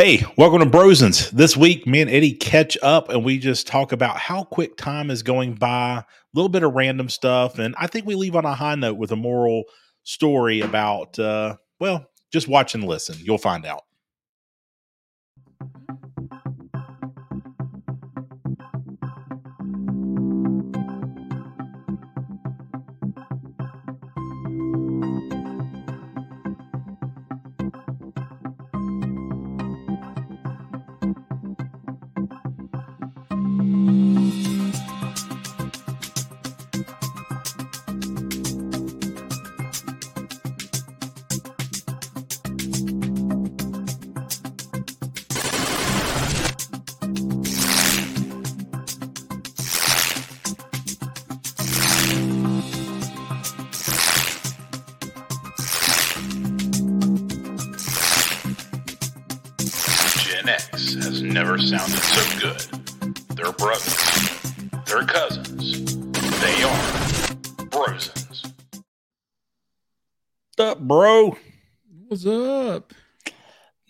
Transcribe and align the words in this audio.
Hey, 0.00 0.24
welcome 0.36 0.60
to 0.60 0.66
Brosens. 0.66 1.28
This 1.32 1.56
week, 1.56 1.84
me 1.84 2.00
and 2.00 2.08
Eddie 2.08 2.34
catch 2.34 2.78
up 2.84 3.08
and 3.08 3.24
we 3.24 3.36
just 3.36 3.66
talk 3.66 3.90
about 3.90 4.16
how 4.16 4.44
quick 4.44 4.76
time 4.76 5.10
is 5.10 5.24
going 5.24 5.56
by, 5.56 5.94
a 5.96 6.04
little 6.34 6.48
bit 6.48 6.62
of 6.62 6.72
random 6.74 7.08
stuff. 7.08 7.58
And 7.58 7.74
I 7.76 7.88
think 7.88 8.06
we 8.06 8.14
leave 8.14 8.36
on 8.36 8.44
a 8.44 8.54
high 8.54 8.76
note 8.76 8.96
with 8.96 9.10
a 9.10 9.16
moral 9.16 9.64
story 10.04 10.60
about, 10.60 11.18
uh, 11.18 11.56
well, 11.80 12.06
just 12.32 12.46
watch 12.46 12.76
and 12.76 12.84
listen. 12.84 13.16
You'll 13.18 13.38
find 13.38 13.66
out. 13.66 13.82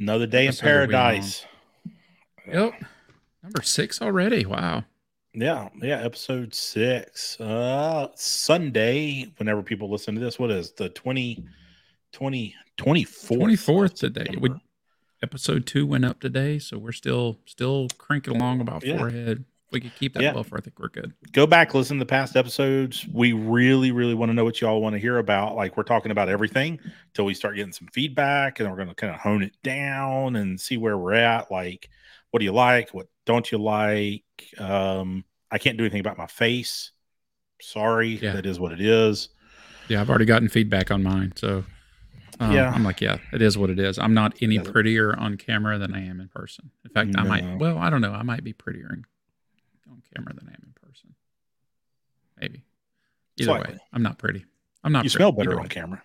Another 0.09 0.27
day 0.27 0.47
in 0.47 0.55
paradise. 0.55 1.45
Yep. 2.51 2.83
Number 3.43 3.61
six 3.61 4.01
already. 4.01 4.47
Wow. 4.47 4.85
Yeah, 5.35 5.69
yeah, 5.83 6.01
episode 6.03 6.55
six. 6.55 7.39
Uh 7.39 8.09
Sunday, 8.15 9.31
whenever 9.37 9.63
people 9.63 9.91
listen 9.91 10.15
to 10.15 10.21
this, 10.23 10.39
what 10.39 10.51
is 10.51 10.73
the 10.73 10.89
20 10.89 11.45
20 12.13 12.55
24th? 12.79 13.39
24th 13.39 13.95
today. 13.99 14.35
We, 14.41 14.49
episode 15.23 15.67
two 15.67 15.87
went 15.87 16.07
up 16.07 16.21
today, 16.21 16.59
so 16.59 16.79
we're 16.79 16.93
still 16.93 17.39
still 17.45 17.89
cranking 17.99 18.35
along 18.35 18.63
about 18.63 18.87
Yeah. 18.87 18.97
forehead. 18.97 19.45
We 19.71 19.81
could 19.81 19.95
keep 19.95 20.15
that 20.15 20.23
Yeah. 20.23 20.33
buffer, 20.33 20.57
I 20.57 20.61
think 20.61 20.79
we're 20.79 20.89
good. 20.89 21.13
go 21.33 21.47
back 21.47 21.75
listen 21.75 21.99
to 21.99 22.05
the 22.05 22.09
past 22.09 22.37
episodes 22.37 23.07
we 23.13 23.33
really 23.35 23.93
really 23.93 24.15
want 24.15 24.31
to 24.31 24.35
know 24.35 24.45
what 24.45 24.61
y'all 24.61 24.81
want 24.81 24.95
to 24.95 24.99
hear 24.99 25.19
about 25.19 25.57
like 25.57 25.77
we're 25.77 25.83
talking 25.83 26.11
about 26.11 26.29
everything 26.29 26.81
till 27.15 27.25
we 27.27 27.35
start 27.35 27.55
getting 27.57 27.73
some 27.73 27.87
feedback 27.93 28.61
and 28.61 28.71
we're 28.71 28.77
going 28.77 28.89
to 28.89 28.95
kind 28.95 29.13
of 29.15 29.21
hone 29.21 29.43
it 29.43 29.53
down 29.63 30.37
and 30.37 30.59
see 30.61 30.77
where 30.79 30.97
we're 30.97 31.13
at 31.13 31.51
like 31.51 31.91
what 32.31 32.39
do 32.41 32.45
you 32.47 32.53
like 32.53 32.91
what 32.95 33.09
don't 33.27 33.53
you 33.53 33.59
like 33.59 34.25
um 34.59 35.23
i 35.51 35.59
can't 35.59 35.77
do 35.77 35.85
anything 35.85 36.01
about 36.01 36.17
my 36.17 36.27
face 36.27 36.93
sorry 37.61 38.19
Yeah. 38.23 38.33
that 38.33 38.47
is 38.47 38.59
what 38.59 38.73
it 38.73 38.81
is 38.81 39.29
Yeah, 39.89 40.01
I've 40.01 40.09
already 40.11 40.25
gotten 40.27 40.49
feedback 40.49 40.91
on 40.91 41.03
mine, 41.03 41.33
so 41.37 41.65
um, 42.41 42.53
Yeah. 42.53 42.71
I'm 42.71 42.85
like, 42.85 43.01
yeah, 43.01 43.17
it 43.33 43.41
is 43.43 43.57
what 43.59 43.69
it 43.71 43.79
is. 43.79 43.99
I'm 43.99 44.13
not 44.15 44.37
any 44.43 44.59
prettier 44.59 45.19
on 45.19 45.37
camera 45.39 45.79
than 45.79 45.95
I 45.95 46.05
am 46.07 46.21
in 46.21 46.29
person. 46.29 46.71
In 46.85 46.91
fact, 46.91 47.15
I 47.17 47.23
might. 47.25 47.59
Well, 47.59 47.79
I 47.79 47.89
don't 47.91 48.01
know. 48.03 48.13
I 48.13 48.23
might 48.23 48.45
be 48.45 48.53
prettier 48.53 48.91
in, 48.93 49.05
on 49.91 50.03
camera 50.15 50.35
than 50.35 50.49
I 50.49 50.53
am 50.53 50.63
in 50.65 50.89
person. 50.89 51.15
Maybe. 52.41 52.65
Either 53.41 53.53
way, 53.53 53.79
I'm 53.93 54.03
not 54.03 54.19
pretty. 54.19 54.45
I'm 54.85 54.93
not. 54.93 55.05
you 55.05 55.11
pretty. 55.11 55.19
smell 55.23 55.33
better 55.33 55.51
Either 55.51 55.57
on 55.59 55.63
way. 55.65 55.69
camera 55.69 56.03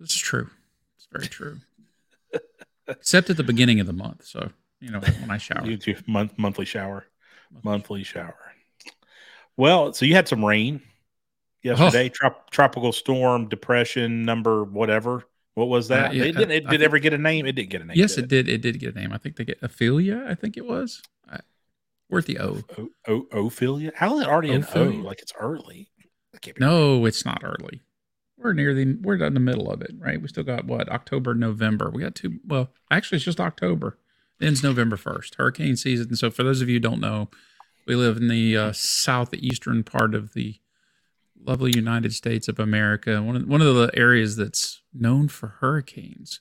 This 0.00 0.10
is 0.10 0.16
true. 0.18 0.48
It's 0.96 1.08
very 1.12 1.26
true. 1.28 1.58
Except 2.86 3.30
at 3.30 3.36
the 3.38 3.42
beginning 3.44 3.80
of 3.80 3.86
the 3.86 3.92
month. 3.94 4.26
So, 4.26 4.50
you 4.80 4.90
know, 4.90 5.00
when 5.00 5.30
I 5.30 5.38
shower. 5.38 5.64
you 5.66 5.76
do 5.78 5.94
month 6.06 6.32
monthly 6.38 6.64
shower 6.66 7.06
monthly 7.62 8.02
shower 8.02 8.34
well 9.56 9.92
so 9.92 10.04
you 10.04 10.12
had 10.14 10.26
some 10.26 10.44
rain 10.44 10.82
yesterday 11.62 12.08
trop- 12.08 12.50
tropical 12.50 12.90
storm 12.90 13.48
depression 13.48 14.24
number 14.24 14.64
whatever 14.64 15.22
what 15.54 15.68
was 15.68 15.86
that 15.86 16.10
Uh, 16.10 16.14
yeah, 16.14 16.24
it 16.24 16.32
didn't 16.36 16.50
it 16.50 16.54
I 16.66 16.70
did 16.70 16.80
think- 16.80 16.82
ever 16.82 16.98
get 16.98 17.12
a 17.12 17.18
name 17.18 17.46
it 17.46 17.52
didn't 17.52 17.70
get 17.70 17.80
a 17.82 17.84
name 17.84 17.96
Yes, 17.96 18.16
did 18.16 18.24
it 18.24 18.28
did. 18.28 18.48
It 18.48 18.60
did 18.60 18.80
get 18.80 18.96
a 18.96 18.98
name. 18.98 19.12
I 19.12 19.18
think 19.18 19.36
they 19.36 19.44
get 19.44 19.58
Ophelia, 19.62 20.24
I 20.28 20.34
think 20.34 20.56
it 20.56 20.66
was. 20.66 21.00
Worth 22.14 22.26
the 22.26 22.38
O. 22.38 22.62
O- 22.78 23.26
o- 23.32 23.46
Ophelia? 23.46 23.92
How 23.94 24.16
is 24.16 24.22
it 24.22 24.28
already 24.28 24.52
an 24.52 24.66
O? 24.74 24.84
Like 24.84 25.20
it's 25.20 25.32
early. 25.38 25.88
No, 26.58 27.04
it's 27.06 27.24
not 27.24 27.42
early. 27.44 27.82
We're 28.36 28.52
near 28.52 28.74
the 28.74 28.96
we're 29.00 29.16
in 29.16 29.34
the 29.34 29.40
middle 29.40 29.70
of 29.70 29.82
it, 29.82 29.92
right? 29.98 30.20
We 30.20 30.28
still 30.28 30.44
got 30.44 30.64
what 30.66 30.88
October, 30.88 31.34
November. 31.34 31.90
We 31.90 32.02
got 32.02 32.14
two. 32.14 32.40
Well, 32.46 32.70
actually, 32.90 33.16
it's 33.16 33.24
just 33.24 33.40
October. 33.40 33.98
It 34.40 34.46
ends 34.46 34.62
November 34.62 34.96
first, 34.96 35.36
hurricane 35.36 35.76
season. 35.76 36.16
So, 36.16 36.30
for 36.30 36.42
those 36.42 36.60
of 36.60 36.68
you 36.68 36.76
who 36.76 36.80
don't 36.80 37.00
know, 37.00 37.30
we 37.86 37.94
live 37.94 38.16
in 38.16 38.28
the 38.28 38.56
uh, 38.56 38.72
southeastern 38.72 39.84
part 39.84 40.14
of 40.14 40.34
the 40.34 40.56
lovely 41.40 41.72
United 41.74 42.12
States 42.12 42.48
of 42.48 42.58
America. 42.58 43.22
One 43.22 43.36
of 43.36 43.46
one 43.46 43.62
of 43.62 43.74
the 43.74 43.90
areas 43.94 44.36
that's 44.36 44.82
known 44.92 45.28
for 45.28 45.48
hurricanes. 45.60 46.40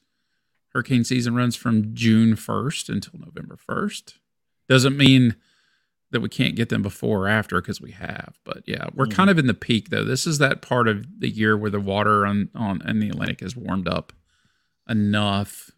Hurricane 0.74 1.04
season 1.04 1.36
runs 1.36 1.56
from 1.56 1.94
June 1.94 2.36
first 2.36 2.90
until 2.90 3.20
November 3.20 3.56
first. 3.56 4.18
Doesn't 4.68 4.98
mean 4.98 5.36
that 6.14 6.22
we 6.22 6.30
can't 6.30 6.56
get 6.56 6.70
them 6.70 6.82
before 6.82 7.26
or 7.26 7.28
after 7.28 7.60
because 7.60 7.82
we 7.82 7.92
have. 7.92 8.40
But 8.46 8.64
yeah, 8.66 8.88
we're 8.94 9.08
kind 9.08 9.30
of 9.30 9.38
in 9.38 9.48
the 9.48 9.54
peak 9.54 9.90
though. 9.90 10.06
This 10.06 10.26
is 10.26 10.38
that 10.38 10.62
part 10.62 10.88
of 10.88 11.20
the 11.20 11.30
year 11.30 11.58
where 11.58 11.70
the 11.70 11.80
water 11.82 12.26
on 12.26 12.50
on 12.56 12.82
in 12.88 13.00
the 13.00 13.10
Atlantic 13.10 13.42
has 13.42 13.56
warmed 13.56 13.88
up 13.88 14.14
enough. 14.88 15.72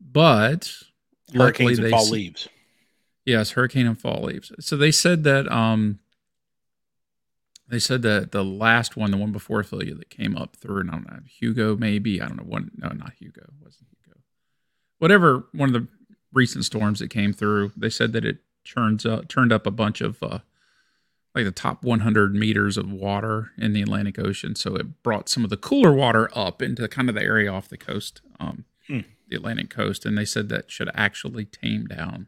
But 0.00 0.72
hurricanes 1.32 1.78
and 1.78 1.86
they 1.86 1.90
fall 1.90 2.00
s- 2.00 2.10
leaves. 2.10 2.48
Yes, 3.24 3.52
hurricane 3.52 3.86
and 3.86 4.00
fall 4.00 4.22
leaves. 4.22 4.50
So 4.60 4.76
they 4.76 4.90
said 4.90 5.24
that 5.24 5.50
um 5.52 6.00
they 7.68 7.78
said 7.78 8.02
that 8.02 8.32
the 8.32 8.44
last 8.44 8.96
one, 8.96 9.12
the 9.12 9.16
one 9.16 9.30
before 9.30 9.60
Ophelia 9.60 9.94
that 9.94 10.10
came 10.10 10.36
up 10.36 10.56
through, 10.56 10.80
and 10.80 10.90
I 10.90 10.94
don't 10.94 11.08
know, 11.08 11.20
Hugo 11.24 11.76
maybe, 11.76 12.20
I 12.20 12.26
don't 12.26 12.38
know, 12.38 12.42
one 12.42 12.72
no, 12.76 12.88
not 12.88 13.12
Hugo, 13.18 13.42
it 13.42 13.62
wasn't 13.62 13.86
Hugo. 14.04 14.20
Whatever 14.98 15.46
one 15.52 15.72
of 15.72 15.80
the 15.80 15.86
recent 16.32 16.64
storms 16.64 16.98
that 16.98 17.10
came 17.10 17.32
through, 17.32 17.72
they 17.76 17.90
said 17.90 18.12
that 18.12 18.24
it 18.24 18.38
turns 18.64 19.04
up 19.06 19.28
turned 19.28 19.52
up 19.52 19.66
a 19.66 19.70
bunch 19.70 20.00
of 20.00 20.22
uh 20.22 20.38
like 21.34 21.44
the 21.44 21.52
top 21.52 21.84
100 21.84 22.34
meters 22.34 22.76
of 22.76 22.90
water 22.92 23.52
in 23.56 23.72
the 23.72 23.82
Atlantic 23.82 24.18
Ocean. 24.18 24.56
So 24.56 24.74
it 24.74 25.02
brought 25.04 25.28
some 25.28 25.44
of 25.44 25.50
the 25.50 25.56
cooler 25.56 25.92
water 25.92 26.28
up 26.34 26.60
into 26.60 26.88
kind 26.88 27.08
of 27.08 27.14
the 27.14 27.22
area 27.22 27.52
off 27.52 27.68
the 27.68 27.76
coast, 27.78 28.20
um, 28.40 28.64
Hmm. 28.88 29.00
the 29.28 29.36
Atlantic 29.36 29.70
coast. 29.70 30.04
And 30.04 30.18
they 30.18 30.24
said 30.24 30.48
that 30.48 30.72
should 30.72 30.90
actually 30.92 31.44
tame 31.44 31.86
down 31.86 32.26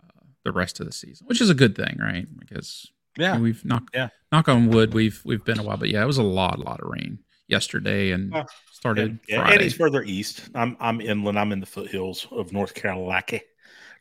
uh, 0.00 0.20
the 0.44 0.52
rest 0.52 0.78
of 0.78 0.86
the 0.86 0.92
season, 0.92 1.26
which 1.26 1.40
is 1.40 1.50
a 1.50 1.54
good 1.54 1.74
thing, 1.74 1.96
right? 1.98 2.28
Because 2.38 2.92
Yeah. 3.18 3.36
we've 3.40 3.64
knock 3.64 3.90
Yeah. 3.92 4.10
knock 4.30 4.48
on 4.48 4.68
wood, 4.68 4.94
we've 4.94 5.20
we've 5.24 5.44
been 5.44 5.58
a 5.58 5.64
while, 5.64 5.76
but 5.76 5.88
yeah, 5.88 6.00
it 6.04 6.06
was 6.06 6.18
a 6.18 6.22
lot, 6.22 6.60
a 6.60 6.62
lot 6.62 6.80
of 6.80 6.88
rain 6.88 7.18
yesterday 7.48 8.12
and 8.12 8.30
Well, 8.32 8.48
started 8.70 9.18
Yeah, 9.28 9.38
Friday. 9.38 9.54
Eddie's 9.56 9.74
further 9.74 10.04
east. 10.04 10.50
I'm 10.54 10.76
I'm 10.78 11.00
inland. 11.00 11.36
I'm 11.36 11.50
in 11.50 11.58
the 11.58 11.66
foothills 11.66 12.28
of 12.30 12.52
North 12.52 12.74
Carolina. 12.74 13.40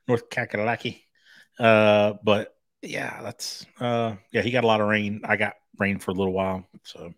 North 0.07 0.29
Kakalaki. 0.29 1.02
Uh, 1.59 2.13
but 2.23 2.55
yeah, 2.81 3.21
that's 3.21 3.65
uh 3.79 4.15
yeah, 4.31 4.41
he 4.41 4.51
got 4.51 4.63
a 4.63 4.67
lot 4.67 4.81
of 4.81 4.87
rain. 4.87 5.21
I 5.23 5.37
got 5.37 5.53
rain 5.77 5.99
for 5.99 6.11
a 6.11 6.13
little 6.13 6.33
while, 6.33 6.67
so 6.83 7.13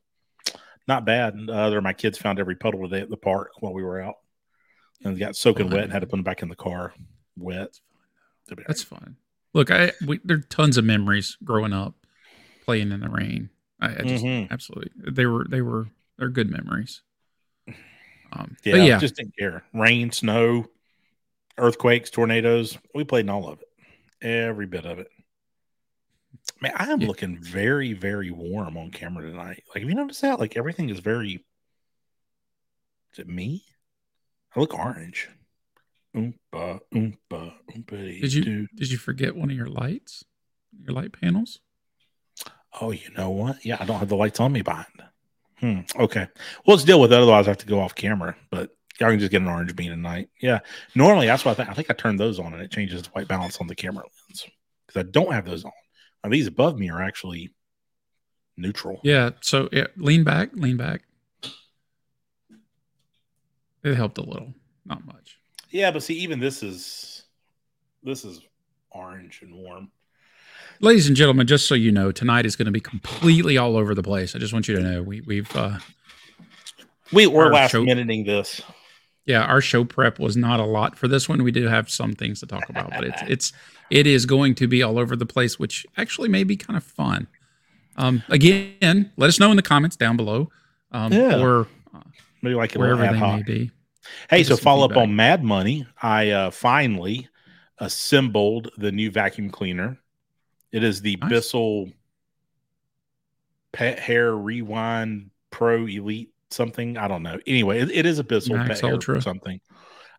not 0.88 1.06
bad. 1.06 1.36
Uh, 1.48 1.52
other 1.52 1.82
my 1.82 1.94
kids 1.94 2.18
found 2.18 2.40
every 2.40 2.56
puddle 2.56 2.82
today 2.84 3.02
at 3.02 3.10
the 3.10 3.18
park 3.18 3.52
while 3.60 3.74
we 3.74 3.84
were 3.84 4.02
out. 4.02 4.16
And 5.04 5.20
got 5.20 5.36
soaking 5.36 5.70
wet 5.70 5.84
and 5.84 5.92
had 5.94 6.00
to 6.00 6.08
put 6.08 6.16
them 6.18 6.24
back 6.24 6.42
in 6.42 6.50
the 6.50 6.56
car 6.56 6.94
wet. 7.38 7.80
They'll 8.48 8.56
be 8.56 8.64
all 8.64 8.68
That's 8.68 8.84
fun. 8.84 9.18
Look, 9.54 9.72
I 9.72 9.92
we, 10.06 10.20
there 10.24 10.38
are 10.38 10.42
tons 10.42 10.78
of 10.78 10.86
memories 10.86 11.38
growing 11.44 11.74
up 11.74 11.96
playing 12.64 12.92
in 12.92 13.00
the 13.02 13.10
rain. 13.10 13.50
I, 13.80 13.88
I 13.88 14.04
just 14.04 14.24
Mhm. 14.24 14.50
absolutely 14.52 14.92
they 15.12 15.26
were 15.26 15.46
they 15.48 15.62
were 15.62 15.88
they're 16.18 16.30
good 16.30 16.50
memories. 16.50 17.02
Um, 18.32 18.58
Yeah, 18.64 18.76
yeah, 18.78 19.00
just 19.00 19.16
didn't 19.16 19.36
care. 19.38 19.64
Rain, 19.74 20.12
snow, 20.12 20.66
earthquakes, 21.58 22.10
tornadoes. 22.10 22.78
We 22.94 23.04
played 23.04 23.26
in 23.26 23.30
all 23.30 23.48
of 23.48 23.60
it, 23.62 23.65
every 24.26 24.66
bit 24.66 24.86
of 24.86 25.00
it. 25.00 25.08
Man, 26.62 26.74
I 26.76 26.92
am 26.92 27.02
Yeah. 27.02 27.08
looking 27.08 27.38
very, 27.38 27.94
very 27.94 28.32
warm 28.32 28.78
on 28.78 28.92
camera 28.92 29.30
tonight. 29.30 29.64
Like, 29.74 29.82
have 29.82 29.90
you 29.90 29.96
noticed 29.96 30.22
that? 30.22 30.40
Like, 30.40 30.58
everything 30.58 30.90
is 30.90 31.00
very. 31.00 31.46
Is 33.14 33.20
it 33.20 33.28
me? 33.28 33.66
I 34.56 34.60
look 34.60 34.74
orange. 34.74 35.30
Oompa, 36.16 36.80
oompa, 36.94 37.54
oompa. 37.72 38.22
did 38.22 38.34
you 38.34 38.68
did 38.76 38.90
you 38.92 38.98
forget 38.98 39.36
one 39.36 39.50
of 39.50 39.56
your 39.56 39.68
lights, 39.68 40.24
your 40.82 40.94
light 40.94 41.12
panels? 41.14 41.60
Oh, 42.80 42.92
you 42.92 43.10
know 43.18 43.30
what? 43.30 43.66
Yeah, 43.66 43.78
I 43.80 43.86
don't 43.86 44.00
have 44.00 44.10
the 44.10 44.16
lights 44.18 44.40
on 44.40 44.52
me 44.52 44.62
behind. 44.62 45.04
Hmm. 45.60 45.80
Okay. 45.98 46.28
Well, 46.66 46.76
let's 46.76 46.84
deal 46.84 47.00
with 47.00 47.12
it. 47.14 47.18
Otherwise, 47.18 47.48
I 47.48 47.52
have 47.52 47.58
to 47.60 47.66
go 47.66 47.80
off 47.80 47.96
camera. 47.96 48.36
But 48.50 48.76
I 49.02 49.10
can 49.10 49.20
just 49.20 49.32
get 49.32 49.42
an 49.42 49.48
orange 49.48 49.76
bean 49.76 49.90
tonight. 49.90 50.30
Yeah. 50.42 50.60
Normally, 50.94 51.28
that's 51.28 51.44
why 51.44 51.52
I 51.52 51.56
think 51.56 51.70
I 51.70 51.74
think 51.74 51.90
I 51.90 51.94
turned 51.94 52.20
those 52.20 52.40
on 52.40 52.54
and 52.54 52.62
it 52.62 52.72
changes 52.72 53.04
the 53.04 53.10
white 53.10 53.28
balance 53.28 53.58
on 53.60 53.68
the 53.68 53.76
camera 53.76 54.04
lens 54.04 54.46
because 54.88 55.00
I 55.00 55.10
don't 55.12 55.34
have 55.34 55.46
those 55.46 55.66
on. 55.66 55.72
Now 56.24 56.30
these 56.30 56.48
above 56.48 56.78
me 56.78 56.90
are 56.90 57.02
actually 57.02 57.54
neutral. 58.58 59.02
Yeah. 59.04 59.32
So 59.42 59.70
yeah, 59.72 59.88
lean 59.98 60.24
back, 60.24 60.52
lean 60.54 60.78
back. 60.78 61.02
It 63.84 63.96
helped 63.96 64.18
a 64.18 64.24
little, 64.24 64.54
not 64.86 65.06
much. 65.06 65.38
Yeah, 65.70 65.92
but 65.92 66.02
see, 66.02 66.16
even 66.16 66.40
this 66.40 66.64
is 66.64 67.24
this 68.02 68.24
is 68.24 68.42
orange 68.92 69.42
and 69.42 69.54
warm. 69.54 69.92
Ladies 70.80 71.08
and 71.08 71.16
gentlemen, 71.16 71.48
just 71.48 71.68
so 71.68 71.76
you 71.76 71.92
know, 71.92 72.12
tonight 72.12 72.46
is 72.46 72.56
going 72.56 72.66
to 72.66 72.72
be 72.72 72.80
completely 72.80 73.58
all 73.58 73.78
over 73.78 73.94
the 73.94 74.04
place. 74.04 74.36
I 74.36 74.40
just 74.40 74.54
want 74.54 74.68
you 74.68 74.76
to 74.76 74.82
know 74.82 75.04
we 75.04 75.22
we've 75.22 75.54
uh 75.56 75.80
We 77.12 77.28
were 77.28 77.52
last 77.52 77.74
minuting 77.76 78.26
this. 78.26 78.62
Yeah, 79.26 79.42
our 79.44 79.62
show 79.62 79.84
prep 79.84 80.20
was 80.20 80.38
not 80.38 80.60
a 80.60 80.66
lot 80.66 80.98
for 80.98 81.08
this 81.08 81.28
one. 81.28 81.42
We 81.44 81.52
do 81.52 81.68
have 81.68 81.90
some 81.90 82.14
things 82.14 82.40
to 82.42 82.46
talk 82.46 82.70
about, 82.70 82.92
but 82.92 83.04
it's 83.04 83.22
it's 83.28 83.54
it 83.90 84.08
is 84.08 84.26
going 84.26 84.56
to 84.56 84.68
be 84.68 84.84
all 84.84 84.98
over 85.00 85.16
the 85.16 85.26
place, 85.26 85.60
which 85.60 85.86
actually 85.98 86.30
may 86.30 86.44
be 86.44 86.56
kind 86.56 86.78
of 86.78 86.84
fun. 86.84 87.28
Um, 87.98 88.24
again, 88.30 89.12
let 89.18 89.28
us 89.28 89.40
know 89.40 89.50
in 89.52 89.56
the 89.56 89.62
comments 89.64 89.96
down 89.96 90.18
below, 90.18 90.50
um, 90.92 91.14
Yeah. 91.14 91.40
or 91.42 91.68
Maybe 92.42 92.56
like 92.56 92.74
wherever 92.74 93.02
they 93.02 93.20
may 93.20 93.42
be. 93.42 93.72
Hey, 94.30 94.40
Give 94.40 94.48
so 94.48 94.58
follow 94.58 94.86
up 94.86 94.98
on 94.98 95.16
Mad 95.16 95.44
Money. 95.44 95.88
I 96.02 96.30
uh, 96.30 96.52
finally 96.52 97.28
assembled 97.80 98.70
the 98.78 98.92
new 98.92 99.10
vacuum 99.10 99.50
cleaner. 99.50 99.98
It 100.72 100.84
is 100.84 101.02
the 101.02 101.16
Nice. 101.16 101.30
Bissell 101.30 101.90
Pet 103.72 103.98
Hair 103.98 104.36
Rewind 104.36 105.32
Pro 105.50 105.88
Elite 105.88 106.32
something. 106.56 106.98
I 106.98 107.08
don't 107.08 107.24
know. 107.24 107.40
Anyway, 107.46 107.80
it, 107.80 107.92
it 107.92 108.06
is 108.06 108.20
a 108.20 108.24
Bissell 108.24 108.58
Max 108.58 108.82
Pet 108.82 108.92
Ultra. 108.92 109.16
Hair 109.16 109.22
something. 109.22 109.60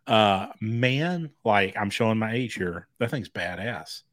Uh, 0.05 0.47
man, 0.61 1.31
like 1.43 1.75
I'm 1.77 1.89
showing 1.89 2.17
my 2.17 2.33
age 2.33 2.53
here. 2.53 2.87
That 2.99 3.11
thing's 3.11 3.29
badass. 3.29 4.03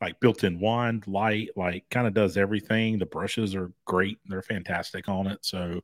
Like 0.00 0.20
built-in 0.20 0.60
wand, 0.60 1.06
light, 1.06 1.50
like 1.56 1.84
kind 1.90 2.06
of 2.06 2.12
does 2.12 2.36
everything. 2.36 2.98
The 2.98 3.06
brushes 3.06 3.54
are 3.54 3.72
great. 3.86 4.18
They're 4.26 4.42
fantastic 4.42 5.08
on 5.08 5.26
it. 5.26 5.38
So 5.40 5.80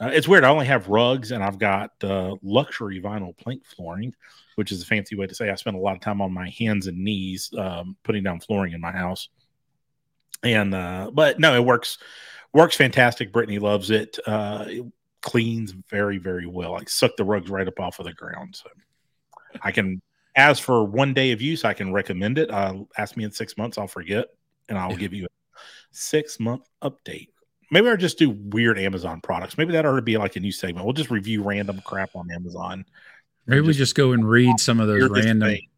uh, 0.00 0.10
it's 0.12 0.28
weird. 0.28 0.44
I 0.44 0.50
only 0.50 0.66
have 0.66 0.88
rugs 0.88 1.32
and 1.32 1.42
I've 1.42 1.58
got 1.58 1.90
uh, 2.04 2.36
luxury 2.42 3.00
vinyl 3.00 3.36
plank 3.36 3.64
flooring, 3.64 4.14
which 4.54 4.70
is 4.70 4.82
a 4.82 4.86
fancy 4.86 5.16
way 5.16 5.26
to 5.26 5.34
say 5.34 5.50
I 5.50 5.54
spend 5.56 5.76
a 5.76 5.80
lot 5.80 5.96
of 5.96 6.00
time 6.00 6.20
on 6.20 6.32
my 6.32 6.50
hands 6.50 6.86
and 6.86 6.98
knees 6.98 7.50
um, 7.58 7.96
putting 8.04 8.22
down 8.22 8.38
flooring 8.38 8.72
in 8.72 8.80
my 8.80 8.92
house. 8.92 9.28
And 10.44 10.74
uh, 10.74 11.10
but 11.12 11.40
no, 11.40 11.54
it 11.54 11.64
works 11.64 11.98
works 12.52 12.76
fantastic. 12.76 13.32
Brittany 13.32 13.58
loves 13.58 13.90
it. 13.90 14.18
Uh, 14.26 14.66
cleans 15.24 15.72
very 15.90 16.18
very 16.18 16.46
well. 16.46 16.72
Like 16.72 16.88
suck 16.88 17.16
the 17.16 17.24
rugs 17.24 17.50
right 17.50 17.66
up 17.66 17.80
off 17.80 17.98
of 17.98 18.04
the 18.06 18.12
ground. 18.12 18.54
So 18.56 18.68
I 19.62 19.72
can. 19.72 20.00
As 20.36 20.58
for 20.58 20.84
one 20.84 21.14
day 21.14 21.30
of 21.32 21.40
use, 21.40 21.64
I 21.64 21.74
can 21.74 21.92
recommend 21.92 22.38
it. 22.38 22.50
Uh, 22.50 22.84
ask 22.98 23.16
me 23.16 23.22
in 23.24 23.30
six 23.30 23.56
months, 23.56 23.78
I'll 23.78 23.86
forget, 23.86 24.26
and 24.68 24.76
I'll 24.76 24.90
Yeah. 24.92 24.96
give 24.98 25.12
you 25.14 25.26
a 25.26 25.58
six 25.92 26.40
month 26.40 26.68
update. 26.82 27.28
Maybe 27.70 27.88
I'll 27.88 27.96
just 27.96 28.18
do 28.18 28.30
weird 28.30 28.78
Amazon 28.78 29.20
products. 29.20 29.56
Maybe 29.56 29.72
that 29.72 29.86
ought 29.86 29.94
to 29.96 30.02
be 30.02 30.16
like 30.18 30.34
a 30.36 30.40
new 30.40 30.50
segment. 30.52 30.84
We'll 30.84 30.92
just 30.92 31.10
review 31.10 31.42
random 31.42 31.80
crap 31.84 32.10
on 32.16 32.30
Amazon. 32.32 32.84
Maybe 33.46 33.60
we 33.60 33.72
just 33.74 33.94
go 33.94 34.10
and 34.12 34.28
read 34.28 34.58
some 34.58 34.80
of 34.80 34.88
those 34.88 35.08
random 35.08 35.48
thing. 35.50 35.68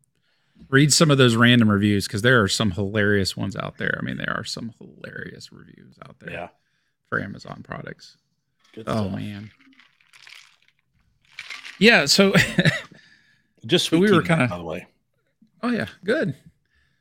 read 0.70 0.90
some 0.92 1.10
of 1.10 1.18
those 1.18 1.36
random 1.36 1.70
reviews 1.70 2.06
because 2.06 2.22
there 2.22 2.42
are 2.42 2.48
some 2.48 2.70
hilarious 2.70 3.36
ones 3.36 3.56
out 3.56 3.76
there. 3.76 3.98
I 4.00 4.04
mean, 4.04 4.16
there 4.16 4.34
are 4.34 4.44
some 4.44 4.72
hilarious 4.78 5.52
reviews 5.52 5.98
out 6.08 6.18
there 6.18 6.30
Yeah. 6.30 6.48
for 7.10 7.20
Amazon 7.20 7.62
products. 7.62 8.16
Good 8.76 8.84
Oh 8.86 9.08
stuff. 9.08 9.18
man. 9.18 9.50
Yeah, 11.80 12.06
so 12.06 12.32
Just 13.66 13.88
So 13.88 13.98
we 13.98 14.10
were 14.12 14.22
kinda- 14.22 14.46
by 14.48 14.58
the 14.58 14.62
way. 14.64 14.86
oh 15.62 15.70
yeah, 15.70 15.86
good. 16.04 16.36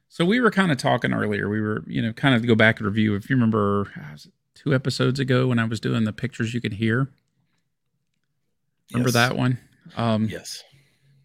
So 0.09 0.25
we 0.25 0.39
were 0.39 0.49
kind 0.51 0.71
of 0.71 0.77
talking 0.77 1.13
earlier. 1.13 1.47
We 1.49 1.59
were, 1.61 1.83
you 1.87 2.01
know, 2.01 2.13
kind 2.13 2.33
of 2.35 2.47
go 2.47 2.55
back 2.55 2.79
and 2.79 2.87
review. 2.87 3.15
If 3.15 3.29
you 3.29 3.35
remember, 3.35 3.91
uh, 3.95 4.17
two 4.55 4.73
episodes 4.73 5.19
ago 5.19 5.47
when 5.47 5.59
I 5.59 5.65
was 5.65 5.79
doing 5.81 6.05
the 6.05 6.13
pictures 6.13 6.53
you 6.53 6.61
could 6.61 6.73
hear. 6.73 7.09
Remember 8.93 9.09
Yes. 9.09 9.13
that 9.13 9.35
one? 9.37 9.59
Um, 9.97 10.25
Yes. 10.29 10.63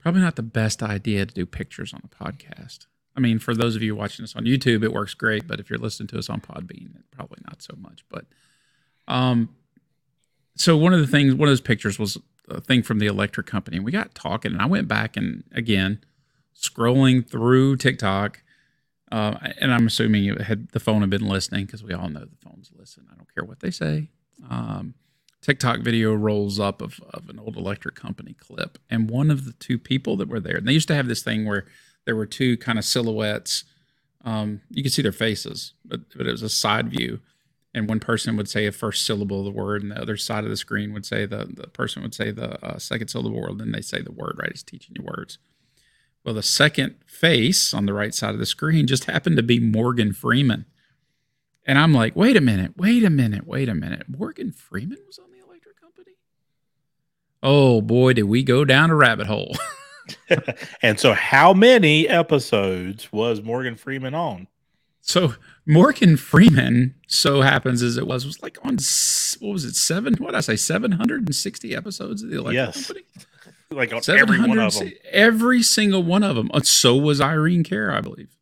probably 0.01 0.21
not 0.21 0.35
the 0.37 0.43
best 0.43 0.83
idea 0.83 1.25
to 1.25 1.33
do 1.33 1.47
pictures 1.47 1.95
on 1.95 2.03
a 2.05 2.09
podcast. 2.25 2.87
I 3.17 3.21
mean, 3.21 3.39
for 3.39 3.55
those 3.55 3.77
of 3.77 3.83
you 3.83 3.95
watching 3.95 4.25
us 4.25 4.35
on 4.35 4.45
YouTube, 4.45 4.83
it 4.83 4.93
works 4.93 5.15
great, 5.15 5.47
but 5.47 5.61
if 5.61 5.71
you're 5.71 5.79
listening 5.79 6.09
to 6.09 6.19
us 6.19 6.29
on 6.29 6.41
Podbean, 6.41 7.03
probably 7.13 7.39
not 7.47 7.63
so 7.63 7.75
much. 7.79 8.05
But 8.09 8.27
um, 9.09 9.55
so 10.61 10.77
one 10.77 10.93
of 10.93 11.01
the 11.01 11.07
things, 11.07 11.35
one 11.35 11.49
of 11.49 11.53
those 11.53 11.61
pictures 11.63 11.99
was 11.99 12.19
a 12.49 12.61
thing 12.61 12.83
from 12.83 12.99
the 12.99 13.07
electric 13.07 13.47
company. 13.47 13.79
And 13.79 13.87
We 13.87 13.93
got 13.93 14.15
talking, 14.15 14.53
and 14.53 14.61
I 14.61 14.67
went 14.67 14.89
back 14.89 15.17
and 15.17 15.43
again 15.53 16.01
scrolling 16.55 17.27
through 17.27 17.77
TikTok, 17.77 18.43
uh, 19.11 19.37
and 19.59 19.73
I'm 19.73 19.87
assuming 19.87 20.27
it 20.27 20.43
had 20.43 20.69
the 20.73 20.81
phone 20.81 21.01
had 21.01 21.09
been 21.09 21.27
listening 21.27 21.65
because 21.65 21.83
we 21.83 21.95
all 21.95 22.11
know 22.11 22.27
the 22.27 22.37
phones 22.47 22.71
listen. 22.77 23.07
I 23.11 23.17
don't 23.17 23.35
care 23.35 23.45
what 23.45 23.61
they 23.61 23.71
say. 23.71 24.09
Um, 24.51 24.93
TikTok 25.41 25.81
video 25.81 26.13
rolls 26.13 26.61
up 26.61 26.83
of, 26.83 27.01
of 27.09 27.31
an 27.31 27.39
old 27.39 27.57
electric 27.57 27.95
company 27.95 28.35
clip. 28.39 28.79
And 28.91 29.09
one 29.11 29.31
of 29.31 29.47
the 29.47 29.53
two 29.55 29.79
people 29.79 30.19
that 30.19 30.29
were 30.29 30.41
there, 30.41 30.59
and 30.59 30.69
they 30.69 30.73
used 30.73 30.89
to 30.89 30.95
have 30.95 31.09
this 31.09 31.23
thing 31.23 31.47
where 31.47 31.65
there 32.05 32.17
were 32.17 32.27
two 32.27 32.59
kind 32.59 32.79
of 32.79 32.85
silhouettes. 32.85 33.65
Um, 34.27 34.61
you 34.69 34.83
could 34.83 34.93
see 34.93 35.01
their 35.01 35.13
faces, 35.13 35.73
but, 35.87 36.01
but 36.15 36.27
it 36.27 36.33
was 36.33 36.43
a 36.43 36.51
side 36.51 36.91
view. 36.91 37.21
And 37.73 37.89
one 37.89 38.01
person 38.01 38.37
would 38.37 38.49
say 38.49 38.67
a 38.67 38.73
first 38.73 39.05
syllable 39.05 39.41
of 39.41 39.45
the 39.45 39.51
word, 39.53 39.83
and 39.83 39.93
the 39.93 40.01
other 40.01 40.17
side 40.17 40.43
of 40.43 40.51
the 40.51 40.57
screen 40.57 40.93
would 40.93 41.07
say 41.07 41.25
the, 41.25 41.47
the 41.47 41.69
person 41.69 42.03
would 42.03 42.15
say 42.15 42.33
the 42.33 42.65
uh, 42.65 42.79
second 42.79 43.09
syllable 43.09 43.41
word, 43.41 43.61
and 43.61 43.73
they 43.73 43.81
say 43.81 44.03
the 44.03 44.11
word, 44.11 44.37
right? 44.39 44.51
It's 44.51 44.63
teaching 44.63 44.97
you 44.99 45.05
words. 45.05 45.39
Well, 46.25 46.35
the 46.35 46.43
second 46.43 46.97
face 47.07 47.73
on 47.73 47.87
the 47.87 47.95
right 47.95 48.15
side 48.15 48.35
of 48.35 48.41
the 48.41 48.47
screen 48.47 48.87
just 48.87 49.05
happened 49.05 49.37
to 49.37 49.43
be 49.43 49.61
Morgan 49.61 50.13
Freeman. 50.13 50.67
And 51.65 51.79
I'm 51.79 51.95
like, 51.95 52.17
wait 52.17 52.37
a 52.37 52.41
minute, 52.41 52.77
wait 52.77 53.05
a 53.05 53.11
minute, 53.11 53.47
wait 53.47 53.69
a 53.69 53.75
minute. 53.75 54.07
Morgan 54.09 54.53
Freeman 54.53 54.99
was 55.07 55.19
on 55.19 55.31
the 55.31 55.45
electric 55.45 55.81
company? 55.81 56.17
Oh 57.43 57.81
boy, 57.81 58.15
did 58.15 58.25
we 58.25 58.43
go 58.43 58.65
down 58.65 58.91
a 58.91 58.95
rabbit 58.97 59.29
hole. 59.29 59.55
and 60.83 60.99
so, 60.99 61.13
how 61.15 61.53
many 61.53 62.09
episodes 62.09 63.13
was 63.13 63.43
Morgan 63.43 63.77
Freeman 63.77 64.15
on? 64.15 64.49
So 65.01 65.35
Morgan 65.67 66.17
Freeman, 66.17 66.95
so 67.07 67.41
happens 67.43 67.83
as 67.83 67.97
it 67.97 68.07
was, 68.07 68.25
was 68.27 68.43
like 68.43 68.59
on 68.65 68.77
what 69.41 69.53
was 69.53 69.65
it, 69.65 69.75
seven? 69.77 70.15
What 70.15 70.29
did 70.33 70.37
I 70.37 70.41
say, 70.41 70.57
seven 70.57 70.93
hundred 70.93 71.23
and 71.27 71.35
sixty 71.35 71.75
episodes 71.75 72.23
of 72.23 72.31
the 72.31 72.39
electric 72.39 72.55
Yes. 72.55 72.87
company? 72.87 73.07
Like 73.73 73.93
on 73.93 74.01
every 74.09 74.41
one 74.41 74.59
of 74.59 74.73
700 74.73 74.73
them. 74.73 74.93
Every 75.13 75.63
single 75.63 76.03
one 76.03 76.25
of 76.25 76.35
them. 76.35 76.51
Uh, 76.53 76.61
So 76.61 76.97
was 76.97 77.21
Irene 77.21 77.63
Cara, 77.63 77.97
I 77.97 78.01
believe. 78.01 78.37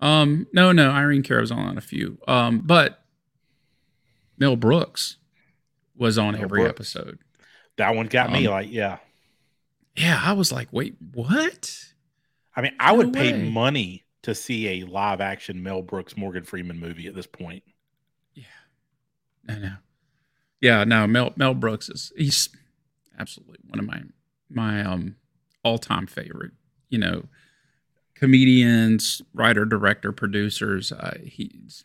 Um, 0.00 0.46
no, 0.54 0.72
no, 0.72 0.90
Irene 0.90 1.22
Cara 1.22 1.42
was 1.42 1.50
on 1.50 1.76
a 1.76 1.82
few. 1.82 2.18
Um, 2.26 2.60
but 2.64 3.02
Mel 4.38 4.56
Brooks 4.56 5.16
was 5.96 6.16
on 6.18 6.32
Mel 6.32 6.44
every 6.44 6.60
Brooks. 6.62 6.70
episode. 6.96 7.18
That 7.76 7.94
one 7.94 8.06
got 8.06 8.32
me 8.32 8.46
Um, 8.46 8.52
like, 8.52 8.72
yeah. 8.72 8.98
Yeah, 9.96 10.20
I 10.22 10.32
was 10.32 10.50
like, 10.50 10.68
wait, 10.72 10.96
what? 11.12 11.78
I 12.56 12.62
mean, 12.62 12.72
I 12.80 12.92
no 12.92 12.98
would 12.98 13.12
pay 13.12 13.32
money 13.50 14.03
to 14.24 14.34
see 14.34 14.80
a 14.80 14.86
live 14.86 15.20
action 15.20 15.62
Mel 15.62 15.82
Brooks 15.82 16.16
Morgan 16.16 16.44
Freeman 16.44 16.80
movie 16.80 17.06
at 17.06 17.14
this 17.14 17.26
point. 17.26 17.62
Yeah, 18.34 18.44
I 19.48 19.58
know. 19.58 19.74
Yeah, 20.60 20.84
no, 20.84 21.06
Mel 21.06 21.32
Mel 21.36 21.54
Brooks 21.54 21.90
is 21.90 22.10
he's 22.16 22.48
absolutely 23.18 23.58
one 23.68 23.78
of 23.78 23.86
my 23.86 24.00
my 24.48 24.82
um 24.82 25.16
all 25.62 25.78
time 25.78 26.06
favorite. 26.06 26.52
You 26.88 26.98
know, 26.98 27.24
comedians, 28.14 29.20
writer, 29.34 29.66
director, 29.66 30.10
producers. 30.10 30.90
Uh, 30.90 31.18
he's 31.22 31.84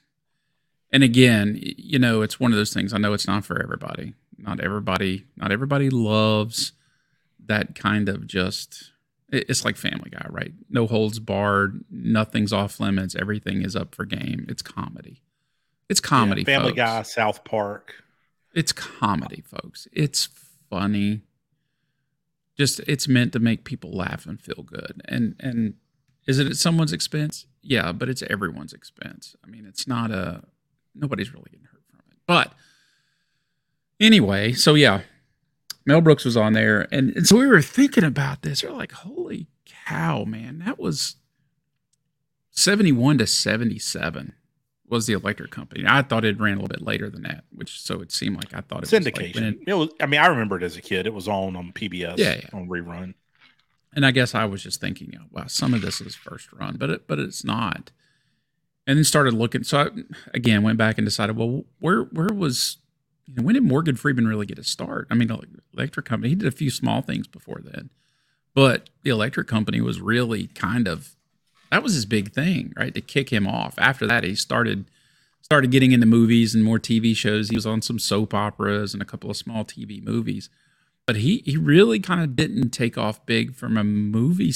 and 0.92 1.04
again, 1.04 1.60
you 1.62 2.00
know, 2.00 2.22
it's 2.22 2.40
one 2.40 2.52
of 2.52 2.58
those 2.58 2.74
things. 2.74 2.94
I 2.94 2.98
know 3.00 3.14
it's 3.14 3.28
not 3.28 3.44
for 3.44 3.62
everybody. 3.62 4.14
Not 4.38 4.62
everybody. 4.62 5.26
Not 5.36 5.52
everybody 5.52 5.90
loves 5.90 6.72
that 7.46 7.76
kind 7.76 8.08
of 8.08 8.28
just. 8.28 8.92
It- 9.32 9.46
It's 9.50 9.64
like 9.66 9.78
Family 9.78 10.10
Guy, 10.10 10.26
right? 10.30 10.54
No 10.70 10.88
holds 10.88 11.20
barred. 11.20 11.84
Nothing's 11.90 12.52
off 12.54 12.80
limits. 12.80 13.16
Everything 13.16 13.62
is 13.62 13.76
up 13.76 13.94
for 13.96 14.06
game. 14.06 14.46
It's 14.50 14.62
comedy. 14.62 15.22
It's 15.88 16.00
comedy. 16.00 16.42
Yeah, 16.42 16.46
Family 16.58 16.70
folks. 16.70 16.78
Guy, 16.78 17.02
South 17.04 17.44
Park. 17.44 17.94
It's 18.54 18.72
comedy, 18.72 19.42
folks. 19.42 19.88
It's 19.94 20.28
funny. 20.70 21.22
Just 22.58 22.80
it's 22.82 23.08
meant 23.08 23.32
to 23.34 23.40
make 23.40 23.64
people 23.64 23.92
laugh 23.92 24.26
and 24.26 24.42
feel 24.42 24.64
good. 24.64 25.02
And 25.06 25.36
and 25.40 25.76
is 26.28 26.40
it 26.40 26.48
at 26.48 26.56
someone's 26.58 26.92
expense? 26.94 27.46
Yeah, 27.62 27.92
but 27.92 28.10
it's 28.10 28.22
everyone's 28.24 28.74
expense. 28.74 29.36
I 29.44 29.48
mean, 29.48 29.66
it's 29.66 29.88
not 29.88 30.12
a 30.12 30.44
nobody's 30.94 31.34
really 31.34 31.50
getting 31.52 31.66
hurt 31.72 31.84
from 31.90 32.00
it. 32.12 32.18
But 32.28 32.54
anyway, 34.00 34.54
so 34.54 34.76
yeah, 34.76 35.02
Mel 35.90 36.02
Brooks 36.02 36.24
was 36.24 36.38
on 36.38 36.54
there, 36.54 36.88
and, 36.92 37.16
and 37.16 37.26
so 37.28 37.36
we 37.36 37.48
were 37.48 37.64
thinking 37.64 38.04
about 38.04 38.44
this. 38.44 38.64
We're 38.64 38.70
like, 38.70 38.92
holy 38.92 39.48
cow, 39.88 40.24
man, 40.24 40.60
that 40.60 40.78
was 40.78 41.16
seventy-one 42.52 43.18
to 43.18 43.26
seventy-seven 43.28 44.34
was 44.88 45.08
the 45.08 45.14
electric 45.14 45.50
company. 45.52 45.84
I 45.88 46.04
thought 46.04 46.26
it 46.26 46.40
ran 46.40 46.54
a 46.58 46.62
little 46.62 46.68
bit 46.68 46.82
later 46.86 47.10
than 47.10 47.24
that, 47.24 47.44
which 47.52 47.82
so 47.82 48.02
it 48.02 48.12
seemed 48.12 48.36
like 48.38 48.54
I 48.54 48.62
thought 48.62 48.84
it 48.84 48.92
was 48.92 48.94
like 48.94 49.04
syndication. 49.04 49.36
when 49.36 49.44
it- 49.46 49.60
it, 49.68 49.74
was. 49.74 49.90
I 50.00 50.06
mean, 50.06 50.20
I 50.20 50.28
remember 50.28 50.58
it 50.58 50.64
as 50.64 50.78
a 50.78 50.82
kid. 50.82 51.08
It 51.08 51.14
was 51.14 51.28
on 51.28 51.56
on 51.56 51.72
PBS. 51.74 52.18
Yeah, 52.18 52.36
yeah. 52.36 52.50
on 52.54 52.68
rerun. 52.70 53.16
and 53.94 54.06
I 54.06 54.12
guess 54.12 54.36
I 54.36 54.46
was 54.46 54.62
just 54.62 54.80
thinking, 54.80 55.12
oh, 55.20 55.26
wow, 55.32 55.46
some 55.48 55.74
of 55.74 55.82
this 55.82 56.02
is 56.02 56.14
first 56.16 56.54
run, 56.54 56.78
but 56.78 56.92
it, 56.92 57.08
but 57.08 57.18
it's 57.18 57.44
not. 57.44 57.92
And 58.86 58.98
then 58.98 59.04
started 59.04 59.34
looking. 59.34 59.64
So 59.64 59.80
I, 59.80 59.88
again, 60.36 60.62
went 60.62 60.78
back 60.78 61.00
and 61.00 61.06
decided, 61.06 61.36
well, 61.36 61.66
where 61.80 62.04
where 62.04 62.30
was 62.32 62.78
you 63.30 63.36
know 63.36 63.44
when 63.44 63.56
did 63.56 63.64
Morgan 63.64 63.96
Freeman 63.96 64.28
really 64.28 64.46
get 64.46 64.60
a 64.60 64.64
start? 64.64 65.08
I 65.10 65.16
mean, 65.16 65.32
electric 65.74 66.06
company. 66.06 66.30
He 66.30 66.36
did 66.36 66.48
a 66.48 66.52
few 66.52 66.70
small 66.70 67.02
things 67.02 67.28
before 67.28 67.62
then, 67.64 67.90
but 68.54 68.90
the 69.04 69.10
electric 69.10 69.48
company 69.48 69.82
was 69.82 70.02
really 70.02 70.48
kind 70.48 70.88
of 70.88 71.16
that 71.72 71.84
was 71.84 71.94
his 71.94 72.06
big 72.06 72.32
thing, 72.34 72.74
right? 72.76 72.94
To 72.94 73.02
kick 73.02 73.30
him 73.30 73.48
off. 73.48 73.76
After 73.78 74.08
that, 74.08 74.24
he 74.24 74.36
started 74.36 74.90
started 75.42 75.72
getting 75.72 75.92
into 75.92 76.06
movies 76.06 76.54
and 76.54 76.64
more 76.64 76.80
TV 76.80 77.16
shows. 77.16 77.50
He 77.50 77.56
was 77.56 77.66
on 77.66 77.82
some 77.82 78.00
soap 78.00 78.34
operas 78.34 78.94
and 78.94 79.02
a 79.02 79.06
couple 79.06 79.30
of 79.30 79.38
small 79.38 79.64
TV 79.64 80.04
movies 80.04 80.50
but 81.10 81.16
he 81.16 81.42
he 81.44 81.58
really 81.58 82.00
kind 82.00 82.22
of 82.22 82.36
didn't 82.36 82.70
take 82.70 82.96
off 82.96 83.26
big 83.26 83.56
from 83.56 83.78
a 83.78 83.84
movie 83.84 84.54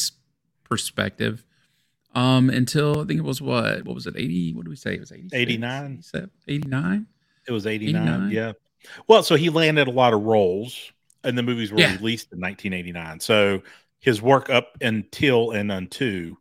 perspective 0.63 1.43
um 2.13 2.47
until 2.47 3.01
I 3.01 3.05
think 3.05 3.17
it 3.17 3.23
was 3.23 3.41
what 3.41 3.85
what 3.85 3.95
was 3.95 4.05
it 4.05 4.13
80 4.15 4.53
what 4.53 4.65
do 4.65 4.69
we 4.69 4.75
say 4.75 4.93
it 4.93 4.99
was 4.99 5.11
86, 5.11 5.33
89. 5.33 5.85
87, 5.93 6.29
89 6.47 7.07
It 7.47 7.51
was 7.51 7.67
89, 7.67 8.01
89? 8.01 8.31
Yeah. 8.31 8.51
Well, 9.07 9.23
so 9.23 9.35
he 9.35 9.49
landed 9.49 9.87
a 9.87 9.91
lot 9.91 10.13
of 10.13 10.21
roles, 10.23 10.91
and 11.23 11.37
the 11.37 11.43
movies 11.43 11.71
were 11.71 11.79
Yeah. 11.79 11.93
released 11.97 12.31
in 12.33 12.39
1989. 12.39 13.19
So 13.19 13.61
his 13.99 14.21
work 14.21 14.49
up 14.49 14.77
until 14.81 15.51
and 15.51 15.71
unto 15.71 16.35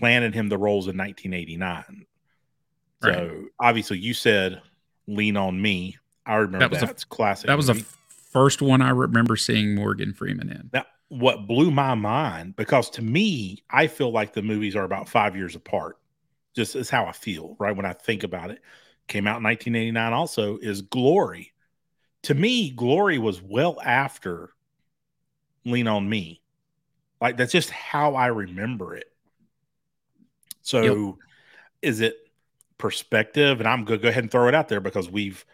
landed 0.00 0.34
him 0.34 0.48
the 0.48 0.58
roles 0.58 0.88
in 0.88 0.96
1989. 0.96 2.06
Right. 3.02 3.14
So 3.14 3.44
obviously, 3.60 3.98
you 3.98 4.14
said 4.14 4.60
"Lean 5.06 5.36
on 5.36 5.60
Me." 5.60 5.98
I 6.26 6.36
remember 6.36 6.60
That 6.60 6.70
was 6.70 6.82
a- 6.82 6.86
that's 6.86 7.04
classic. 7.04 7.46
that 7.48 7.56
was 7.56 7.66
the 7.66 7.74
movie. 7.74 7.86
first 8.30 8.62
one 8.62 8.80
I 8.80 8.90
remember 8.90 9.36
seeing 9.36 9.74
Morgan 9.74 10.14
Freeman 10.14 10.48
in 10.50 10.70
Now, 10.72 10.86
what 11.08 11.46
blew 11.46 11.70
my 11.70 11.94
mind, 11.94 12.56
because 12.56 12.88
to 12.90 13.02
me, 13.02 13.62
I 13.68 13.86
feel 13.88 14.10
like 14.10 14.32
the 14.32 14.40
movies 14.42 14.74
are 14.74 14.84
about 14.84 15.08
five 15.08 15.36
years 15.36 15.54
apart. 15.54 15.98
Just 16.56 16.74
is 16.76 16.88
how 16.88 17.04
I 17.04 17.12
feel, 17.12 17.56
right? 17.58 17.76
When 17.76 17.84
I 17.84 17.92
think 17.92 18.22
about 18.22 18.50
it. 18.50 18.62
Came 19.06 19.26
out 19.26 19.38
in 19.38 19.44
1989 19.44 20.12
also, 20.12 20.58
is 20.58 20.82
Glory. 20.82 21.52
To 22.22 22.34
me, 22.34 22.70
Glory 22.70 23.18
was 23.18 23.42
well 23.42 23.78
after 23.84 24.50
Lean 25.64 25.86
on 25.86 26.08
Me. 26.08 26.40
Like, 27.20 27.36
that's 27.36 27.52
just 27.52 27.70
how 27.70 28.14
I 28.14 28.26
remember 28.28 28.96
it. 28.96 29.10
So, 30.62 31.18
is 31.82 32.00
it 32.00 32.16
perspective? 32.78 33.60
And 33.60 33.68
I'm 33.68 33.84
going 33.84 34.00
to 34.00 34.02
go 34.02 34.08
ahead 34.08 34.24
and 34.24 34.30
throw 34.30 34.48
it 34.48 34.54
out 34.54 34.68
there 34.68 34.80
because 34.80 35.10
we've, 35.10 35.44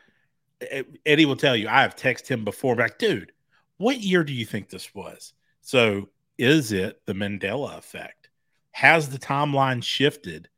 Eddie 1.04 1.26
will 1.26 1.36
tell 1.36 1.56
you, 1.56 1.68
I 1.68 1.82
have 1.82 1.96
texted 1.96 2.28
him 2.28 2.44
before, 2.44 2.76
like, 2.76 2.98
dude, 2.98 3.32
what 3.78 4.00
year 4.00 4.22
do 4.22 4.32
you 4.32 4.46
think 4.46 4.68
this 4.68 4.94
was? 4.94 5.32
So 5.62 6.08
is 6.38 6.70
it 6.70 7.00
the 7.06 7.14
Mandela 7.14 7.76
effect? 7.76 8.28
Has 8.70 9.08
the 9.08 9.18
timeline 9.18 9.82
shifted 9.82 10.48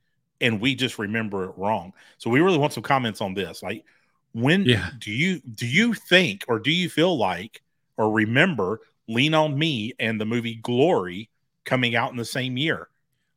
and 0.42 0.60
we 0.60 0.74
just 0.74 0.98
remember 0.98 1.44
it 1.44 1.52
wrong? 1.56 1.92
So 2.18 2.28
we 2.28 2.40
really 2.40 2.58
want 2.58 2.72
some 2.74 2.82
comments 2.82 3.20
on 3.22 3.32
this. 3.34 3.62
Like 3.62 3.84
when 4.32 4.64
Yeah. 4.66 4.90
do 4.98 5.10
you 5.10 5.40
do 5.54 5.66
you 5.66 5.94
think 5.94 6.44
or 6.48 6.58
do 6.58 6.70
you 6.70 6.90
feel 6.90 7.16
like 7.16 7.62
or 7.96 8.10
remember 8.10 8.80
Lean 9.08 9.34
on 9.34 9.58
Me 9.58 9.94
and 9.98 10.20
the 10.20 10.24
movie 10.26 10.56
Glory 10.56 11.30
coming 11.64 11.96
out 11.96 12.10
in 12.10 12.16
the 12.16 12.24
same 12.24 12.56
year? 12.56 12.88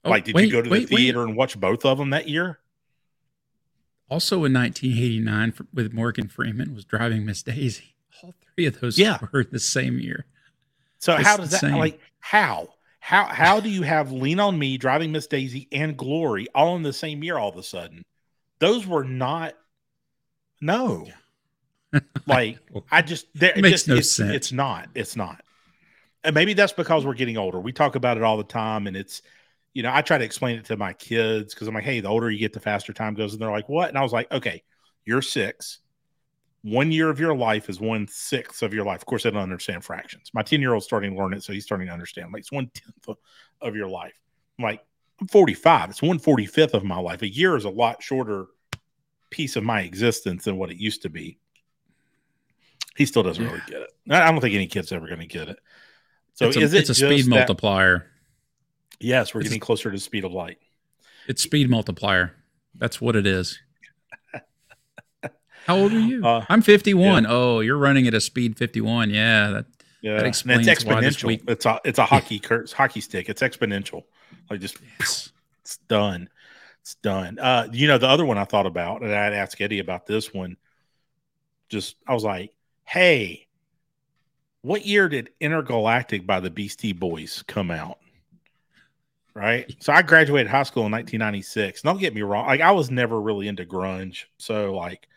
Oh, 0.04 0.10
like 0.10 0.26
did 0.26 0.36
wait, 0.36 0.46
you 0.46 0.52
go 0.52 0.62
to 0.62 0.70
wait, 0.70 0.90
the 0.90 0.96
wait. 0.96 1.02
theater 1.02 1.24
and 1.24 1.36
watch 1.38 1.60
both 1.60 1.86
of 1.86 1.98
them 1.98 2.10
that 2.12 2.28
year? 2.28 2.60
also 4.10 4.36
in 4.46 4.54
1989 4.54 5.52
for, 5.52 5.66
with 5.74 5.92
Morgan 5.94 6.28
Freeman 6.28 6.76
was 6.76 6.86
Driving 6.86 7.26
Miss 7.26 7.42
Daisy 7.42 7.96
all 8.24 8.34
three 8.56 8.68
of 8.68 8.80
those 8.80 8.98
Yeah. 9.00 9.18
were 9.34 9.44
the 9.44 9.60
same 9.60 10.00
year 10.00 10.26
So 11.00 11.16
It's 11.16 11.24
how 11.28 11.38
does 11.38 11.52
that 11.52 11.64
like 11.72 12.00
how? 12.20 12.70
How 13.06 13.26
how 13.26 13.60
do 13.60 13.70
you 13.70 13.84
have 13.84 14.12
Lean 14.12 14.40
on 14.40 14.58
Me, 14.58 14.80
Driving 14.80 15.12
Miss 15.12 15.28
Daisy, 15.28 15.68
and 15.72 15.96
Glory 15.96 16.48
all 16.56 16.76
in 16.76 16.82
the 16.82 16.92
same 16.92 17.24
year 17.24 17.38
all 17.38 17.50
of 17.50 17.56
a 17.56 17.62
sudden? 17.62 18.04
Those 18.58 18.88
were 18.88 19.04
not 19.04 19.54
no. 20.60 21.06
Like 22.26 22.58
I 22.92 23.04
just 23.04 23.28
there 23.36 23.52
it 23.56 23.62
Makes 23.62 23.84
just, 23.84 23.88
no 23.88 23.96
it's, 23.98 24.12
sense. 24.12 24.34
It's 24.34 24.52
not. 24.52 24.90
It's 24.96 25.16
not. 25.16 25.44
And 26.24 26.34
maybe 26.34 26.56
that's 26.56 26.74
because 26.74 27.06
we're 27.06 27.14
getting 27.14 27.38
older. 27.38 27.60
We 27.60 27.72
talk 27.72 27.94
about 27.94 28.18
it 28.18 28.24
all 28.24 28.38
the 28.38 28.44
time, 28.44 28.88
and 28.88 28.98
it's 28.98 29.22
you 29.76 29.84
know 29.84 29.92
I 29.94 30.02
try 30.02 30.18
to 30.18 30.26
explain 30.26 30.58
it 30.58 30.66
to 30.66 30.76
my 30.76 30.94
kids 30.94 31.54
because 31.54 31.68
I'm 31.68 31.76
like, 31.76 31.84
hey, 31.84 32.00
the 32.00 32.10
older 32.10 32.32
you 32.32 32.40
get, 32.40 32.54
the 32.54 32.60
faster 32.60 32.92
time 32.92 33.14
goes, 33.14 33.34
and 33.34 33.42
they're 33.42 33.52
like, 33.52 33.70
what? 33.70 33.88
And 33.90 34.00
I 34.00 34.02
was 34.02 34.14
like, 34.14 34.32
okay, 34.32 34.64
you're 35.06 35.22
six. 35.22 35.78
One 36.66 36.92
year 36.92 37.12
of 37.12 37.20
your 37.20 37.36
life 37.36 37.70
is 37.70 37.80
one 37.80 38.08
sixth 38.08 38.64
of 38.64 38.74
your 38.74 38.84
life. 38.86 39.02
Of 39.02 39.06
course, 39.06 39.28
I 39.28 39.30
don't 39.30 39.44
understand 39.44 39.84
fractions. 39.84 40.32
My 40.34 40.42
10 40.42 40.62
year 40.62 40.74
old's 40.74 40.88
starting 40.88 41.12
to 41.12 41.18
learn 41.22 41.34
it, 41.34 41.44
so 41.44 41.54
he's 41.54 41.64
starting 41.64 41.86
to 41.86 41.94
understand. 41.94 42.34
Like, 42.34 42.40
it's 42.40 42.52
one 42.52 42.72
tenth 42.74 43.18
of, 43.62 43.76
your 43.76 43.88
life. 43.88 44.20
I'm 44.58 44.64
like, 44.64 44.84
I'm 45.22 45.28
45. 45.28 45.92
It's 45.92 46.02
one 46.02 46.18
45th 46.18 46.74
of 46.74 46.84
my 46.84 46.98
life. 46.98 47.22
A 47.22 47.32
year 47.32 47.56
is 47.56 47.66
a 47.66 47.70
lot 47.70 48.02
shorter 48.02 48.48
piece 49.30 49.56
of 49.56 49.64
my 49.64 49.82
existence 49.82 50.46
than 50.46 50.58
what 50.58 50.72
it 50.72 50.78
used 50.78 51.04
to 51.04 51.10
be. 51.10 51.38
He 52.98 53.06
still 53.06 53.22
doesn't 53.22 53.46
really 53.46 53.62
get 53.68 53.84
it. 53.84 53.92
I 54.10 54.32
don't 54.32 54.42
think 54.42 54.56
any 54.56 54.66
kid's 54.66 54.92
ever 54.92 55.06
going 55.06 55.20
to 55.20 55.28
get 55.28 55.50
it. 55.50 55.60
So 56.34 56.48
it's 56.48 56.58
a, 56.58 56.62
is 56.62 56.74
it 56.74 56.80
it's 56.80 56.90
a 56.90 56.96
speed 56.96 57.26
that- 57.26 57.30
multiplier 57.30 58.08
Yes, 59.00 59.36
we're 59.36 59.42
it's 59.42 59.50
a- 59.50 59.52
getting 59.52 59.60
closer 59.60 59.92
to 59.92 59.98
the 59.98 60.02
speed 60.02 60.26
of 60.26 60.32
light. 60.32 60.58
It's 61.28 61.44
speed 61.44 61.70
multiplier. 61.70 62.36
That's 62.74 63.00
what 63.00 63.16
it 63.16 63.28
is. 63.28 63.60
How 65.66 65.78
old 65.78 65.94
are 65.94 66.00
you? 66.00 66.26
Uh, 66.26 66.46
I'm 66.50 66.62
51. 66.62 67.26
Oh, 67.28 67.60
you're 67.60 67.78
running 67.78 68.08
at 68.08 68.14
a 68.14 68.22
speed 68.22 68.58
51. 68.58 69.10
Yeah. 69.10 69.50
That, 69.52 69.66
Yeah, 70.02 70.18
and 70.18 70.28
explains 70.28 70.68
it's 70.68 70.86
why 70.86 71.02
this 71.02 71.18
exponential. 71.18 71.24
week- 71.28 71.44
It's 71.48 71.66
a 71.66 71.80
it's 71.84 72.00
a 72.00 72.06
hockey 72.06 72.40
cur- 72.40 72.66
hockey 72.74 73.02
stick. 73.02 73.30
It's 73.30 73.42
exponential. 73.42 74.04
Like 74.50 74.60
just 74.60 74.78
yes. 75.00 75.32
it's 75.62 75.78
done. 75.88 76.30
It's 76.82 76.96
done. 76.96 77.40
Uh, 77.40 77.68
you 77.72 77.88
know, 77.88 77.98
the 77.98 78.08
other 78.08 78.26
one 78.26 78.38
I 78.38 78.46
thought 78.46 78.68
about, 78.68 79.02
and 79.02 79.12
I'd 79.14 79.34
ask 79.34 79.60
Eddie 79.60 79.80
about 79.80 80.06
this 80.06 80.34
one. 80.34 80.58
Just 81.70 81.96
I 82.08 82.14
was 82.14 82.24
like, 82.24 82.54
hey, 82.84 83.48
what 84.62 84.86
year 84.86 85.10
did 85.10 85.32
Intergalactic 85.40 86.28
by 86.28 86.40
the 86.40 86.52
Beastie 86.52 86.94
Boys 86.94 87.44
come 87.48 87.72
out? 87.72 87.98
Right. 89.34 89.76
So 89.80 89.92
I 89.92 90.02
graduated 90.04 90.50
high 90.50 90.64
school 90.64 90.86
in 90.86 90.92
1996. 90.92 91.82
Don't 91.82 92.00
get 92.00 92.14
me 92.14 92.22
wrong. 92.22 92.46
Like 92.46 92.62
I 92.62 92.72
was 92.72 92.90
never 92.92 93.20
really 93.20 93.48
into 93.48 93.66
grunge. 93.66 94.26
So 94.38 94.74
like, 94.76 95.08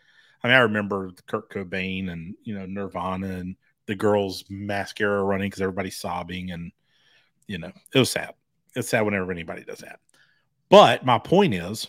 I 0.43 0.47
mean, 0.47 0.55
I 0.55 0.59
remember 0.59 1.11
Kurt 1.27 1.49
Cobain 1.49 2.11
and 2.11 2.35
you 2.43 2.57
know 2.57 2.65
Nirvana 2.65 3.27
and 3.27 3.55
the 3.87 3.95
girls' 3.95 4.43
mascara 4.49 5.23
running 5.23 5.47
because 5.47 5.61
everybody's 5.61 5.97
sobbing 5.97 6.51
and 6.51 6.71
you 7.47 7.57
know 7.57 7.71
it 7.93 7.99
was 7.99 8.11
sad. 8.11 8.33
It's 8.75 8.89
sad 8.89 9.01
whenever 9.01 9.31
anybody 9.31 9.63
does 9.63 9.79
that. 9.79 9.99
But 10.69 11.05
my 11.05 11.17
point 11.19 11.53
is, 11.55 11.87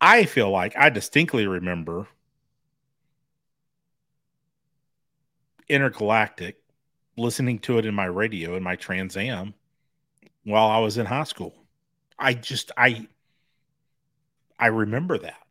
I 0.00 0.24
feel 0.24 0.50
like 0.50 0.76
I 0.76 0.90
distinctly 0.90 1.46
remember 1.46 2.08
Intergalactic 5.68 6.56
listening 7.16 7.58
to 7.60 7.78
it 7.78 7.86
in 7.86 7.94
my 7.94 8.06
radio 8.06 8.56
in 8.56 8.62
my 8.62 8.76
Trans 8.76 9.16
Am 9.16 9.54
while 10.44 10.68
I 10.68 10.78
was 10.78 10.98
in 10.98 11.06
high 11.06 11.24
school. 11.24 11.54
I 12.18 12.34
just 12.34 12.72
I 12.76 13.06
I 14.58 14.66
remember 14.68 15.18
that. 15.18 15.49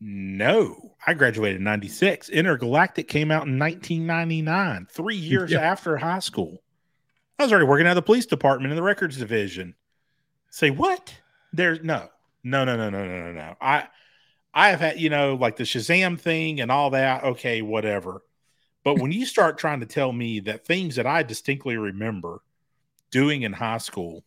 No, 0.00 0.94
I 1.06 1.14
graduated 1.14 1.56
in 1.58 1.64
96. 1.64 2.28
Intergalactic 2.28 3.08
came 3.08 3.30
out 3.30 3.46
in 3.46 3.58
1999, 3.58 4.86
three 4.90 5.16
years 5.16 5.50
Yeah. 5.50 5.60
after 5.60 5.96
high 5.96 6.20
school. 6.20 6.62
I 7.38 7.44
was 7.44 7.52
already 7.52 7.66
working 7.66 7.86
at 7.86 7.94
the 7.94 8.02
police 8.02 8.26
department 8.26 8.72
in 8.72 8.76
the 8.76 8.82
records 8.82 9.16
division. 9.16 9.74
Say 10.50 10.70
what? 10.70 11.14
There's 11.52 11.82
no, 11.82 12.08
no, 12.42 12.64
no, 12.64 12.76
no, 12.76 12.90
no, 12.90 13.06
no, 13.06 13.24
no, 13.24 13.32
no. 13.32 13.54
I, 13.60 13.88
I 14.54 14.70
have 14.70 14.80
had, 14.80 15.00
you 15.00 15.10
know, 15.10 15.34
like 15.34 15.56
the 15.56 15.64
Shazam 15.64 16.18
thing 16.18 16.60
and 16.60 16.70
all 16.70 16.90
that. 16.90 17.24
Okay, 17.24 17.62
whatever. 17.62 18.22
But 18.84 18.98
when 19.00 19.12
you 19.12 19.26
start 19.26 19.58
trying 19.58 19.80
to 19.80 19.86
tell 19.86 20.12
me 20.12 20.40
that 20.40 20.64
things 20.64 20.96
that 20.96 21.06
I 21.06 21.22
distinctly 21.22 21.76
remember 21.76 22.40
doing 23.10 23.42
in 23.42 23.52
high 23.52 23.78
school, 23.78 24.24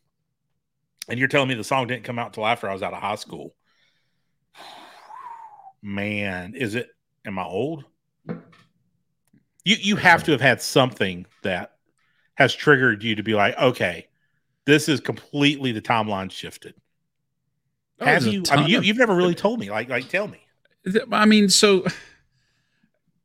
and 1.08 1.18
you're 1.20 1.28
telling 1.28 1.50
me 1.50 1.56
the 1.56 1.64
song 1.64 1.88
didn't 1.88 2.04
come 2.04 2.20
out 2.20 2.28
until 2.28 2.46
after 2.46 2.70
I 2.70 2.74
was 2.74 2.84
out 2.84 2.94
of 2.94 3.02
high 3.02 3.16
school, 3.16 3.56
man, 5.82 6.56
is 6.56 6.76
it? 6.76 6.90
Am 7.26 7.38
I 7.38 7.44
old? 7.44 7.86
You 9.64 9.76
you 9.80 9.96
have 9.96 10.24
to 10.24 10.32
have 10.32 10.42
had 10.42 10.62
something 10.62 11.26
that 11.44 11.74
has 12.36 12.54
triggered 12.54 13.04
you 13.04 13.16
to 13.16 13.24
be 13.24 13.34
like, 13.34 13.58
okay, 13.58 14.08
this 14.66 14.90
is 14.90 15.00
completely 15.00 15.72
the 15.72 15.82
timeline 15.82 16.32
shifted. 16.32 16.74
Oh, 18.00 18.06
have 18.06 18.26
you? 18.26 18.44
I 18.50 18.58
mean, 18.58 18.68
you, 18.68 18.82
you've 18.82 18.98
never 18.98 19.16
really 19.16 19.36
told 19.36 19.60
me. 19.60 19.70
Like, 19.70 19.90
like, 19.90 20.10
tell 20.10 20.28
me. 20.28 20.40
I 21.12 21.26
mean, 21.26 21.50
so 21.50 21.86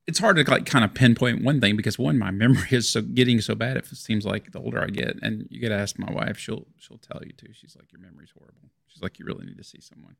it's 0.06 0.18
hard 0.18 0.36
to 0.36 0.50
like 0.50 0.66
kind 0.66 0.84
of 0.84 0.94
pinpoint 0.94 1.42
one 1.42 1.60
thing 1.60 1.76
because 1.76 1.98
one, 1.98 2.18
my 2.18 2.30
memory 2.32 2.68
is 2.70 2.88
so 2.90 3.02
getting 3.02 3.40
so 3.40 3.54
bad. 3.54 3.76
It 3.76 3.86
seems 3.86 4.26
like 4.26 4.52
the 4.52 4.60
older 4.60 4.82
I 4.82 4.88
get, 4.88 5.16
and 5.22 5.46
you 5.50 5.60
get 5.60 5.70
to 5.70 5.76
ask 5.76 5.98
my 5.98 6.12
wife, 6.12 6.38
she'll 6.38 6.66
she'll 6.78 6.98
tell 6.98 7.22
you 7.24 7.32
too. 7.32 7.52
She's 7.52 7.76
like, 7.76 7.90
your 7.92 8.00
memory's 8.00 8.32
horrible. 8.36 8.70
She's 8.86 9.02
like, 9.02 9.18
you 9.18 9.24
really 9.24 9.46
need 9.46 9.58
to 9.58 9.64
see 9.64 9.80
someone. 9.80 10.16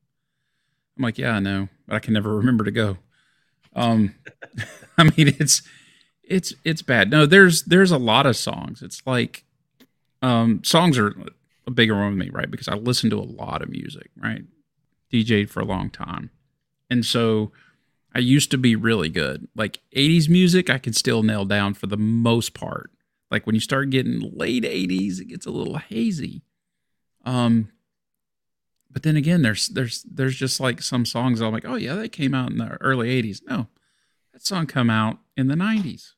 I'm 0.96 1.02
like, 1.02 1.18
yeah, 1.18 1.32
I 1.32 1.40
know, 1.40 1.68
but 1.86 1.96
I 1.96 1.98
can 1.98 2.14
never 2.14 2.36
remember 2.36 2.64
to 2.64 2.70
go. 2.70 2.98
Um, 3.74 4.14
I 4.98 5.04
mean, 5.04 5.34
it's 5.38 5.62
it's 6.22 6.54
it's 6.64 6.82
bad. 6.82 7.10
No, 7.10 7.26
there's 7.26 7.64
there's 7.64 7.90
a 7.90 7.98
lot 7.98 8.26
of 8.26 8.36
songs. 8.36 8.82
It's 8.82 9.02
like 9.06 9.44
um 10.22 10.62
songs 10.64 10.98
are 10.98 11.14
a 11.66 11.70
bigger 11.70 11.94
one 11.94 12.10
with 12.10 12.18
me, 12.18 12.30
right? 12.30 12.50
Because 12.50 12.68
I 12.68 12.74
listen 12.74 13.10
to 13.10 13.18
a 13.18 13.20
lot 13.20 13.62
of 13.62 13.68
music, 13.68 14.10
right? 14.16 14.42
DJed 15.12 15.50
for 15.50 15.60
a 15.60 15.64
long 15.64 15.90
time. 15.90 16.30
And 16.90 17.04
so 17.04 17.52
I 18.14 18.20
used 18.20 18.50
to 18.52 18.58
be 18.58 18.76
really 18.76 19.08
good. 19.08 19.48
Like 19.54 19.80
80s 19.94 20.28
music, 20.28 20.70
I 20.70 20.78
can 20.78 20.92
still 20.92 21.22
nail 21.22 21.44
down 21.44 21.74
for 21.74 21.86
the 21.86 21.96
most 21.96 22.54
part. 22.54 22.90
Like 23.30 23.46
when 23.46 23.54
you 23.54 23.60
start 23.60 23.90
getting 23.90 24.32
late 24.34 24.62
80s, 24.64 25.20
it 25.20 25.28
gets 25.28 25.46
a 25.46 25.50
little 25.50 25.78
hazy. 25.78 26.42
Um, 27.24 27.70
but 28.96 29.02
then 29.02 29.14
again, 29.14 29.42
there's 29.42 29.68
there's 29.68 30.04
there's 30.04 30.36
just 30.36 30.58
like 30.58 30.80
some 30.80 31.04
songs 31.04 31.42
I'm 31.42 31.52
like, 31.52 31.66
oh 31.66 31.74
yeah, 31.74 31.96
they 31.96 32.08
came 32.08 32.32
out 32.32 32.50
in 32.50 32.56
the 32.56 32.78
early 32.80 33.22
80s. 33.22 33.42
No, 33.46 33.66
that 34.32 34.42
song 34.42 34.66
come 34.66 34.88
out 34.88 35.18
in 35.36 35.48
the 35.48 35.54
90s. 35.54 36.14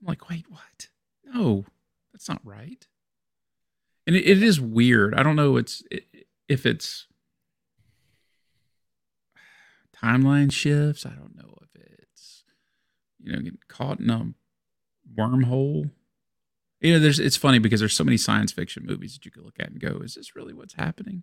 I'm 0.00 0.08
like, 0.08 0.28
wait, 0.28 0.46
what? 0.50 0.88
No, 1.32 1.64
that's 2.12 2.28
not 2.28 2.40
right. 2.42 2.88
And 4.04 4.16
it, 4.16 4.26
it 4.26 4.42
is 4.42 4.60
weird. 4.60 5.14
I 5.14 5.22
don't 5.22 5.36
know 5.36 5.56
it's 5.56 5.84
if 6.48 6.66
it's 6.66 7.06
timeline 9.96 10.50
shifts. 10.50 11.06
I 11.06 11.10
don't 11.10 11.36
know 11.36 11.54
if 11.62 11.80
it's 11.80 12.42
you 13.22 13.30
know 13.30 13.38
getting 13.38 13.58
caught 13.68 14.00
in 14.00 14.10
a 14.10 14.34
wormhole. 15.16 15.92
You 16.80 16.94
know, 16.94 16.98
there's 16.98 17.20
it's 17.20 17.36
funny 17.36 17.60
because 17.60 17.78
there's 17.78 17.94
so 17.94 18.02
many 18.02 18.16
science 18.16 18.50
fiction 18.50 18.84
movies 18.84 19.14
that 19.14 19.24
you 19.24 19.30
could 19.30 19.44
look 19.44 19.60
at 19.60 19.70
and 19.70 19.78
go, 19.80 20.00
"Is 20.02 20.14
this 20.14 20.34
really 20.34 20.52
what's 20.52 20.74
happening?" 20.74 21.22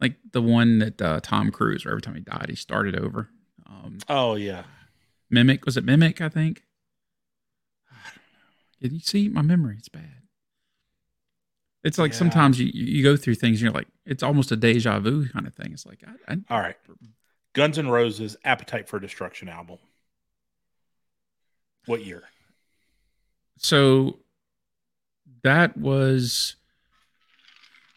Like 0.00 0.16
the 0.32 0.42
one 0.42 0.78
that 0.80 1.00
uh, 1.00 1.20
Tom 1.22 1.50
Cruise, 1.50 1.84
where 1.84 1.92
every 1.92 2.02
time 2.02 2.14
he 2.14 2.20
died, 2.20 2.46
he 2.48 2.56
started 2.56 2.96
over. 2.98 3.28
Um, 3.66 3.98
oh 4.08 4.34
yeah, 4.34 4.64
Mimic 5.30 5.64
was 5.64 5.76
it 5.76 5.84
Mimic? 5.84 6.20
I 6.20 6.28
think. 6.28 6.62
Did 8.80 8.92
you 8.92 8.98
see 9.00 9.28
my 9.28 9.42
memory? 9.42 9.76
It's 9.78 9.88
bad. 9.88 10.22
It's 11.84 11.98
like 11.98 12.12
Yeah. 12.12 12.18
sometimes 12.18 12.58
you 12.58 12.66
you 12.72 13.02
go 13.04 13.16
through 13.16 13.36
things 13.36 13.58
and 13.58 13.62
you're 13.62 13.72
like, 13.72 13.86
it's 14.04 14.22
almost 14.24 14.50
a 14.50 14.56
deja 14.56 14.98
vu 14.98 15.28
kind 15.28 15.46
of 15.46 15.54
thing. 15.54 15.72
It's 15.72 15.86
like, 15.86 16.02
I, 16.06 16.32
I, 16.32 16.38
All 16.50 16.60
right. 16.60 16.76
Guns 17.54 17.78
N' 17.78 17.88
Roses 17.88 18.36
Appetite 18.44 18.88
for 18.88 18.98
Destruction 18.98 19.48
album. 19.48 19.78
What 21.86 22.04
year? 22.04 22.22
so 23.58 24.18
that 25.44 25.76
was 25.76 26.56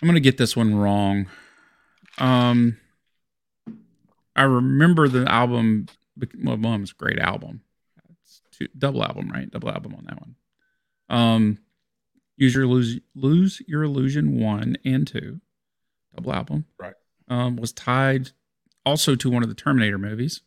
i'm 0.01 0.07
gonna 0.07 0.19
get 0.19 0.37
this 0.37 0.55
one 0.55 0.75
wrong 0.75 1.25
um 2.17 2.77
i 4.35 4.43
remember 4.43 5.07
the 5.07 5.29
album 5.31 5.87
well 6.37 6.73
a 6.73 6.93
great 6.97 7.19
album 7.19 7.61
it's 8.21 8.41
two, 8.51 8.67
double 8.77 9.03
album 9.03 9.29
right 9.29 9.49
double 9.51 9.69
album 9.69 9.93
on 9.95 10.05
that 10.05 10.19
one 10.19 10.35
um 11.09 11.57
use 12.37 12.55
your 12.55 12.67
lose 12.67 12.99
lose 13.15 13.61
your 13.67 13.83
illusion 13.83 14.39
one 14.39 14.77
and 14.85 15.07
two 15.07 15.39
double 16.15 16.33
album 16.33 16.65
Right. 16.79 16.93
um 17.27 17.55
was 17.57 17.71
tied 17.73 18.31
also 18.85 19.15
to 19.15 19.29
one 19.29 19.43
of 19.43 19.49
the 19.49 19.55
terminator 19.55 19.97
movies 19.97 20.41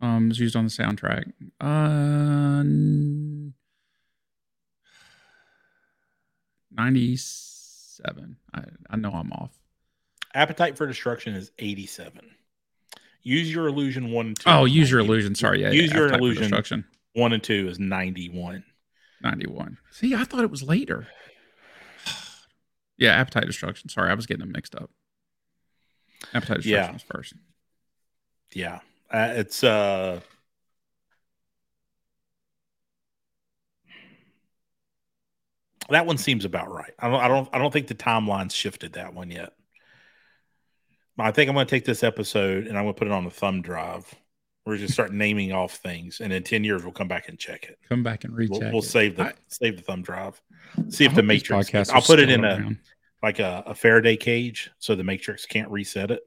um 0.00 0.28
was 0.28 0.38
used 0.38 0.56
on 0.56 0.64
the 0.64 0.70
soundtrack 0.70 1.32
uh 1.60 2.62
97. 6.74 8.36
I, 8.54 8.62
I 8.90 8.96
know 8.96 9.10
I'm 9.10 9.32
off. 9.32 9.50
Appetite 10.34 10.76
for 10.76 10.86
Destruction 10.86 11.34
is 11.34 11.50
87. 11.58 12.20
Use 13.22 13.52
Your 13.52 13.68
Illusion 13.68 14.10
1 14.10 14.26
and 14.26 14.40
2. 14.40 14.50
Oh, 14.50 14.64
use 14.64 14.90
your 14.90 15.00
illusion. 15.00 15.34
Sorry. 15.34 15.62
Yeah. 15.62 15.70
Use 15.70 15.90
yeah, 15.90 15.96
Your 15.96 16.04
Appetite 16.06 16.20
Illusion 16.20 16.42
Destruction. 16.42 16.84
1 17.14 17.32
and 17.32 17.42
2 17.42 17.68
is 17.68 17.78
91. 17.78 18.64
91. 19.22 19.78
See, 19.90 20.14
I 20.14 20.24
thought 20.24 20.42
it 20.42 20.50
was 20.50 20.62
later. 20.62 21.06
yeah. 22.96 23.12
Appetite 23.14 23.46
Destruction. 23.46 23.88
Sorry. 23.90 24.10
I 24.10 24.14
was 24.14 24.26
getting 24.26 24.40
them 24.40 24.52
mixed 24.52 24.74
up. 24.74 24.90
Appetite 26.34 26.62
Destruction 26.62 26.70
Yeah. 26.70 26.92
was 26.92 27.02
first. 27.02 27.34
Yeah. 28.54 28.80
Uh, 29.10 29.32
it's 29.36 29.62
uh 29.62 30.20
That 35.90 36.06
one 36.06 36.16
seems 36.16 36.44
about 36.44 36.70
right. 36.72 36.92
I 36.98 37.08
don't 37.10 37.20
I 37.20 37.28
don't 37.28 37.48
I 37.52 37.58
don't 37.58 37.72
think 37.72 37.88
the 37.88 37.94
timeline's 37.94 38.54
shifted 38.54 38.92
that 38.94 39.14
one 39.14 39.30
yet. 39.30 39.52
I 41.18 41.30
think 41.30 41.48
I'm 41.48 41.54
going 41.54 41.66
to 41.66 41.70
take 41.70 41.84
this 41.84 42.02
episode 42.02 42.66
and 42.66 42.76
I'm 42.76 42.84
going 42.84 42.94
to 42.94 42.98
put 42.98 43.08
it 43.08 43.12
on 43.12 43.24
the 43.24 43.30
thumb 43.30 43.62
drive. 43.62 44.12
We're 44.64 44.76
just 44.76 44.94
start 44.94 45.12
naming 45.12 45.52
off 45.52 45.76
things 45.76 46.20
and 46.20 46.32
in 46.32 46.42
10 46.42 46.64
years 46.64 46.82
we'll 46.82 46.92
come 46.92 47.08
back 47.08 47.28
and 47.28 47.38
check 47.38 47.64
it. 47.64 47.78
Come 47.88 48.02
back 48.02 48.24
and 48.24 48.34
recheck. 48.34 48.60
We'll, 48.60 48.72
we'll 48.72 48.82
save 48.82 49.16
the 49.16 49.24
I- 49.24 49.34
save 49.48 49.76
the 49.76 49.82
thumb 49.82 50.02
drive. 50.02 50.40
See 50.88 51.04
if 51.04 51.14
the 51.14 51.22
matrix 51.22 51.90
I'll 51.90 52.00
put 52.02 52.18
it 52.18 52.30
in 52.30 52.44
a 52.44 52.70
like 53.22 53.38
a, 53.38 53.62
a 53.66 53.74
Faraday 53.74 54.16
cage 54.16 54.70
so 54.78 54.94
the 54.94 55.04
matrix 55.04 55.46
can't 55.46 55.70
reset 55.70 56.10
it. 56.10 56.22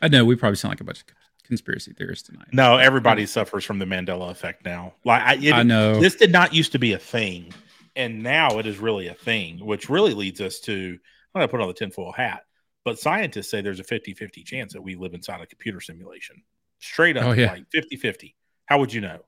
I 0.00 0.08
know 0.08 0.24
we 0.24 0.36
probably 0.36 0.56
sound 0.56 0.72
like 0.72 0.80
a 0.80 0.84
bunch 0.84 1.00
of 1.00 1.06
conspiracy 1.44 1.92
theorists 1.92 2.28
tonight. 2.28 2.48
No, 2.52 2.76
everybody 2.76 3.26
suffers 3.26 3.64
from 3.64 3.78
the 3.78 3.84
Mandela 3.86 4.30
effect 4.30 4.64
now. 4.64 4.94
Like 5.04 5.22
I, 5.22 5.34
it, 5.36 5.52
I 5.52 5.62
know. 5.62 5.98
this 6.00 6.16
did 6.16 6.30
not 6.32 6.52
used 6.52 6.72
to 6.72 6.78
be 6.78 6.92
a 6.92 6.98
thing, 6.98 7.52
and 7.96 8.22
now 8.22 8.58
it 8.58 8.66
is 8.66 8.78
really 8.78 9.08
a 9.08 9.14
thing, 9.14 9.64
which 9.64 9.88
really 9.88 10.14
leads 10.14 10.40
us 10.40 10.60
to 10.60 10.98
I'm 11.34 11.40
going 11.40 11.48
to 11.48 11.50
put 11.50 11.60
on 11.60 11.68
the 11.68 11.74
tinfoil 11.74 12.12
hat. 12.12 12.42
But 12.84 12.98
scientists 12.98 13.50
say 13.50 13.60
there's 13.62 13.80
a 13.80 13.84
50 13.84 14.14
50 14.14 14.42
chance 14.44 14.72
that 14.74 14.82
we 14.82 14.94
live 14.94 15.14
inside 15.14 15.40
a 15.40 15.46
computer 15.46 15.80
simulation. 15.80 16.42
Straight 16.80 17.16
up, 17.16 17.24
Oh, 17.24 17.32
yeah. 17.32 17.52
like 17.52 17.70
50 17.72 17.96
50. 17.96 18.34
How 18.66 18.78
would 18.78 18.92
you 18.92 19.00
know? 19.00 19.20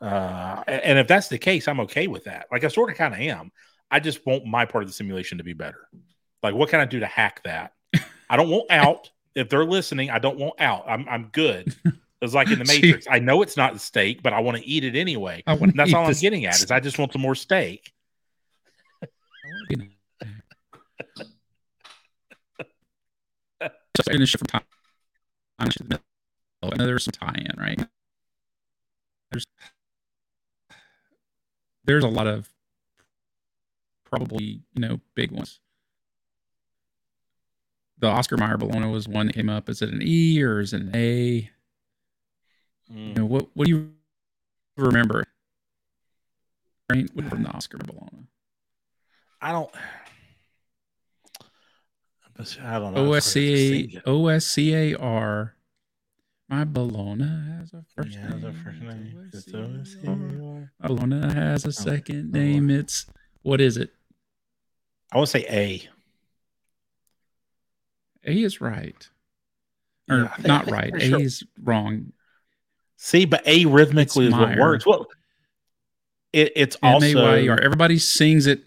Uh, 0.00 0.62
and 0.66 0.98
if 0.98 1.06
that's 1.08 1.28
the 1.28 1.38
case, 1.38 1.66
I'm 1.68 1.80
okay 1.80 2.06
with 2.08 2.24
that. 2.24 2.46
Like 2.52 2.64
I 2.64 2.68
sort 2.68 2.90
of 2.90 2.96
kind 2.96 3.14
of 3.14 3.20
am. 3.20 3.50
I 3.90 4.00
just 4.00 4.24
want 4.26 4.44
my 4.44 4.64
part 4.66 4.84
of 4.84 4.88
the 4.90 4.94
simulation 4.94 5.38
to 5.38 5.44
be 5.44 5.52
better. 5.54 5.88
Like, 6.42 6.54
what 6.54 6.68
can 6.68 6.80
I 6.80 6.84
do 6.84 7.00
to 7.00 7.06
hack 7.06 7.42
that? 7.44 7.72
I 8.28 8.36
don't 8.36 8.50
want 8.50 8.70
out. 8.70 9.10
If 9.34 9.48
they're 9.48 9.64
listening, 9.64 10.10
I 10.10 10.18
don't 10.18 10.38
want 10.38 10.60
out. 10.60 10.84
I'm 10.88 11.06
I'm 11.08 11.28
good. 11.32 11.74
It's 12.24 12.34
like 12.34 12.50
in 12.50 12.58
the 12.58 12.64
Matrix. 12.68 13.06
I 13.10 13.18
know 13.18 13.42
it's 13.42 13.56
not 13.56 13.80
steak, 13.80 14.22
but 14.22 14.32
I 14.32 14.40
want 14.40 14.56
to 14.56 14.66
eat 14.66 14.84
it 14.84 14.96
anyway. 14.96 15.42
I 15.46 15.54
want 15.54 15.76
that's 15.76 15.92
all 15.94 16.06
I'm 16.06 16.12
getting 16.14 16.46
at 16.46 16.60
is 16.62 16.70
I 16.70 16.80
just 16.80 16.98
want 16.98 17.12
some 17.12 17.22
more 17.22 17.34
steak. 17.34 17.92
Just 23.96 24.10
finish 24.10 24.34
it 24.34 24.38
from 24.38 24.46
time. 24.48 24.62
I 25.58 25.68
know 26.76 26.86
there's 26.86 27.04
some 27.04 27.12
tie-in, 27.12 27.52
right? 27.58 27.86
There's 29.30 29.46
there's 31.84 32.04
a 32.04 32.08
lot 32.08 32.26
of 32.26 32.48
probably 34.04 34.62
you 34.74 34.80
know 34.80 35.00
big 35.14 35.30
ones. 35.30 35.60
The 37.98 38.08
Oscar 38.08 38.36
Mayer 38.36 38.56
Bologna 38.56 38.90
was 38.90 39.06
one 39.06 39.26
that 39.26 39.34
came 39.34 39.48
up. 39.48 39.68
Is 39.68 39.80
it 39.80 39.90
an 39.90 40.00
E 40.02 40.42
or 40.42 40.60
is 40.60 40.72
it 40.72 40.82
an 40.82 40.90
A? 40.94 41.50
Mm. 42.92 43.08
You 43.08 43.14
know, 43.14 43.26
what 43.26 43.48
what 43.54 43.66
do 43.66 43.70
you 43.72 43.90
remember? 44.76 45.24
Right, 46.90 47.08
what 47.14 47.26
from 47.28 47.42
the 47.42 47.48
Oscar 47.50 47.78
Bologna? 47.78 48.26
I 49.40 49.52
don't. 49.52 49.70
I 52.62 52.78
don't 52.78 52.94
know. 52.94 53.10
OSCA. 53.10 54.02
OSCAR. 54.02 55.50
My 56.48 56.64
Bologna 56.64 57.24
has 57.58 57.72
a 57.72 57.84
first 57.94 58.16
Yeah, 58.16 58.28
name. 58.28 58.40
the 58.40 58.52
first 58.52 58.80
name. 58.80 59.30
It's 59.32 59.46
OSCAR. 59.46 60.68
Bologna 60.80 61.32
has 61.34 61.64
a 61.64 61.68
oh, 61.68 61.70
second 61.70 62.32
oh. 62.34 62.38
name. 62.38 62.70
It's 62.70 63.06
what 63.42 63.60
is 63.60 63.76
it? 63.76 63.92
I 65.12 65.20
to 65.20 65.26
say 65.26 65.46
A. 65.48 65.88
A 68.26 68.42
is 68.42 68.60
right. 68.60 69.08
Or 70.10 70.16
Yeah, 70.18 70.34
think- 70.34 70.46
not 70.48 70.70
right. 70.70 70.90
pretty 70.90 71.06
A 71.06 71.10
sure- 71.10 71.20
is 71.20 71.44
wrong. 71.62 72.12
See, 73.04 73.26
but 73.26 73.46
A 73.46 73.66
rhythmically 73.66 74.28
It's 74.28 74.34
is 74.34 74.40
what 74.40 74.56
works. 74.56 74.86
Well, 74.86 75.06
it, 76.32 76.52
it's 76.56 76.74
also 76.82 77.18
A 77.18 77.44
Y 77.44 77.48
R. 77.48 77.60
Everybody 77.60 77.98
sings 77.98 78.46
it. 78.46 78.64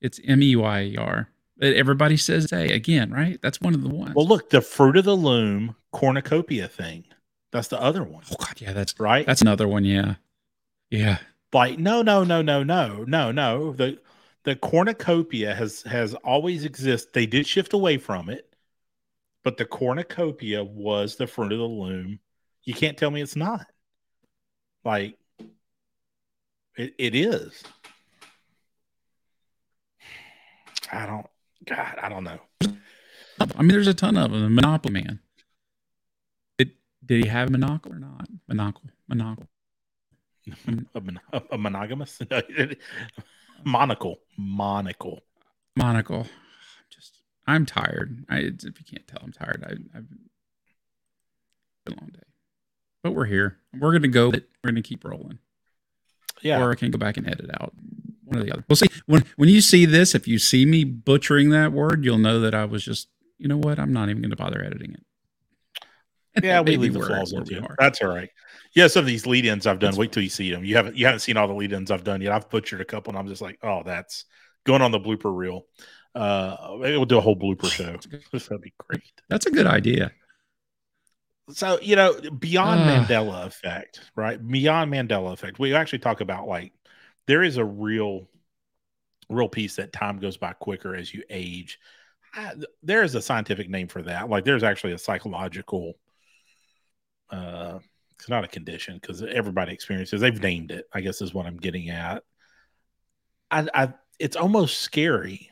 It's 0.00 0.18
M 0.24 0.42
E 0.42 0.56
Y 0.56 0.82
E 0.84 0.96
R. 0.96 1.28
Everybody 1.60 2.16
says 2.16 2.50
A 2.50 2.72
again, 2.72 3.10
right? 3.10 3.38
That's 3.42 3.60
one 3.60 3.74
of 3.74 3.82
the 3.82 3.90
ones. 3.90 4.14
well. 4.14 4.26
Look, 4.26 4.48
the 4.48 4.62
fruit 4.62 4.96
of 4.96 5.04
the 5.04 5.14
loom 5.14 5.76
cornucopia 5.92 6.66
thing. 6.66 7.04
That's 7.50 7.68
the 7.68 7.78
other 7.78 8.02
one, 8.04 8.22
oh 8.32 8.36
God, 8.38 8.58
yeah, 8.58 8.72
that's 8.72 8.98
right? 8.98 9.26
that's 9.26 9.42
another 9.42 9.68
one. 9.68 9.84
Yeah, 9.84 10.14
yeah. 10.88 11.18
like 11.52 11.78
no 11.78 12.00
no 12.00 12.24
no 12.24 12.40
no 12.40 12.62
no 12.62 13.04
no 13.04 13.30
no 13.30 13.72
the 13.74 13.98
the 14.44 14.56
cornucopia 14.56 15.54
has 15.54 15.82
has 15.82 16.14
always 16.14 16.64
existed 16.64 17.12
they 17.12 17.26
did 17.26 17.46
shift 17.46 17.74
away 17.74 17.98
from 17.98 18.30
it 18.30 18.54
but 19.42 19.58
the 19.58 19.66
cornucopia 19.66 20.64
was 20.64 21.16
the 21.16 21.26
fruit 21.26 21.52
of 21.52 21.58
the 21.58 21.64
loom 21.64 22.18
you 22.68 22.74
can't 22.74 22.98
tell 22.98 23.10
me 23.10 23.22
it's 23.22 23.36
not 23.36 23.66
like 24.84 25.18
it, 26.76 26.94
it 26.98 27.14
is 27.14 27.62
i 30.92 31.06
don't 31.06 31.26
God, 31.64 31.98
I 32.00 32.08
don't 32.08 32.24
know. 32.24 32.38
I 33.56 33.62
mean, 33.62 33.68
there's 33.68 33.88
a 33.88 33.94
ton 33.94 34.16
of 34.16 34.30
them. 34.30 34.54
Monopoly 34.54 34.92
Man. 34.92 35.20
Did 36.56 36.72
did 37.04 37.24
he 37.24 37.28
have 37.28 37.48
a 37.48 37.58
monocle 37.58 37.92
or 37.92 37.98
not? 37.98 38.28
Monocle, 38.48 38.84
monocle. 39.08 39.48
A, 40.94 41.00
mon- 41.02 41.20
a 41.50 41.58
monogamous 41.58 42.22
monocle, 43.64 44.20
monocle. 44.38 45.20
Monocle. 45.76 46.26
Just, 46.88 47.18
I'm 47.46 47.66
tired. 47.66 48.24
I, 48.30 48.38
if 48.38 48.64
you 48.64 48.84
can't 48.90 49.06
tell, 49.06 49.20
I'm 49.22 49.32
tired. 49.32 49.62
I, 49.62 49.72
I've 49.98 50.08
been 50.08 51.94
a 51.98 52.00
long 52.00 52.08
day, 52.14 52.20
but 53.02 53.12
we're 53.12 53.26
here. 53.26 53.58
We're 53.78 53.92
gonna 53.92 54.08
go. 54.08 54.30
We're 54.30 54.70
gonna 54.70 54.82
keep 54.82 55.04
rolling. 55.04 55.38
Yeah, 56.42 56.62
Or 56.62 56.70
I 56.70 56.76
can 56.76 56.90
go 56.90 56.98
back 56.98 57.16
and 57.16 57.26
edit 57.26 57.50
out 57.60 57.72
one 58.24 58.38
or 58.38 58.44
the 58.44 58.52
other. 58.52 58.64
We'll 58.68 58.76
see. 58.76 58.88
When 59.06 59.24
when 59.36 59.48
you 59.48 59.60
see 59.60 59.86
this, 59.86 60.14
if 60.14 60.28
you 60.28 60.38
see 60.38 60.64
me 60.66 60.84
butchering 60.84 61.50
that 61.50 61.72
word, 61.72 62.04
you'll 62.04 62.18
know 62.18 62.40
that 62.40 62.54
I 62.54 62.64
was 62.64 62.84
just. 62.84 63.08
You 63.38 63.46
know 63.46 63.56
what? 63.56 63.78
I'm 63.78 63.92
not 63.92 64.08
even 64.08 64.20
going 64.20 64.30
to 64.30 64.36
bother 64.36 64.64
editing 64.64 64.94
it. 64.94 66.44
Yeah, 66.44 66.60
we 66.60 66.76
leave 66.76 66.92
the 66.92 67.00
flaws 67.00 67.32
where 67.32 67.44
we 67.44 67.56
are. 67.56 67.76
That's 67.78 68.02
all 68.02 68.08
right. 68.08 68.28
Yeah, 68.74 68.88
some 68.88 69.00
of 69.00 69.06
these 69.06 69.26
lead-ins 69.26 69.66
I've 69.66 69.78
done. 69.78 69.90
That's 69.90 69.98
wait 69.98 70.12
till 70.12 70.24
you 70.24 70.28
see 70.28 70.50
them. 70.50 70.64
You 70.64 70.76
haven't 70.76 70.96
you 70.96 71.06
haven't 71.06 71.20
seen 71.20 71.36
all 71.36 71.46
the 71.48 71.54
lead-ins 71.54 71.90
I've 71.90 72.04
done 72.04 72.20
yet. 72.20 72.32
I've 72.32 72.50
butchered 72.50 72.80
a 72.80 72.84
couple, 72.84 73.12
and 73.12 73.18
I'm 73.18 73.28
just 73.28 73.40
like, 73.40 73.58
oh, 73.62 73.82
that's 73.84 74.24
going 74.64 74.82
on 74.82 74.90
the 74.90 74.98
blooper 74.98 75.34
reel. 75.34 75.66
Uh, 76.14 76.76
maybe 76.80 76.96
we'll 76.96 77.06
do 77.06 77.18
a 77.18 77.20
whole 77.20 77.36
blooper 77.36 77.70
show. 77.70 77.96
That'd 78.32 78.60
be 78.60 78.74
great. 78.78 79.02
That's 79.28 79.46
a 79.46 79.50
good 79.50 79.66
idea. 79.66 80.10
So 81.50 81.78
you 81.80 81.96
know, 81.96 82.20
beyond. 82.38 82.80
Mandela 82.80 83.46
effect, 83.46 84.00
right? 84.16 84.44
Beyond 84.46 84.92
Mandela 84.92 85.32
effect, 85.32 85.58
we 85.58 85.74
actually 85.74 86.00
talk 86.00 86.20
about 86.20 86.46
like 86.46 86.72
there 87.26 87.42
is 87.42 87.56
a 87.56 87.64
real, 87.64 88.28
real 89.28 89.48
piece 89.48 89.76
that 89.76 89.92
time 89.92 90.18
goes 90.18 90.36
by 90.36 90.52
quicker 90.52 90.94
as 90.94 91.12
you 91.12 91.22
age. 91.30 91.78
I, 92.34 92.54
there 92.82 93.02
is 93.02 93.14
a 93.14 93.22
scientific 93.22 93.70
name 93.70 93.88
for 93.88 94.02
that. 94.02 94.28
Like 94.28 94.44
there's 94.44 94.62
actually 94.62 94.92
a 94.92 94.98
psychological, 94.98 95.94
uh, 97.30 97.78
it's 98.18 98.28
not 98.28 98.44
a 98.44 98.48
condition 98.48 98.98
because 99.00 99.22
everybody 99.22 99.72
experiences. 99.72 100.20
They've 100.20 100.42
named 100.42 100.70
it. 100.70 100.86
I 100.92 101.00
guess 101.00 101.22
is 101.22 101.32
what 101.32 101.46
I'm 101.46 101.56
getting 101.56 101.88
at. 101.88 102.24
I, 103.50 103.68
I 103.72 103.94
it's 104.18 104.36
almost 104.36 104.80
scary 104.80 105.50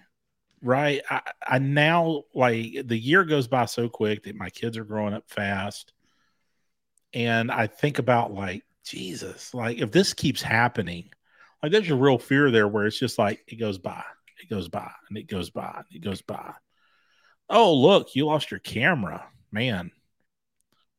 right 0.62 1.02
I, 1.10 1.20
I 1.46 1.58
now 1.58 2.24
like 2.34 2.86
the 2.86 2.96
year 2.98 3.24
goes 3.24 3.46
by 3.46 3.66
so 3.66 3.88
quick 3.88 4.24
that 4.24 4.34
my 4.36 4.50
kids 4.50 4.76
are 4.78 4.84
growing 4.84 5.14
up 5.14 5.28
fast 5.28 5.92
and 7.12 7.50
i 7.52 7.66
think 7.66 7.98
about 7.98 8.32
like 8.32 8.64
jesus 8.84 9.52
like 9.54 9.78
if 9.78 9.90
this 9.92 10.14
keeps 10.14 10.40
happening 10.42 11.10
like 11.62 11.72
there's 11.72 11.90
a 11.90 11.94
real 11.94 12.18
fear 12.18 12.50
there 12.50 12.68
where 12.68 12.86
it's 12.86 12.98
just 12.98 13.18
like 13.18 13.44
it 13.48 13.56
goes 13.56 13.78
by 13.78 14.02
it 14.42 14.48
goes 14.48 14.68
by 14.68 14.90
and 15.08 15.18
it 15.18 15.26
goes 15.28 15.50
by 15.50 15.72
and 15.76 15.84
it 15.94 16.00
goes 16.04 16.22
by 16.22 16.52
oh 17.50 17.74
look 17.74 18.14
you 18.14 18.26
lost 18.26 18.50
your 18.50 18.60
camera 18.60 19.24
man 19.52 19.90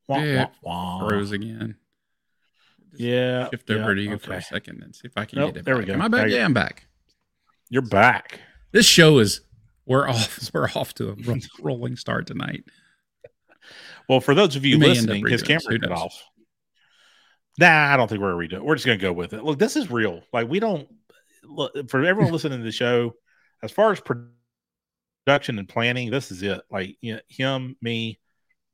wah, 0.06 0.22
Yeah, 0.22 0.46
wah, 0.62 0.98
wah. 1.00 1.08
Froze 1.08 1.32
again. 1.32 1.76
Just 2.90 3.02
yeah 3.02 3.48
Shift 3.50 3.68
yeah, 3.70 3.76
over 3.76 3.94
to 3.94 4.00
you 4.02 4.18
for 4.18 4.32
a 4.32 4.42
second 4.42 4.82
and 4.82 4.94
see 4.94 5.06
if 5.06 5.12
I 5.16 5.24
can 5.26 5.38
Nope, 5.40 5.54
get 5.54 5.60
it. 5.60 5.64
there 5.66 5.76
we 5.76 5.84
go. 5.84 5.92
Am 5.92 6.00
I 6.02 6.08
back? 6.08 6.30
Yeah, 6.30 6.44
I'm 6.44 6.54
back. 6.54 6.86
you're 7.68 7.82
back 7.82 8.40
This 8.72 8.86
show 8.86 9.18
is 9.18 9.42
we're 9.88 10.08
off. 10.08 10.50
We're 10.54 10.68
off 10.74 10.94
to 10.94 11.10
a 11.10 11.16
rolling 11.62 11.96
start 11.96 12.26
tonight. 12.26 12.64
Well, 14.08 14.20
for 14.20 14.34
those 14.34 14.56
of 14.56 14.64
you 14.64 14.78
We 14.78 14.78
may 14.78 14.96
end 14.96 15.10
up 15.10 15.18
listening, 15.18 15.26
his 15.26 15.42
camera 15.42 15.78
knows? 15.78 15.90
off. 15.90 16.24
Nah, 17.58 17.92
I 17.92 17.96
don't 17.96 18.08
think 18.08 18.20
we're 18.20 18.32
gonna 18.32 18.48
redo 18.48 18.52
it. 18.54 18.64
We're 18.64 18.76
just 18.76 18.86
gonna 18.86 18.98
go 18.98 19.12
with 19.12 19.32
it. 19.32 19.42
Look, 19.42 19.58
this 19.58 19.76
is 19.76 19.90
real. 19.90 20.22
Like 20.32 20.48
we 20.48 20.60
don't 20.60 20.88
look 21.44 21.90
for 21.90 22.04
everyone 22.04 22.32
listening 22.32 22.58
to 22.58 22.64
the 22.64 22.72
show. 22.72 23.14
As 23.62 23.72
far 23.72 23.90
as 23.90 24.00
production 24.00 25.58
and 25.58 25.68
planning, 25.68 26.10
this 26.10 26.30
is 26.30 26.42
it. 26.42 26.60
Like 26.70 26.96
you 27.00 27.14
know, 27.14 27.20
him, 27.28 27.76
me, 27.82 28.20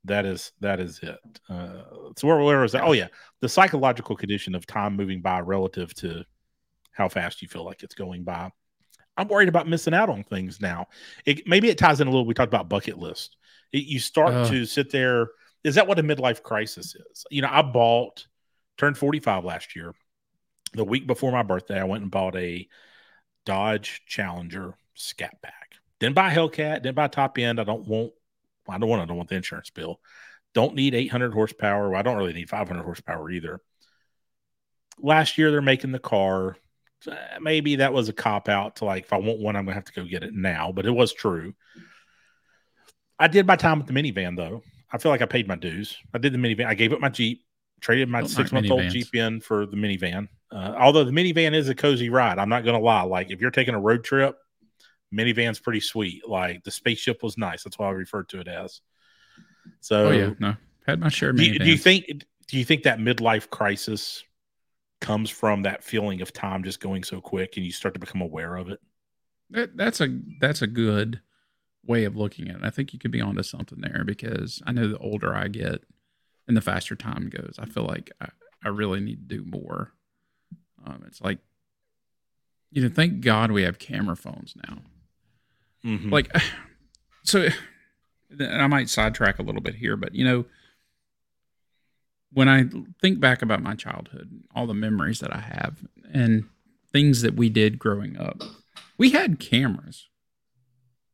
that 0.05 0.27
is 0.27 0.53
that 0.61 0.81
is 0.81 1.00
it. 1.03 1.18
Uh, 1.48 1.83
so 2.16 2.29
where 2.29 2.38
where 2.40 2.61
was 2.61 2.72
that? 2.72 2.85
Oh 2.85 2.92
yeah, 2.92 3.09
the 3.40 3.48
psychological 3.48 4.16
condition 4.16 4.55
of 4.55 4.66
time 4.66 4.96
moving 4.96 5.22
by 5.22 5.40
relative 5.40 5.94
to 5.96 6.24
how 6.92 7.09
fast 7.09 7.40
you 7.40 7.48
feel 7.48 7.64
like 7.64 7.83
it's 7.83 7.94
going 7.94 8.24
by. 8.24 8.50
I'm 9.16 9.29
worried 9.29 9.48
about 9.48 9.68
missing 9.68 9.94
out 9.94 10.11
on 10.11 10.24
things 10.24 10.61
now. 10.61 10.88
It, 11.24 11.46
maybe 11.46 11.68
it 11.68 11.79
ties 11.79 12.00
in 12.00 12.09
a 12.09 12.11
little. 12.11 12.27
We 12.27 12.35
talked 12.35 12.53
about 12.53 12.68
bucket 12.68 12.98
list. 12.98 13.37
It, 13.72 13.85
you 13.85 13.98
start 14.00 14.33
Ugh. 14.33 14.50
to 14.50 14.66
sit 14.66 14.90
there. 14.90 15.29
Is 15.62 15.77
that 15.77 15.87
what 15.87 15.98
a 15.98 16.03
midlife 16.03 16.42
crisis 16.42 16.94
is? 16.94 17.24
You 17.31 17.42
know, 17.42 17.48
I 17.50 17.62
bought, 17.62 18.27
turned 18.77 18.98
45 18.98 19.44
last 19.44 19.77
year. 19.77 19.94
The 20.72 20.85
week 20.85 21.07
before 21.07 21.31
my 21.31 21.42
birthday, 21.42 21.81
I 21.81 21.85
went 21.85 22.03
and 22.03 22.11
bought 22.11 22.37
a 22.37 22.68
Dodge 23.46 24.03
Challenger 24.07 24.74
Scat 24.94 25.40
Pack. 25.42 25.77
Didn't 26.00 26.16
buy 26.16 26.35
Hellcat. 26.35 26.83
Didn't 26.83 26.96
buy 26.96 27.09
top 27.09 27.38
end. 27.38 27.61
I 27.61 27.64
don't 27.64 27.87
want. 27.87 28.12
I 28.68 28.79
don't 28.79 28.88
want. 28.88 29.03
I 29.03 29.05
don't 29.05 29.16
want 29.16 29.29
the 29.29 29.37
insurance 29.37 29.70
bill. 29.70 30.00
Don't 30.55 30.74
need 30.74 30.94
800 30.94 31.33
horsepower. 31.33 31.90
Well, 31.90 31.98
I 31.98 32.03
don't 32.03 32.16
really 32.16 32.33
need 32.33 32.48
500 32.48 32.83
horsepower 32.83 33.31
either. 33.31 33.61
Last 34.98 35.38
year, 35.38 35.50
they're 35.50 35.62
making 35.62 35.92
the 35.92 35.98
car 35.98 36.50
uh, 36.50 36.53
maybe 37.40 37.76
that 37.76 37.92
was 37.92 38.09
a 38.09 38.12
cop 38.12 38.48
out 38.48 38.76
to 38.76 38.85
like 38.85 39.04
if 39.04 39.12
I 39.12 39.18
want 39.18 39.40
one, 39.40 39.57
I'm 39.57 39.64
gonna 39.64 39.74
have 39.74 39.85
to 39.85 39.92
go 39.92 40.04
get 40.04 40.22
it 40.22 40.35
now. 40.35 40.72
But 40.72 40.87
it 40.87 40.90
was 40.90 41.12
true. 41.12 41.54
I 43.18 43.28
did 43.28 43.46
my 43.46 43.57
time 43.57 43.78
with 43.78 43.87
the 43.87 43.92
minivan 43.92 44.37
though. 44.37 44.62
I 44.92 44.98
feel 44.98 45.11
like 45.11 45.22
I 45.22 45.26
paid 45.26 45.48
my 45.48 45.57
dues. 45.57 45.96
I 46.12 46.18
did 46.18 46.33
the 46.33 46.38
minivan. 46.38 46.66
I 46.66 46.74
gave 46.74 46.92
up 46.92 47.00
my 47.00 47.09
Jeep, 47.09 47.44
traded 47.80 48.09
my 48.09 48.20
Don't 48.20 48.28
six 48.28 48.52
month 48.52 48.70
old. 48.70 48.88
Jeep 48.90 49.14
in 49.14 49.40
for 49.40 49.66
the 49.66 49.76
minivan. 49.76 50.28
Uh, 50.50 50.74
although 50.78 51.04
the 51.04 51.11
minivan 51.11 51.54
is 51.54 51.68
a 51.68 51.74
cozy 51.74 52.11
ride, 52.11 52.38
I'm 52.38 52.48
not 52.48 52.64
gonna 52.64 52.80
lie. 52.80 53.02
Like 53.02 53.30
if 53.30 53.40
you're 53.40 53.50
taking 53.50 53.74
a 53.74 53.80
road 53.80 54.04
trip, 54.04 54.37
minivan's 55.12 55.59
pretty 55.59 55.80
sweet. 55.80 56.28
Like 56.28 56.64
the 56.64 56.70
spaceship 56.70 57.22
was 57.22 57.37
nice. 57.37 57.64
That's 57.64 57.78
why 57.78 57.88
I 57.88 57.92
referred 57.92 58.28
to 58.30 58.40
it 58.40 58.48
as. 58.48 58.80
So 59.80 60.09
Oh 60.09 60.11
yeah, 60.11 60.30
no, 60.38 60.57
had 60.87 61.00
my 61.00 61.09
share 61.09 61.30
of 61.30 61.37
do 61.37 61.59
do 61.59 61.64
you 61.64 61.76
think 61.76 62.07
do 62.46 62.59
you 62.59 62.64
think 62.64 62.85
that 62.85 62.98
midlife 62.98 63.50
crisis 63.50 64.22
comes 65.00 65.28
from 65.30 65.62
that 65.62 65.85
feeling 65.85 66.22
of 66.22 66.33
time 66.33 66.62
just 66.62 66.80
going 66.80 67.02
so 67.04 67.20
quick 67.20 67.57
and 67.57 67.66
you 67.66 67.72
start 67.72 67.94
to 67.94 68.00
become 68.00 68.20
aware 68.20 68.57
of 68.57 68.68
it 68.68 68.80
That, 69.50 69.76
that's 69.76 70.00
a 70.00 70.18
that's 70.40 70.62
a 70.62 70.66
good 70.66 71.20
way 71.87 72.04
of 72.04 72.16
looking 72.16 72.48
at 72.48 72.57
it. 72.57 72.64
I 72.64 72.70
think 72.70 72.92
you 72.92 72.98
could 72.98 73.11
be 73.11 73.20
onto 73.20 73.42
something 73.42 73.80
there 73.80 74.04
because 74.07 74.62
I 74.66 74.72
know 74.72 74.88
the 74.88 74.98
older 74.98 75.35
I 75.35 75.48
get 75.48 75.83
and 76.48 76.57
the 76.57 76.62
faster 76.62 76.96
time 76.96 77.28
goes, 77.28 77.57
I 77.59 77.66
feel 77.66 77.85
like 77.85 78.11
I, 78.20 78.28
I 78.64 78.68
really 78.68 79.00
need 79.00 79.28
to 79.28 79.37
do 79.37 79.44
more. 79.44 79.92
Um, 80.87 81.04
it's 81.07 81.20
like, 81.20 81.38
you 82.70 82.83
know, 82.83 82.88
thank 82.88 83.20
God 83.20 83.50
we 83.50 83.62
have 83.62 83.78
camera 83.78 84.16
phones 84.16 84.54
now. 84.68 84.78
Mhm. 85.85 86.11
Like, 86.11 86.35
so, 87.22 87.48
and 88.30 88.62
I 88.62 88.66
might 88.66 88.88
sidetrack 88.88 89.38
a 89.38 89.42
little 89.42 89.61
bit 89.61 89.74
here, 89.74 89.96
but 89.96 90.14
you 90.14 90.24
know, 90.24 90.44
when 92.34 92.48
I 92.48 92.64
think 93.00 93.20
back 93.20 93.42
about 93.42 93.62
my 93.62 93.74
childhood, 93.74 94.42
all 94.54 94.66
the 94.66 94.74
memories 94.74 95.20
that 95.20 95.34
I 95.34 95.40
have, 95.40 95.78
and 96.12 96.44
things 96.92 97.22
that 97.22 97.34
we 97.34 97.48
did 97.48 97.78
growing 97.78 98.18
up, 98.18 98.42
we 98.98 99.10
had 99.10 99.40
cameras. 99.40 100.08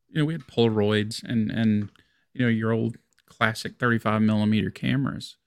You 0.09 0.19
know, 0.19 0.25
we 0.25 0.33
had 0.33 0.47
Polaroids 0.47 1.23
and 1.23 1.51
and 1.51 1.89
you 2.33 2.41
know 2.41 2.49
your 2.49 2.71
old 2.71 2.97
classic 3.27 3.79
35 3.79 4.21
millimeter 4.21 4.69
cameras. 4.69 5.37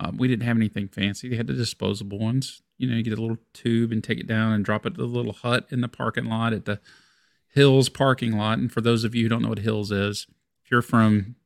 Um, 0.00 0.16
we 0.16 0.26
didn't 0.26 0.44
have 0.44 0.56
anything 0.56 0.88
fancy. 0.88 1.28
They 1.28 1.36
had 1.36 1.46
the 1.46 1.52
disposable 1.52 2.18
ones. 2.18 2.62
You 2.78 2.88
know, 2.88 2.96
you 2.96 3.04
get 3.04 3.16
a 3.16 3.20
little 3.20 3.38
tube 3.52 3.92
and 3.92 4.02
take 4.02 4.18
it 4.18 4.26
down 4.26 4.52
and 4.52 4.64
drop 4.64 4.84
it 4.86 4.94
to 4.94 4.96
the 4.96 5.06
little 5.06 5.32
hut 5.32 5.66
in 5.70 5.80
the 5.80 5.88
parking 5.88 6.24
lot 6.24 6.52
at 6.52 6.64
the 6.64 6.80
Hills 7.46 7.88
parking 7.88 8.36
lot. 8.36 8.58
And 8.58 8.72
for 8.72 8.80
those 8.80 9.04
of 9.04 9.14
you 9.14 9.24
who 9.24 9.28
don't 9.28 9.42
know 9.42 9.50
what 9.50 9.58
Hills 9.58 9.92
is, 9.92 10.26
if 10.64 10.70
you're 10.70 10.82
from 10.82 11.36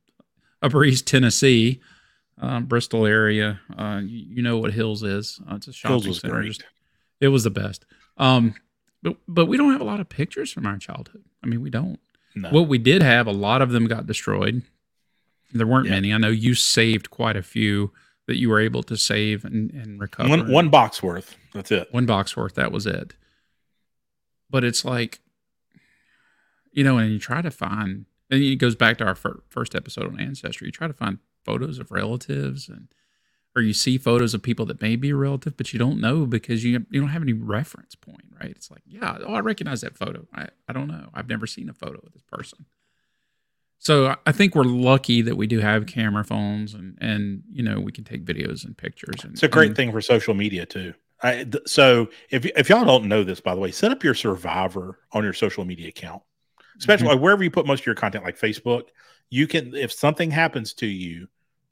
Upper 0.61 0.83
East 0.85 1.05
Tennessee, 1.05 1.81
um, 2.39 2.65
Bristol 2.65 3.05
area, 3.05 3.59
uh, 3.77 4.01
you, 4.03 4.35
you 4.35 4.41
know 4.43 4.57
what 4.57 4.73
Hills 4.73 5.03
is. 5.03 5.39
Uh, 5.49 5.55
it's 5.55 5.67
a 5.67 5.73
shopping 5.73 6.13
center. 6.13 6.43
Just- 6.43 6.63
it 7.19 7.29
was 7.29 7.43
the 7.43 7.49
best. 7.49 7.85
Um, 8.17 8.53
but 9.01 9.17
but 9.27 9.45
we 9.47 9.57
don't 9.57 9.71
have 9.71 9.81
a 9.81 9.85
lot 9.85 9.99
of 9.99 10.07
pictures 10.09 10.51
from 10.51 10.65
our 10.65 10.77
childhood. 10.77 11.23
I 11.43 11.47
mean, 11.47 11.61
we 11.61 11.69
don't. 11.69 11.99
No. 12.35 12.49
What 12.49 12.67
we 12.67 12.77
did 12.77 13.01
have, 13.01 13.25
a 13.27 13.31
lot 13.31 13.61
of 13.63 13.71
them 13.71 13.87
got 13.87 14.05
destroyed. 14.05 14.61
There 15.53 15.65
weren't 15.65 15.85
Yeah. 15.87 15.93
many. 15.93 16.13
I 16.13 16.17
know 16.17 16.27
you 16.29 16.53
saved 16.53 17.09
quite 17.09 17.35
a 17.35 17.41
few 17.41 17.91
that 18.27 18.37
you 18.37 18.49
were 18.49 18.59
able 18.59 18.83
to 18.83 18.97
save 18.97 19.45
and, 19.45 19.71
and 19.71 19.99
recover. 19.99 20.29
one 20.29 20.51
one 20.51 20.69
box 20.69 21.01
worth. 21.01 21.35
That's 21.53 21.71
it. 21.71 21.87
one 21.91 22.05
box 22.05 22.35
worth. 22.37 22.53
That 22.55 22.71
was 22.71 22.85
it. 22.85 23.13
But 24.49 24.63
it's 24.63 24.85
like, 24.85 25.19
you 26.71 26.83
know, 26.83 26.97
and 26.97 27.11
you 27.11 27.19
try 27.19 27.41
to 27.41 27.49
find, 27.51 28.05
and 28.29 28.41
it 28.43 28.57
goes 28.57 28.75
back 28.75 28.97
to 28.99 29.05
our 29.05 29.15
fir- 29.15 29.41
first 29.49 29.73
episode 29.75 30.05
on 30.13 30.19
ancestry. 30.19 30.67
You 30.67 30.71
try 30.71 30.87
to 30.87 30.93
find 30.93 31.19
photos 31.47 31.79
of 31.79 31.91
relatives, 31.91 32.67
and 32.69 32.87
or 33.55 33.61
you 33.61 33.73
see 33.73 33.97
photos 33.97 34.33
of 34.35 34.43
people 34.43 34.65
that 34.67 34.81
may 34.81 34.95
be 34.95 35.09
a 35.09 35.15
relative, 35.15 35.57
but 35.57 35.73
you 35.73 35.79
don't 35.79 35.99
know 35.99 36.25
because 36.25 36.63
you 36.63 36.85
you 36.91 36.99
don't 36.99 37.09
have 37.09 37.23
any 37.23 37.33
reference 37.33 37.95
point, 37.95 38.25
right? 38.39 38.51
It's 38.51 38.69
like, 38.69 38.83
yeah, 38.85 39.17
oh, 39.25 39.33
I 39.33 39.39
recognize 39.39 39.81
that 39.81 39.97
photo. 39.97 40.27
I 40.33 40.47
I 40.67 40.73
don't 40.73 40.87
know. 40.87 41.09
I've 41.13 41.29
never 41.29 41.47
seen 41.47 41.69
a 41.69 41.73
photo 41.73 41.99
of 42.05 42.13
this 42.13 42.23
person. 42.31 42.65
So 43.79 44.15
I- 44.25 44.31
think 44.31 44.55
we're 44.55 44.63
lucky 44.63 45.21
that 45.21 45.37
we 45.37 45.45
do 45.47 45.59
have 45.59 45.85
camera 45.85 46.23
phones 46.23 46.73
and 46.73 46.97
and 46.99 47.43
you 47.51 47.63
know 47.63 47.79
we 47.79 47.91
can 47.91 48.03
take 48.03 48.25
videos 48.25 48.65
and 48.65 48.77
pictures. 48.77 49.23
And 49.23 49.33
It's 49.33 49.43
a 49.43 49.47
great 49.47 49.67
and- 49.67 49.75
thing 49.75 49.91
for 49.91 50.01
social 50.01 50.33
media 50.33 50.65
too. 50.65 50.93
I, 51.23 51.45
th- 51.45 51.67
so 51.67 52.09
if 52.29 52.45
if 52.45 52.69
y'all 52.69 52.85
don't 52.85 53.07
know 53.07 53.23
this, 53.23 53.39
by 53.39 53.55
the 53.55 53.61
way, 53.61 53.71
set 53.71 53.91
up 53.91 54.03
your 54.03 54.13
Survivor 54.13 54.99
on 55.13 55.23
your 55.23 55.33
social 55.33 55.65
media 55.65 55.87
account. 55.87 56.21
especially 56.77 57.05
mm-hmm. 57.07 57.15
like 57.15 57.23
wherever 57.23 57.43
you 57.43 57.49
put 57.49 57.65
most 57.65 57.79
of 57.81 57.85
your 57.87 57.95
content, 57.95 58.23
like 58.23 58.39
Facebook. 58.39 58.83
You 59.29 59.45
can, 59.47 59.75
if 59.75 59.91
something 59.91 60.31
happens 60.31 60.73
to 60.75 60.85
you, 60.85 61.27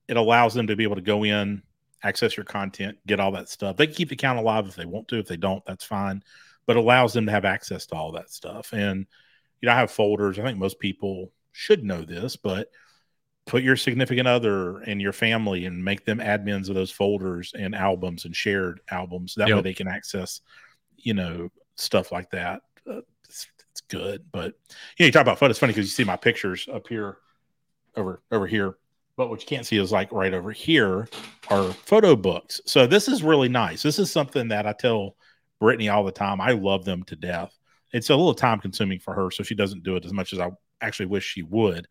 it 0.08 0.18
allows 0.18 0.54
them 0.54 0.68
to 0.68 0.76
be 0.76 0.84
able 0.84 0.96
to 0.96 1.02
go 1.02 1.24
in, 1.24 1.62
access 2.04 2.38
your 2.38 2.46
content, 2.46 2.98
get 3.08 3.20
all 3.20 3.32
that 3.32 3.50
stuff. 3.50 3.78
They 3.78 3.88
can 3.88 3.96
keep 3.96 4.10
the 4.10 4.16
account 4.16 4.40
alive 4.40 4.68
if 4.68 4.76
they 4.76 4.86
want 4.86 5.08
to. 5.10 5.20
If 5.20 5.28
they 5.28 5.38
don't, 5.38 5.66
that's 5.66 5.84
fine. 5.84 6.24
But 6.66 6.78
allows 6.78 7.14
them 7.14 7.26
to 7.26 7.32
have 7.32 7.46
access 7.46 7.86
to 7.88 7.96
all 7.96 8.12
that 8.14 8.32
stuff. 8.32 8.74
And 8.74 9.06
you 9.62 9.68
know, 9.68 9.74
I 9.74 9.80
have 9.80 9.92
folders. 9.92 10.38
I 10.40 10.44
think 10.44 10.58
most 10.58 10.80
people 10.80 11.32
should 11.52 11.84
know 11.84 12.04
this, 12.04 12.36
but 12.36 12.70
put 13.46 13.64
your 13.64 13.76
significant 13.76 14.28
other 14.28 14.80
and 14.80 15.02
your 15.02 15.14
family 15.14 15.66
and 15.66 15.84
make 15.84 16.06
them 16.06 16.20
admins 16.20 16.68
of 16.68 16.76
those 16.76 16.92
folders 16.92 17.54
and 17.58 17.76
albums 17.76 18.26
and 18.26 18.36
shared 18.36 18.82
albums. 18.90 19.36
That 19.36 19.48
way 19.50 19.62
they 19.62 19.74
can 19.74 19.88
access, 19.88 20.42
you 20.98 21.14
know, 21.14 21.50
stuff 21.76 22.12
like 22.12 22.32
that. 22.32 22.64
Uh, 22.90 23.02
it's, 23.24 23.48
it's 23.72 23.82
good. 23.82 24.26
But 24.32 24.54
you 24.98 25.04
know, 25.04 25.06
you 25.08 25.12
talk 25.12 25.22
about 25.22 25.40
photos. 25.40 25.54
It's 25.54 25.60
funny 25.60 25.74
because 25.74 25.86
you 25.86 25.92
see 25.92 26.04
my 26.04 26.18
pictures 26.18 26.68
up 26.72 26.88
here, 26.88 27.18
over 27.96 28.22
over 28.32 28.48
here. 28.48 28.78
But 29.18 29.30
what 29.30 29.42
you 29.42 29.48
can't 29.48 29.66
see 29.66 29.78
is 29.78 29.92
like 29.92 30.12
right 30.12 30.34
over 30.34 30.52
here 30.52 31.08
are 31.50 31.72
photo 31.72 32.16
books. 32.16 32.60
So 32.66 32.86
this 32.86 33.08
is 33.08 33.24
really 33.24 33.50
nice. 33.50 33.82
This 33.82 34.00
is 34.00 34.12
something 34.12 34.50
that 34.50 34.68
I 34.68 34.74
tell 34.74 35.16
Brittany 35.60 35.90
all 35.90 36.04
the 36.04 36.12
time. 36.12 36.42
I 36.42 36.52
love 36.52 36.84
them 36.86 37.04
to 37.04 37.16
death. 37.16 37.58
It's 37.94 38.10
a 38.10 38.16
little 38.16 38.34
time 38.34 38.60
consuming 38.60 39.00
for 39.00 39.14
her, 39.14 39.32
so 39.32 39.44
she 39.44 39.56
doesn't 39.56 39.84
do 39.84 39.96
it 39.96 40.06
as 40.06 40.12
much 40.12 40.34
as 40.34 40.40
I 40.40 40.52
actually 40.82 41.06
wish 41.06 41.24
she 41.24 41.44
would. 41.44 41.88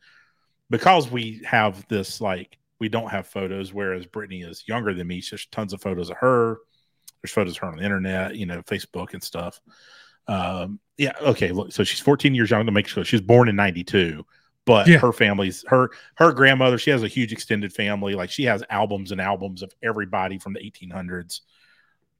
Because 0.70 1.10
we 1.10 1.40
have 1.44 1.86
this 1.88 2.20
like 2.20 2.58
we 2.78 2.88
don't 2.88 3.10
have 3.10 3.26
photos, 3.26 3.72
whereas 3.72 4.06
Brittany 4.06 4.42
is 4.42 4.64
younger 4.66 4.92
than 4.92 5.06
me. 5.06 5.20
So 5.20 5.36
there's 5.36 5.46
tons 5.46 5.72
of 5.72 5.80
photos 5.80 6.10
of 6.10 6.18
her. 6.18 6.58
There's 7.22 7.32
photos 7.32 7.54
of 7.54 7.58
her 7.60 7.68
on 7.68 7.76
the 7.76 7.84
internet, 7.84 8.36
you 8.36 8.44
know, 8.44 8.62
Facebook 8.62 9.14
and 9.14 9.22
stuff. 9.22 9.60
Um, 10.26 10.80
yeah, 10.98 11.12
okay. 11.20 11.52
Look, 11.52 11.72
so 11.72 11.84
she's 11.84 12.00
14 12.00 12.34
years 12.34 12.50
young 12.50 12.66
to 12.66 12.72
make 12.72 12.86
sure 12.86 13.04
she's 13.04 13.20
born 13.20 13.48
in 13.48 13.56
92 13.56 14.24
but 14.66 14.86
Yeah. 14.86 14.98
her 14.98 15.12
family's 15.12 15.64
her 15.68 15.90
her 16.16 16.32
grandmother 16.32 16.78
she 16.78 16.90
has 16.90 17.02
a 17.02 17.08
huge 17.08 17.32
extended 17.32 17.72
family. 17.72 18.14
Like 18.14 18.30
she 18.30 18.44
has 18.44 18.62
albums 18.70 19.12
and 19.12 19.20
albums 19.20 19.62
of 19.62 19.72
everybody 19.82 20.38
from 20.38 20.52
the 20.54 20.60
1800s 20.60 21.42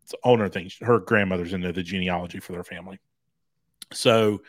it's 0.02 0.14
all 0.22 0.36
her 0.36 0.48
things 0.50 0.76
her 0.82 0.98
grandmother's 1.00 1.54
into 1.54 1.72
the 1.72 1.82
genealogy 1.82 2.38
for 2.40 2.52
their 2.52 2.64
family. 2.64 2.98
So 3.92 4.42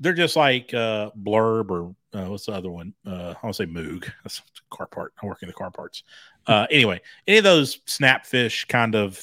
they're 0.00 0.12
just 0.12 0.36
like 0.36 0.72
uh 0.74 1.10
blurb 1.18 1.70
or 1.70 1.94
uh, 2.12 2.26
what's 2.30 2.46
the 2.46 2.52
other 2.52 2.70
one? 2.70 2.94
Uh 3.06 3.34
i 3.42 3.46
want 3.46 3.54
to 3.56 3.62
say 3.62 3.66
moog. 3.66 4.10
That's 4.24 4.42
car 4.70 4.86
part. 4.86 5.14
I 5.22 5.26
work 5.26 5.42
in 5.42 5.48
the 5.48 5.54
car 5.54 5.70
parts. 5.70 6.02
Uh 6.46 6.66
anyway 6.70 7.00
any 7.26 7.38
of 7.38 7.44
those 7.44 7.78
snapfish 7.86 8.68
kind 8.68 8.94
of 8.94 9.22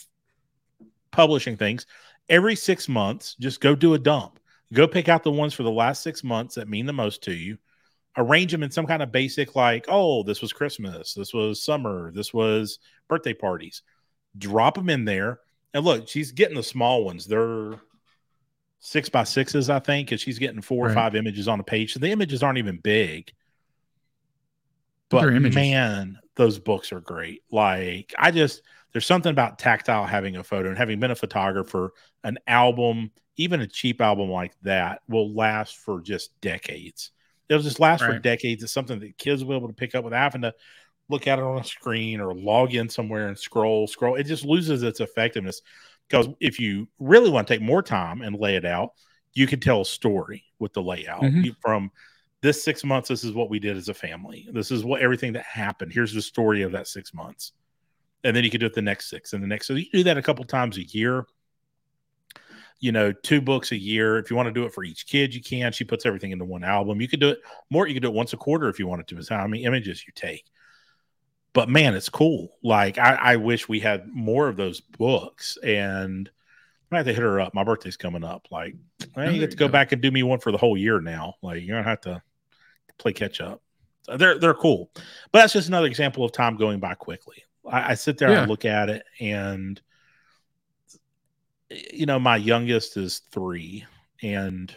publishing 1.12 1.56
things 1.56 1.86
every 2.28 2.56
six 2.56 2.90
months 2.90 3.36
just 3.40 3.62
go 3.62 3.76
do 3.76 3.94
a 3.94 4.00
dump. 4.00 4.40
Go 4.74 4.88
pick 4.88 5.08
out 5.08 5.24
the 5.24 5.32
ones 5.32 5.54
for 5.54 5.62
the 5.64 5.72
last 5.72 6.02
six 6.02 6.24
months 6.24 6.56
that 6.56 6.68
mean 6.68 6.88
the 6.88 6.94
most 6.94 7.22
to 7.24 7.34
you 7.34 7.58
arrange 8.17 8.51
them 8.51 8.63
in 8.63 8.71
some 8.71 8.88
kind 8.88 9.04
of 9.04 9.12
basic 9.12 9.56
like 9.56 9.86
oh 9.89 10.23
this 10.23 10.41
was 10.41 10.54
christmas 10.54 11.13
this 11.13 11.34
was 11.34 11.62
summer 11.62 12.12
this 12.13 12.34
was 12.34 12.80
birthday 13.08 13.34
parties. 13.34 13.82
Drop 14.38 14.75
them 14.75 14.89
in 14.89 15.06
there 15.06 15.39
and 15.73 15.86
look 15.86 16.08
she's 16.08 16.32
getting 16.32 16.58
the 16.58 16.63
small 16.63 17.06
ones. 17.06 17.25
They're 17.25 17.80
six 18.80 19.10
by 19.10 19.23
sixes 19.23 19.67
i 19.69 19.80
think 19.80 20.12
and 20.12 20.19
she's 20.19 20.38
getting 20.38 20.62
four 20.62 20.88
or 20.88 20.93
five 20.93 21.15
images 21.15 21.47
on 21.47 21.60
a 21.60 21.63
page. 21.63 21.93
So 21.93 21.99
the 21.99 22.12
images 22.12 22.43
aren't 22.43 22.58
even 22.58 22.78
big. 22.78 23.32
But 25.10 25.17
but 25.17 25.21
they're 25.21 25.36
images. 25.36 25.56
man 25.56 26.19
those 26.36 26.60
books 26.60 26.91
are 26.91 27.01
great. 27.01 27.43
Like 27.51 28.13
i 28.17 28.32
just 28.32 28.62
there's 28.91 29.06
something 29.06 29.32
about 29.32 29.60
tactile 29.60 30.06
having 30.06 30.36
a 30.38 30.43
photo 30.43 30.69
and 30.69 30.78
having 30.78 30.99
been 30.99 31.12
a 31.12 31.15
photographer 31.15 31.93
an 32.23 32.38
album 32.47 33.12
even 33.38 33.62
a 33.62 33.67
cheap 33.67 34.01
album 34.01 34.30
like 34.30 34.54
that 34.62 35.01
will 35.10 35.34
last 35.34 35.78
for 35.78 36.01
just 36.01 36.39
decades 36.41 37.12
it'll 37.50 37.64
just 37.64 37.80
last 37.80 38.02
for 38.04 38.20
decades. 38.20 38.64
It's 38.64 38.74
something 38.74 39.00
that 39.00 39.18
kids 39.18 39.44
will 39.44 39.52
be 39.52 39.58
able 39.58 39.68
to 39.70 39.74
pick 39.74 39.96
up 39.96 40.04
without 40.04 40.22
having 40.22 40.42
to 40.42 40.54
look 41.10 41.28
at 41.28 41.38
it 41.40 41.44
on 41.44 41.60
a 41.60 41.64
screen 41.64 42.20
or 42.20 42.34
log 42.34 42.74
in 42.74 42.90
somewhere 42.90 43.28
and 43.28 43.38
scroll 43.38 43.88
scroll. 43.88 44.16
It 44.16 44.24
just 44.24 44.44
loses 44.46 44.82
its 44.84 45.00
effectiveness 45.00 45.62
because 46.10 46.28
if 46.40 46.60
you 46.60 46.88
really 47.00 47.30
want 47.30 47.48
to 47.48 47.54
take 47.54 47.62
more 47.62 47.82
time 47.84 48.22
and 48.22 48.36
lay 48.40 48.56
it 48.56 48.66
out 48.66 48.92
you 49.38 49.46
can 49.48 49.60
tell 49.60 49.82
a 49.82 49.86
story 49.86 50.46
with 50.60 50.72
the 50.72 50.82
layout. 50.82 51.22
Mhm. 51.22 51.44
You- 51.44 51.56
from 51.62 51.92
this 52.42 52.64
six 52.64 52.84
months 52.86 53.10
this 53.10 53.24
is 53.26 53.34
what 53.34 53.50
we 53.50 53.60
did 53.60 53.76
as 53.76 53.90
a 53.90 53.94
family. 53.94 54.48
This 54.52 54.72
is 54.72 54.84
what 54.86 55.02
everything 55.02 55.34
that 55.34 55.44
happened. 55.44 55.92
Here's 55.92 56.14
the 56.14 56.22
story 56.22 56.62
of 56.62 56.72
that 56.72 56.88
six 56.88 57.14
months. 57.14 57.52
And 58.24 58.36
then 58.36 58.44
you 58.46 58.50
could 58.50 58.62
do 58.62 58.66
it 58.66 58.74
the 58.74 58.82
next 58.82 59.10
six 59.10 59.34
and 59.34 59.44
the 59.44 59.48
next 59.48 59.68
so 59.68 59.74
you 59.74 59.86
do 59.92 60.04
that 60.04 60.18
a 60.18 60.22
couple 60.22 60.46
times 60.46 60.78
a 60.78 60.84
year 60.84 61.26
you 62.80 62.92
know 62.92 63.12
two 63.12 63.42
books 63.42 63.72
a 63.72 63.78
year 63.78 64.18
if 64.18 64.30
you 64.30 64.36
want 64.36 64.48
to 64.48 64.54
do 64.54 64.66
it 64.66 64.74
for 64.74 64.84
each 64.84 65.08
kid 65.08 65.34
you 65.34 65.42
can 65.42 65.72
she 65.72 65.84
puts 65.84 66.06
everything 66.06 66.32
into 66.32 66.46
one 66.46 66.64
album 66.64 67.00
you 67.02 67.08
could 67.08 67.20
do 67.20 67.30
it 67.30 67.40
more 67.70 67.88
you 67.88 67.94
could 67.94 68.04
do 68.04 68.10
it 68.10 68.14
once 68.14 68.34
a 68.34 68.38
quarter 68.38 68.68
if 68.70 68.80
you 68.80 68.86
wanted 68.88 69.08
to 69.08 69.18
is 69.18 69.30
how 69.30 69.48
many 69.48 69.64
images 69.64 70.04
you 70.06 70.12
take 70.16 70.46
but 71.54 71.70
man 71.70 71.96
it's 71.96 72.10
cool 72.10 72.58
like 72.64 72.98
i, 72.98 73.14
I 73.16 73.36
wish 73.38 73.70
we 73.70 73.80
had 73.80 74.08
more 74.08 74.48
of 74.48 74.58
those 74.58 74.82
books 74.82 75.58
and 75.64 76.30
I 76.92 76.98
have 77.00 77.08
to 77.08 77.14
hit 77.14 77.24
her 77.24 77.42
up. 77.42 77.54
My 77.54 77.66
birthday's 77.66 77.98
coming 77.98 78.24
up. 78.24 78.48
Like, 78.52 78.76
well, 79.18 79.30
you 79.30 79.40
get 79.40 79.52
to 79.52 79.58
go 79.58 79.68
go. 79.68 79.72
back 79.72 79.92
and 79.92 80.02
do 80.02 80.12
me 80.12 80.24
one 80.24 80.40
for 80.40 80.54
the 80.54 80.58
whole 80.58 80.78
year 80.78 81.02
now. 81.02 81.34
Like, 81.42 81.62
you're 81.62 81.76
gonna 81.76 81.90
have 81.90 82.00
to 82.02 82.22
play 83.00 83.12
catch 83.12 83.42
up. 83.42 83.62
They're 84.18 84.40
they're 84.40 84.54
cool, 84.54 84.92
but 85.34 85.40
that's 85.40 85.52
just 85.52 85.68
another 85.68 85.88
example 85.88 86.24
of 86.24 86.32
time 86.32 86.56
going 86.56 86.80
by 86.80 86.94
quickly. 86.94 87.44
I, 87.70 87.92
I 87.92 87.94
sit 87.96 88.18
there 88.18 88.32
Yeah. 88.32 88.42
and 88.42 88.50
look 88.50 88.64
at 88.64 88.90
it, 88.90 89.04
and 89.20 89.82
you 91.96 92.06
know, 92.06 92.20
my 92.20 92.38
youngest 92.38 92.98
is 92.98 93.20
three, 93.32 93.86
and 94.22 94.76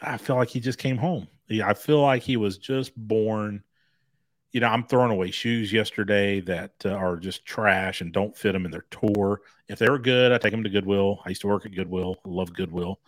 I 0.00 0.16
feel 0.16 0.36
like 0.36 0.48
he 0.48 0.60
just 0.60 0.78
came 0.78 0.96
home. 0.96 1.28
Yeah, 1.48 1.68
I 1.68 1.74
feel 1.74 2.00
like 2.00 2.22
he 2.22 2.36
was 2.36 2.58
just 2.58 2.96
born. 2.96 3.62
You 4.52 4.60
know, 4.60 4.68
I'm 4.68 4.84
throwing 4.84 5.10
away 5.10 5.30
shoes 5.30 5.72
yesterday 5.72 6.40
that 6.40 6.72
uh, 6.84 6.90
are 6.90 7.16
just 7.16 7.44
trash 7.44 8.00
and 8.00 8.12
don't 8.12 8.36
fit 8.36 8.52
them 8.52 8.64
in 8.64 8.70
their 8.70 8.86
tour. 8.90 9.42
If 9.68 9.78
they 9.78 9.90
were 9.90 9.98
good, 9.98 10.32
I 10.32 10.38
take 10.38 10.52
them 10.52 10.64
to 10.64 10.70
Goodwill. 10.70 11.20
I 11.24 11.30
used 11.30 11.42
to 11.42 11.48
work 11.48 11.66
at 11.66 11.74
Goodwill. 11.74 12.16
I 12.24 12.28
love 12.28 12.54
Goodwill. 12.54 13.00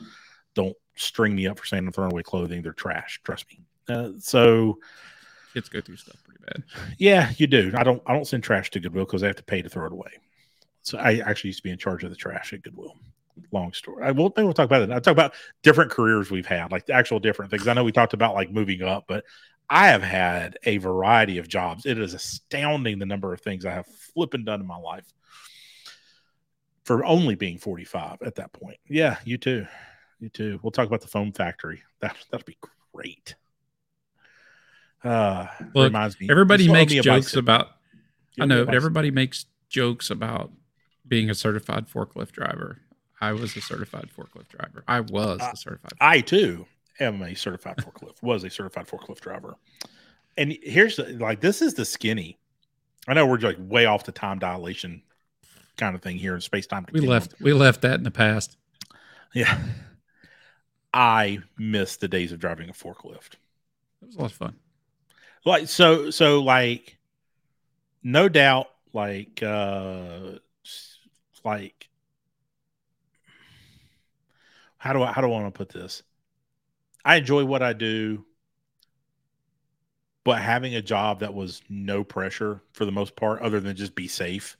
Don't 0.55 0.77
string 0.97 1.35
me 1.35 1.47
up 1.47 1.59
for 1.59 1.65
saying 1.65 1.87
I'm 1.87 1.93
throwing 1.93 2.13
away 2.13 2.23
clothing. 2.23 2.63
They're 2.63 2.73
trash. 2.73 3.21
Trust 3.25 3.47
me. 3.49 3.61
Uh, 3.89 4.11
so 4.19 4.79
Kids 5.55 5.69
go 5.69 5.81
through 5.81 5.97
stuff 5.97 6.23
pretty 6.25 6.43
bad. 6.47 6.63
yeah, 6.99 7.33
you 7.37 7.47
do. 7.47 7.73
I 7.75 7.83
don't. 7.83 8.03
I 8.07 8.13
don't 8.13 8.27
send 8.27 8.43
trash 8.43 8.71
to 8.71 8.81
Goodwill 8.81 9.05
because 9.05 9.23
I 9.23 9.27
have 9.27 9.37
to 9.37 9.43
pay 9.43 9.63
to 9.63 9.69
throw 9.69 9.87
it 9.87 9.93
away. 9.93 10.11
So 10.83 10.99
I 10.99 11.19
actually 11.19 11.49
used 11.49 11.61
to 11.61 11.65
be 11.65 11.71
in 11.71 11.79
charge 11.79 12.05
of 12.05 12.11
the 12.11 12.17
trash 12.17 12.53
at 12.53 12.63
Goodwill. 12.63 12.97
Long 13.53 13.73
story. 13.73 14.05
I 14.05 14.11
will. 14.11 14.33
Maybe 14.37 14.45
we'll 14.45 14.55
talk 14.55 14.67
about 14.67 14.83
it. 14.83 14.91
I 14.91 14.99
talk 14.99 15.13
about 15.13 15.35
different 15.63 15.91
careers 15.91 16.31
we've 16.31 16.47
had, 16.47 16.71
like 16.71 16.87
the 16.87 16.93
actual 16.93 17.19
different 17.19 17.51
things. 17.51 17.67
I 17.67 17.73
know 17.73 17.85
we 17.85 17.93
talked 17.93 18.13
about 18.13 18.35
like 18.35 18.51
moving 18.51 18.83
up, 18.83 19.05
but 19.09 19.25
I 19.69 19.89
have 19.89 20.03
had 20.03 20.59
a 20.65 20.79
variety 20.79 21.39
of 21.39 21.49
jobs. 21.49 21.87
It 21.87 21.99
is 21.99 22.13
astounding 22.13 22.99
the 22.99 23.07
number 23.07 23.33
of 23.33 23.41
things 23.41 23.65
I 23.65 23.71
have 23.71 23.87
flipping 23.87 24.45
done 24.45 24.61
in 24.61 24.67
my 24.67 24.77
life 24.77 25.07
for 26.85 27.05
only 27.05 27.37
being 27.37 27.59
45 27.59 28.23
at 28.23 28.35
that 28.35 28.53
point. 28.53 28.79
Yeah, 28.89 29.19
you 29.25 29.39
too. 29.39 29.67
You 30.19 30.29
too. 30.29 30.59
We'll 30.63 30.73
talk 30.73 30.89
about 30.89 31.01
the 31.01 31.07
foam 31.07 31.33
factory. 31.33 31.83
That 32.01 32.17
that'd 32.31 32.47
be 32.47 32.59
great. 32.93 33.37
Uh 35.05 35.47
Look, 35.75 35.85
reminds 35.85 36.19
me. 36.21 36.29
Everybody 36.29 36.65
you 36.65 36.71
still 36.71 36.77
owe 36.77 36.81
makes 36.81 36.93
me 36.93 37.01
jokes 37.01 37.37
about. 37.37 37.69
I 38.39 38.43
owe 38.43 38.47
me 38.47 38.55
a 38.55 38.59
know, 38.59 38.65
but 38.67 38.75
everybody 38.75 39.11
makes 39.13 39.47
jokes 39.69 40.11
about 40.11 40.51
being 41.11 41.29
a 41.29 41.35
certified 41.35 41.87
forklift 41.91 42.31
driver. 42.33 42.79
I 43.21 43.33
was 43.33 43.55
a 43.55 43.61
certified 43.61 44.09
forklift 44.17 44.49
driver. 44.49 44.83
I 44.89 45.01
was 45.01 45.41
Uh, 45.41 45.51
a 45.53 45.57
certified. 45.57 45.93
I 46.01 46.23
too 46.23 46.67
am 46.99 47.21
a 47.21 47.35
certified 47.35 47.77
forklift. 47.77 48.23
Was 48.23 48.45
a 48.45 48.49
certified 48.49 48.87
forklift 48.87 49.21
driver. 49.21 49.57
And 50.39 50.57
here's 50.63 50.97
the, 50.97 51.05
like 51.19 51.41
this 51.41 51.61
is 51.61 51.75
the 51.75 51.85
skinny. 51.85 52.39
I 53.07 53.13
know 53.13 53.27
we're 53.27 53.39
like 53.39 53.59
way 53.59 53.85
off 53.85 54.05
the 54.05 54.13
time 54.13 54.39
dilation 54.39 55.03
kind 55.77 55.95
of 55.95 56.01
thing 56.01 56.17
here 56.17 56.35
in 56.35 56.41
space 56.41 56.67
time. 56.67 56.87
we 56.93 57.01
left. 57.01 57.35
We 57.41 57.53
left 57.53 57.83
that 57.83 57.95
in 57.95 58.05
the 58.05 58.11
past. 58.11 58.57
Yeah. 59.35 59.59
I 60.93 61.41
miss 61.59 61.97
the 61.97 62.09
days 62.09 62.33
of 62.33 62.39
driving 62.41 62.69
a 62.71 62.73
forklift. 62.73 63.35
It 64.03 64.07
was 64.07 64.17
a 64.17 64.21
lot 64.21 64.31
of 64.31 64.37
fun. 64.37 64.57
Like 65.45 65.69
so 65.69 66.11
so 66.11 66.43
like 66.43 66.99
no 68.03 68.29
doubt 68.29 68.69
like 68.93 69.43
uh 69.43 70.33
like 71.45 71.89
how 74.79 74.93
do 74.93 75.03
I 75.03 75.13
how 75.13 75.21
do 75.21 75.27
I 75.29 75.31
want 75.31 75.53
to 75.53 75.57
put 75.59 75.69
this? 75.69 76.03
I 77.05 77.17
enjoy 77.17 77.45
what 77.45 77.63
I 77.63 77.73
do, 77.73 78.25
but 80.25 80.41
having 80.41 80.75
a 80.75 80.83
job 80.83 81.21
that 81.21 81.35
was 81.35 81.63
no 81.69 82.05
pressure 82.05 82.63
for 82.73 82.85
the 82.85 82.93
most 82.93 83.17
part, 83.17 83.43
other 83.43 83.61
than 83.61 83.77
just 83.77 83.95
be 83.95 84.09
safe. 84.09 84.57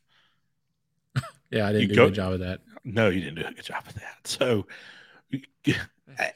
Yeah, 1.51 1.67
I 1.67 1.73
didn't 1.73 1.83
You 1.83 1.89
do 1.89 1.95
go- 1.97 2.05
a 2.05 2.07
good 2.07 2.15
job 2.15 2.33
of 2.35 2.41
that. 2.41 2.61
No, 2.85 3.09
you 3.09 3.21
didn't 3.21 3.35
do 3.35 3.45
a 3.45 3.53
good 3.53 3.65
job 3.65 3.83
of 3.85 3.95
that. 3.95 4.19
So 4.25 4.69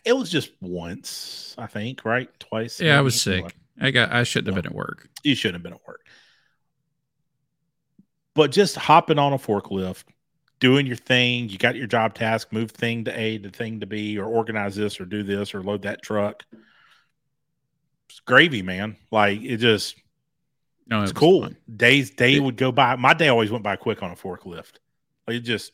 it 0.04 0.12
was 0.12 0.28
just 0.28 0.50
once, 0.60 1.54
I 1.56 1.68
think, 1.68 2.04
right? 2.04 2.28
Twice. 2.40 2.80
Yeah, 2.80 2.98
I 2.98 3.00
was 3.00 3.20
sick. 3.22 3.54
I 3.80 3.90
got. 3.92 4.12
I 4.12 4.24
shouldn't 4.24 4.54
have 4.54 4.62
been 4.62 4.70
at 4.72 4.76
work. 4.76 5.08
you 5.22 5.34
shouldn't 5.34 5.56
have 5.56 5.62
been 5.62 5.72
at 5.72 5.86
work. 5.86 6.04
But 8.34 8.50
just 8.50 8.74
hopping 8.74 9.18
on 9.18 9.32
a 9.32 9.38
forklift 9.38 10.04
doing 10.60 10.86
your 10.86 10.96
thing. 10.96 11.48
You 11.48 11.58
got 11.58 11.76
your 11.76 11.86
job 11.86 12.14
task, 12.14 12.52
move 12.52 12.70
thing 12.70 13.04
to 13.04 13.18
A 13.18 13.38
to 13.38 13.50
thing 13.50 13.80
to 13.80 13.86
B, 13.86 14.18
or 14.18 14.26
organize 14.26 14.74
this, 14.76 15.00
or 15.00 15.04
do 15.04 15.22
this, 15.22 15.54
or 15.54 15.62
load 15.62 15.82
that 15.82 16.02
truck. 16.02 16.42
It's 18.08 18.20
gravy, 18.20 18.62
man. 18.62 18.96
Like 19.10 19.42
it 19.42 19.56
just 19.58 19.96
No, 20.86 21.02
it's 21.02 21.10
it 21.10 21.16
cool. 21.16 21.42
fun. 21.42 21.56
Days 21.74 22.10
day 22.10 22.34
It- 22.36 22.40
would 22.40 22.56
go 22.56 22.72
by. 22.72 22.96
My 22.96 23.14
day 23.14 23.28
always 23.28 23.50
went 23.50 23.64
by 23.64 23.76
quick 23.76 24.02
on 24.02 24.10
a 24.10 24.16
forklift. 24.16 24.74
Like 25.26 25.36
it 25.36 25.40
just 25.40 25.72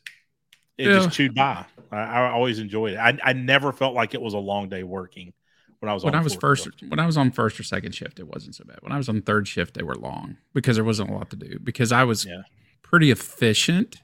it 0.77 0.87
Yeah. 0.87 0.93
just 0.99 1.11
chewed 1.11 1.35
by. 1.35 1.65
I, 1.91 1.97
I 1.97 2.29
always 2.31 2.57
enjoyed 2.59 2.93
it. 2.93 2.97
I, 2.97 3.17
I 3.23 3.33
never 3.33 3.71
felt 3.71 3.93
like 3.93 4.13
it 4.13 4.21
was 4.21 4.33
a 4.33 4.37
long 4.39 4.69
day 4.69 4.83
working 4.83 5.33
when 5.79 5.89
I 5.89 5.93
was 5.93 6.03
When 6.03 6.15
on 6.15 6.21
I 6.21 6.23
was 6.23 6.35
first, 6.35 6.67
when 6.87 6.99
I 6.99 7.05
was 7.05 7.17
on 7.17 7.31
first 7.31 7.59
or 7.59 7.63
second 7.63 7.93
shift, 7.93 8.19
it 8.19 8.27
wasn't 8.27 8.55
so 8.55 8.63
bad. 8.63 8.77
When 8.81 8.91
I 8.91 8.97
was 8.97 9.09
on 9.09 9.21
third 9.21 9.47
shift, 9.47 9.73
they 9.75 9.83
were 9.83 9.95
long 9.95 10.37
because 10.53 10.77
there 10.77 10.85
wasn't 10.85 11.09
a 11.09 11.13
lot 11.13 11.29
to 11.31 11.35
do. 11.35 11.59
Because 11.59 11.91
I 11.91 12.03
was 12.03 12.25
Yeah. 12.25 12.43
pretty 12.81 13.11
efficient 13.11 13.97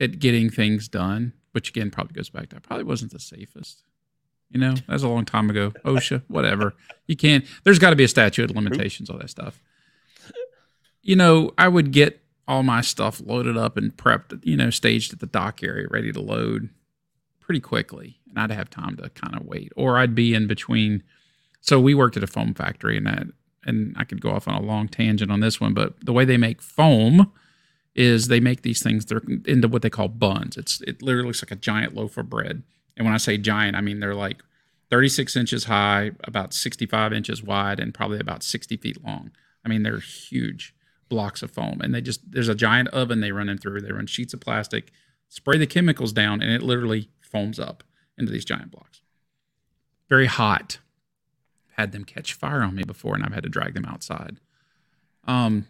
at 0.00 0.18
getting 0.18 0.50
things 0.50 0.88
done, 0.88 1.32
which 1.52 1.70
again 1.70 1.90
probably 1.90 2.14
goes 2.14 2.30
back 2.30 2.50
to 2.50 2.56
I 2.56 2.58
probably 2.60 2.84
wasn't 2.84 3.12
the 3.12 3.20
safest. 3.20 3.82
You 4.50 4.60
know, 4.60 4.74
that 4.74 4.88
was 4.88 5.02
a 5.02 5.08
long 5.08 5.24
time 5.24 5.50
ago. 5.50 5.72
OSHA, 5.84 6.22
whatever. 6.28 6.74
You 7.06 7.16
can't. 7.16 7.44
There's 7.64 7.78
got 7.78 7.90
to 7.90 7.96
be 7.96 8.04
a 8.04 8.08
statute 8.08 8.50
of 8.50 8.56
limitations, 8.56 9.10
all 9.10 9.18
that 9.18 9.30
stuff. 9.30 9.60
You 11.02 11.16
know, 11.16 11.52
I 11.58 11.68
would 11.68 11.92
get 11.92 12.20
all 12.48 12.62
my 12.62 12.80
stuff 12.80 13.20
loaded 13.24 13.56
up 13.56 13.76
and 13.76 13.96
prepped. 13.96 14.44
You 14.44 14.56
know, 14.56 14.70
staged 14.70 15.12
at 15.12 15.20
the 15.20 15.26
dock 15.26 15.62
area, 15.62 15.88
ready 15.90 16.12
to 16.12 16.20
load 16.20 16.68
pretty 17.40 17.60
quickly, 17.60 18.18
and 18.28 18.38
I'd 18.38 18.50
have 18.50 18.70
time 18.70 18.96
to 18.96 19.08
kind 19.10 19.36
of 19.36 19.46
wait, 19.46 19.72
or 19.76 19.98
I'd 19.98 20.14
be 20.14 20.34
in 20.34 20.46
between. 20.46 21.02
So 21.60 21.80
we 21.80 21.94
worked 21.94 22.16
at 22.16 22.22
a 22.22 22.28
foam 22.28 22.54
factory, 22.54 22.96
and 22.96 23.06
that, 23.06 23.26
and 23.64 23.94
I 23.96 24.04
could 24.04 24.20
go 24.20 24.30
off 24.30 24.48
on 24.48 24.54
a 24.54 24.60
long 24.60 24.88
tangent 24.88 25.30
on 25.30 25.40
this 25.40 25.60
one, 25.60 25.74
but 25.74 25.94
the 26.04 26.12
way 26.12 26.24
they 26.24 26.36
make 26.36 26.62
foam 26.62 27.32
is 27.96 28.28
they 28.28 28.40
make 28.40 28.62
these 28.62 28.82
things 28.82 29.06
they're 29.06 29.22
into 29.46 29.66
what 29.66 29.82
they 29.82 29.90
call 29.90 30.08
buns. 30.08 30.56
It's 30.56 30.80
it 30.82 31.02
literally 31.02 31.28
looks 31.28 31.42
like 31.42 31.50
a 31.50 31.56
giant 31.56 31.94
loaf 31.94 32.16
of 32.18 32.28
bread. 32.28 32.62
And 32.96 33.04
when 33.04 33.14
I 33.14 33.18
say 33.18 33.38
giant, 33.38 33.74
I 33.74 33.80
mean 33.80 34.00
they're 34.00 34.14
like 34.14 34.42
36 34.90 35.34
inches 35.34 35.64
high, 35.64 36.12
about 36.22 36.54
65 36.54 37.12
inches 37.12 37.42
wide, 37.42 37.80
and 37.80 37.92
probably 37.94 38.20
about 38.20 38.42
60 38.42 38.76
feet 38.76 39.02
long. 39.02 39.32
I 39.64 39.68
mean 39.68 39.82
they're 39.82 39.98
huge 39.98 40.74
blocks 41.08 41.42
of 41.42 41.50
foam, 41.50 41.80
and 41.80 41.94
they 41.94 42.02
just 42.02 42.30
there's 42.30 42.48
a 42.48 42.54
giant 42.54 42.88
oven 42.88 43.20
they 43.20 43.32
run 43.32 43.46
them 43.46 43.58
through. 43.58 43.80
They 43.80 43.92
run 43.92 44.06
sheets 44.06 44.34
of 44.34 44.40
plastic, 44.40 44.92
spray 45.28 45.56
the 45.56 45.66
chemicals 45.66 46.12
down, 46.12 46.42
and 46.42 46.52
it 46.52 46.62
literally 46.62 47.08
foams 47.22 47.58
up 47.58 47.82
into 48.18 48.30
these 48.30 48.44
giant 48.44 48.70
blocks. 48.70 49.00
Very 50.08 50.26
hot. 50.26 50.78
Had 51.76 51.92
them 51.92 52.04
catch 52.04 52.34
fire 52.34 52.62
on 52.62 52.74
me 52.74 52.84
before, 52.84 53.14
and 53.14 53.24
I've 53.24 53.34
had 53.34 53.42
to 53.42 53.50
drag 53.50 53.74
them 53.74 53.84
outside. 53.84 54.40
Um, 55.26 55.66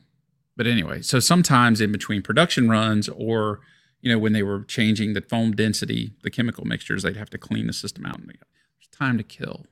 but 0.56 0.66
anyway, 0.66 1.02
so 1.02 1.20
sometimes 1.20 1.80
in 1.80 1.92
between 1.92 2.22
production 2.22 2.68
runs 2.68 3.08
or 3.08 3.60
you 4.00 4.10
know 4.10 4.18
when 4.18 4.32
they 4.32 4.42
were 4.42 4.64
changing 4.64 5.12
the 5.12 5.20
foam 5.20 5.52
density, 5.52 6.12
the 6.22 6.30
chemical 6.30 6.64
mixtures, 6.64 7.02
they'd 7.02 7.16
have 7.16 7.30
to 7.30 7.38
clean 7.38 7.66
the 7.66 7.72
system 7.72 8.06
out 8.06 8.18
and 8.18 8.28
there's 8.28 8.88
time 8.90 9.18
to 9.18 9.24
kill. 9.24 9.66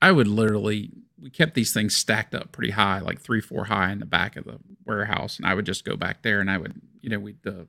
I 0.00 0.12
would 0.12 0.28
literally 0.28 0.90
we 1.20 1.30
kept 1.30 1.54
these 1.54 1.72
things 1.72 1.94
stacked 1.94 2.34
up 2.34 2.52
pretty 2.52 2.72
high, 2.72 3.00
like 3.00 3.20
three, 3.20 3.40
four 3.40 3.64
high 3.64 3.92
in 3.92 3.98
the 3.98 4.06
back 4.06 4.36
of 4.36 4.44
the 4.44 4.58
warehouse, 4.84 5.38
and 5.38 5.46
I 5.46 5.54
would 5.54 5.66
just 5.66 5.84
go 5.84 5.96
back 5.96 6.22
there 6.22 6.40
and 6.40 6.50
I 6.50 6.58
would, 6.58 6.80
you 7.00 7.10
know, 7.10 7.18
we 7.18 7.36
the 7.42 7.66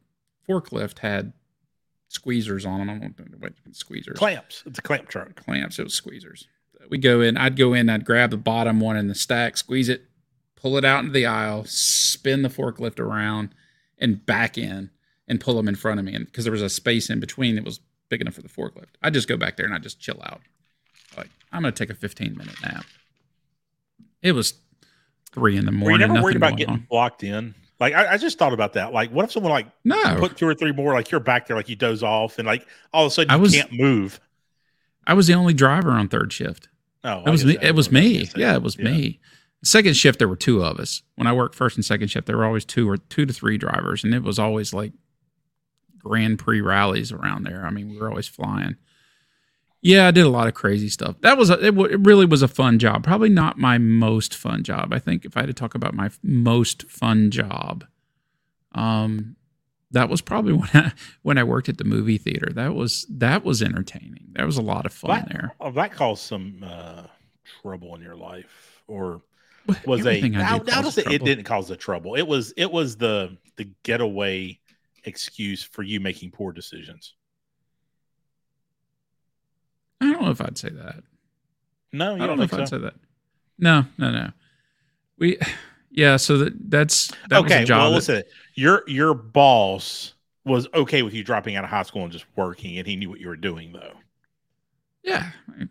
forklift 0.48 1.00
had 1.00 1.34
squeezers 2.10 2.68
on 2.68 2.80
them. 2.80 2.90
I 2.90 3.00
don't 3.00 3.32
know 3.32 3.38
what 3.40 3.54
squeezers 3.72 4.16
clamps. 4.16 4.64
It's 4.66 4.80
a 4.80 4.82
clamp 4.82 5.10
truck. 5.10 5.36
clamps. 5.36 5.80
It 5.80 5.84
was 5.84 6.00
squeezers. 6.00 6.46
We 6.90 6.98
go 6.98 7.22
in. 7.22 7.38
I'd 7.38 7.56
go 7.56 7.74
in. 7.74 7.90
I'd 7.90 8.06
grab 8.06 8.32
the 8.32 8.38
bottom 8.38 8.80
one 8.80 8.98
in 8.98 9.08
the 9.08 9.16
stack, 9.16 9.58
squeeze 9.58 9.90
it, 9.90 10.06
pull 10.66 10.78
it 10.78 10.84
out 10.84 11.02
into 11.02 11.12
the 11.14 11.28
aisle, 11.28 11.64
spin 11.68 12.42
the 12.42 12.50
forklift 12.50 13.00
around, 13.00 13.54
and 14.00 14.26
back 14.26 14.58
in 14.58 14.90
and 15.28 15.40
pull 15.40 15.54
them 15.54 15.68
in 15.68 15.76
front 15.76 16.00
of 16.00 16.06
me. 16.08 16.12
And 16.16 16.26
because 16.26 16.44
there 16.44 16.52
was 16.52 16.64
a 16.64 16.70
space 16.70 17.08
in 17.12 17.20
between 17.20 17.54
that 17.54 17.64
was 17.64 17.80
big 18.10 18.20
enough 18.20 18.34
for 18.34 18.42
the 18.42 18.50
forklift, 18.50 18.88
I'd 19.04 19.14
just 19.14 19.28
go 19.28 19.38
back 19.38 19.58
there 19.58 19.68
and 19.68 19.76
I'd 19.76 19.84
just 19.84 20.00
chill 20.00 20.20
out. 20.24 20.42
Like 21.16 21.30
I'm 21.52 21.62
gonna 21.62 21.72
take 21.72 21.92
a 21.92 21.94
15 21.94 22.36
minute 22.36 22.56
nap. 22.64 22.84
It 24.24 24.32
was 24.32 24.56
three 25.32 25.56
in 25.56 25.66
the 25.66 25.72
Were 25.72 25.76
you 25.78 25.80
morning. 25.82 26.08
never 26.14 26.24
worried 26.24 26.36
about 26.36 26.58
getting 26.58 26.74
on. 26.74 26.88
blocked 26.90 27.24
in? 27.24 27.54
Like 27.80 27.94
I, 27.94 28.14
I 28.14 28.18
just 28.18 28.40
thought 28.40 28.52
about 28.54 28.74
that. 28.74 28.92
Like, 28.92 29.12
what 29.12 29.26
if 29.26 29.32
someone 29.32 29.52
like 29.52 29.68
No, 29.84 30.16
put 30.18 30.36
two 30.36 30.48
or 30.48 30.56
three 30.56 30.72
more? 30.72 30.94
Like 30.94 31.12
you're 31.12 31.20
back 31.20 31.46
there, 31.46 31.56
like 31.56 31.70
you 31.70 31.76
doze 31.76 32.02
off, 32.02 32.40
and 32.40 32.48
like 32.48 32.66
all 32.92 33.06
of 33.06 33.12
a 33.12 33.14
sudden 33.14 33.30
I 33.30 33.36
was- 33.36 33.54
can't 33.54 33.72
move. 33.72 34.20
I 35.06 35.14
was 35.14 35.28
the 35.28 35.36
only 35.36 35.54
driver 35.54 35.92
on 35.92 36.08
third 36.08 36.34
shift. 36.34 36.70
Oh, 37.04 37.22
It 37.24 37.30
was 37.30 37.46
me. 37.46 37.56
It 37.62 37.76
was 37.76 37.92
me. 37.92 38.28
Yeah, 38.36 38.56
it 38.56 38.64
was 38.64 38.76
Yeah. 38.80 38.86
me. 38.86 39.20
Second 39.64 39.96
shift, 39.96 40.20
there 40.20 40.28
were 40.28 40.36
two 40.36 40.64
of 40.64 40.80
us. 40.80 41.02
When 41.16 41.26
I 41.28 41.34
worked 41.34 41.56
first 41.56 41.76
and 41.76 41.84
second 41.84 42.10
shift, 42.10 42.28
there 42.28 42.38
were 42.38 42.46
always 42.46 42.66
two 42.66 42.88
or 42.90 42.98
two 42.98 43.26
to 43.26 43.34
three 43.34 43.58
drivers, 43.58 44.04
and 44.04 44.14
it 44.14 44.22
was 44.24 44.38
always 44.38 44.74
like 44.74 44.94
Grand 46.00 46.38
Prix 46.40 46.62
rallies 46.62 47.12
around 47.12 47.44
there. 47.46 47.66
I 47.66 47.72
mean, 47.72 47.90
we 47.90 47.98
were 47.98 48.10
always 48.10 48.28
flying. 48.28 48.76
Yeah, 49.82 50.08
I 50.08 50.12
did 50.12 50.26
a 50.26 50.30
lot 50.30 50.48
of 50.48 50.54
crazy 50.56 50.90
stuff. 50.90 51.16
That 51.22 51.38
was 51.38 51.50
a, 51.50 51.54
it, 51.60 51.72
w- 51.76 51.92
it 51.92 52.00
really 52.02 52.26
was 52.26 52.42
a 52.42 52.48
fun 52.48 52.80
job. 52.80 53.04
Probably 53.04 53.30
not 53.30 53.58
my 53.58 53.78
most 53.78 54.36
fun 54.36 54.64
job. 54.64 54.92
I 54.94 55.00
think 55.00 55.26
if 55.26 55.38
I 55.38 55.42
had 55.42 55.48
to 55.48 55.54
talk 55.54 55.76
about 55.76 55.94
my 55.94 56.08
f- 56.08 56.20
most 56.24 56.84
fun 56.90 57.30
job, 57.32 57.86
um, 58.74 59.36
that 59.92 60.10
was 60.10 60.22
probably 60.22 60.54
when 60.54 60.70
I 60.74 60.92
when 61.22 61.38
I 61.38 61.44
worked 61.44 61.70
at 61.70 61.78
the 61.78 61.84
movie 61.84 62.18
theater. 62.18 62.52
That 62.54 62.74
was 62.76 63.06
that 63.10 63.44
was 63.46 63.62
entertaining. 63.62 64.28
That 64.34 64.46
was 64.46 64.58
a 64.58 64.62
lot 64.64 64.86
of 64.88 64.94
fun 64.94 65.12
That, 65.22 65.30
there. 65.30 65.56
oh, 65.60 65.72
that 65.72 65.92
caused 65.94 66.24
some 66.24 66.64
uh, 66.68 67.04
trouble 67.62 67.96
in 67.96 68.02
your 68.02 68.16
life, 68.16 68.82
or 68.88 69.22
was 69.86 70.02
Everything 70.02 70.36
a 70.36 70.40
I 70.40 70.44
how, 70.44 70.60
do 70.60 70.72
how 70.72 70.82
causes 70.82 71.04
does 71.04 71.14
it, 71.14 71.24
didn't 71.24 71.46
cause 71.46 71.68
the 71.68 71.76
trouble. 71.76 72.16
It 72.16 72.28
was 72.28 72.54
it 72.58 72.72
was 72.72 72.98
the 72.98 73.38
the 73.56 73.70
getaway 73.84 74.60
excuse 75.04 75.64
for 75.64 75.84
you 75.84 76.00
making 76.00 76.32
poor 76.32 76.52
decisions. 76.52 77.14
I 80.02 80.12
don't 80.12 80.22
know 80.22 80.32
if 80.32 80.42
I'd 80.42 80.58
say 80.58 80.70
that. 80.70 81.04
No, 81.92 82.16
you 82.16 82.24
I 82.24 82.28
don't 82.28 82.38
know 82.38 82.44
if 82.44 82.50
think 82.50 82.64
I'd 82.64 82.70
say 82.70 82.78
that. 82.80 82.96
No, 83.58 83.86
no, 83.98 84.12
no. 84.12 84.32
We, 85.18 85.40
yeah. 85.92 86.18
So 86.18 86.38
that 86.38 86.54
that's 86.70 87.12
that 87.30 87.40
okay, 87.40 87.62
was 87.62 87.64
a 87.64 87.66
job. 87.66 87.78
well, 87.80 87.90
that- 87.92 87.96
listen. 87.96 88.24
Your 88.56 88.84
your 88.88 89.14
boss 89.14 90.14
was 90.46 90.68
okay 90.74 91.02
with 91.02 91.14
you 91.14 91.24
dropping 91.24 91.56
out 91.56 91.64
of 91.64 91.70
high 91.70 91.84
school 91.84 92.04
and 92.04 92.12
just 92.12 92.26
working, 92.36 92.78
and 92.78 92.88
he 92.88 92.96
knew 92.96 93.10
what 93.10 93.20
you 93.20 93.28
were 93.28 93.36
doing, 93.36 93.74
though. 93.74 93.94
yeah. 95.04 95.32
That's 95.58 95.70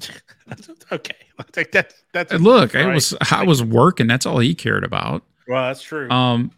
okay. 0.92 1.14
Like 1.56 1.70
that's 1.72 1.94
that's 2.12 2.32
And 2.32 2.44
look, 2.44 2.74
I 2.74 2.94
was 2.94 3.14
I 3.30 3.44
was 3.44 3.62
working. 3.62 4.06
That's 4.06 4.26
all 4.26 4.38
he 4.38 4.54
cared 4.54 4.84
about. 4.84 5.24
well, 5.48 5.64
that's 5.68 5.82
true. 5.82 6.08
Um, 6.10 6.50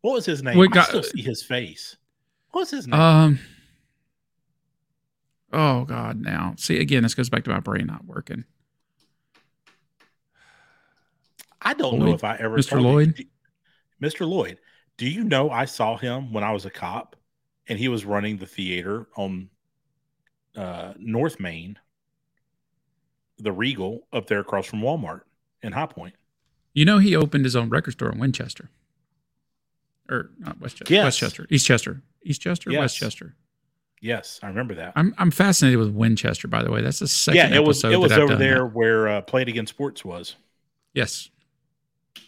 what 0.00 0.14
was 0.14 0.26
his 0.26 0.42
name? 0.42 0.58
we 0.58 0.66
I 0.68 0.70
got- 0.70 0.88
still 0.88 1.02
see 1.02 1.22
his 1.22 1.42
face. 1.42 1.96
What 2.50 2.62
was 2.62 2.70
his 2.70 2.86
name? 2.86 2.98
um. 3.00 3.38
Oh 5.52 5.84
God! 5.84 6.20
Now 6.20 6.54
see 6.56 6.80
again. 6.80 7.02
This 7.02 7.14
goes 7.14 7.28
back 7.28 7.44
to 7.44 7.50
my 7.50 7.60
brain 7.60 7.86
not 7.86 8.04
working. 8.04 8.44
I 11.62 11.74
don't 11.74 11.98
know 11.98 12.14
if 12.14 12.24
I 12.24 12.36
ever 12.36 12.56
Mr. 12.56 12.72
you. 12.72 12.80
Lloyd? 12.80 13.14
Do- 13.16 13.24
Mr. 14.08 14.26
Lloyd. 14.28 14.58
Do 14.96 15.08
you 15.08 15.24
know 15.24 15.50
I 15.50 15.64
saw 15.66 15.96
him 15.96 16.32
when 16.32 16.42
I 16.44 16.52
was 16.52 16.64
a 16.66 16.70
cop, 16.70 17.16
and 17.68 17.78
he 17.78 17.88
was 17.88 18.04
running 18.04 18.38
the 18.38 18.46
theater 18.46 19.08
on 19.16 19.50
uh, 20.56 20.94
North 20.98 21.38
Main, 21.40 21.78
the 23.42 23.52
Regal 23.52 24.06
up 24.12 24.26
there 24.26 24.40
across 24.40 24.66
from 24.66 24.80
Walmart 24.80 25.22
in 25.62 25.72
High 25.72 25.86
Point. 25.86 26.14
You 26.74 26.84
know 26.84 26.98
he 26.98 27.16
opened 27.16 27.44
his 27.44 27.56
own 27.56 27.68
record 27.68 27.92
store 27.92 28.10
in 28.12 28.18
Winchester, 28.18 28.70
or 30.08 30.30
not 30.38 30.60
Westchester, 30.60 30.92
Yes. 30.94 31.04
Westchester, 31.04 31.46
Eastchester, 31.50 32.02
Eastchester, 32.26 32.72
Yes. 32.72 32.80
Westchester. 32.80 33.34
Yes, 34.02 34.40
I 34.42 34.48
remember 34.48 34.74
that. 34.76 34.92
I'm 34.96 35.14
I'm 35.18 35.30
fascinated 35.30 35.78
with 35.78 35.90
Winchester. 35.90 36.48
By 36.48 36.62
the 36.62 36.70
way, 36.70 36.80
that's 36.80 37.00
the 37.00 37.08
second 37.08 37.36
yeah, 37.50 37.56
it 37.56 37.64
was 37.64 37.84
it 37.84 38.00
was 38.00 38.12
over 38.12 38.34
there 38.34 38.60
that. 38.60 38.66
where 38.74 39.08
uh, 39.08 39.20
Play 39.20 39.42
It 39.42 39.48
Again 39.48 39.66
Sports 39.66 40.04
was. 40.04 40.36
Yes. 40.94 41.28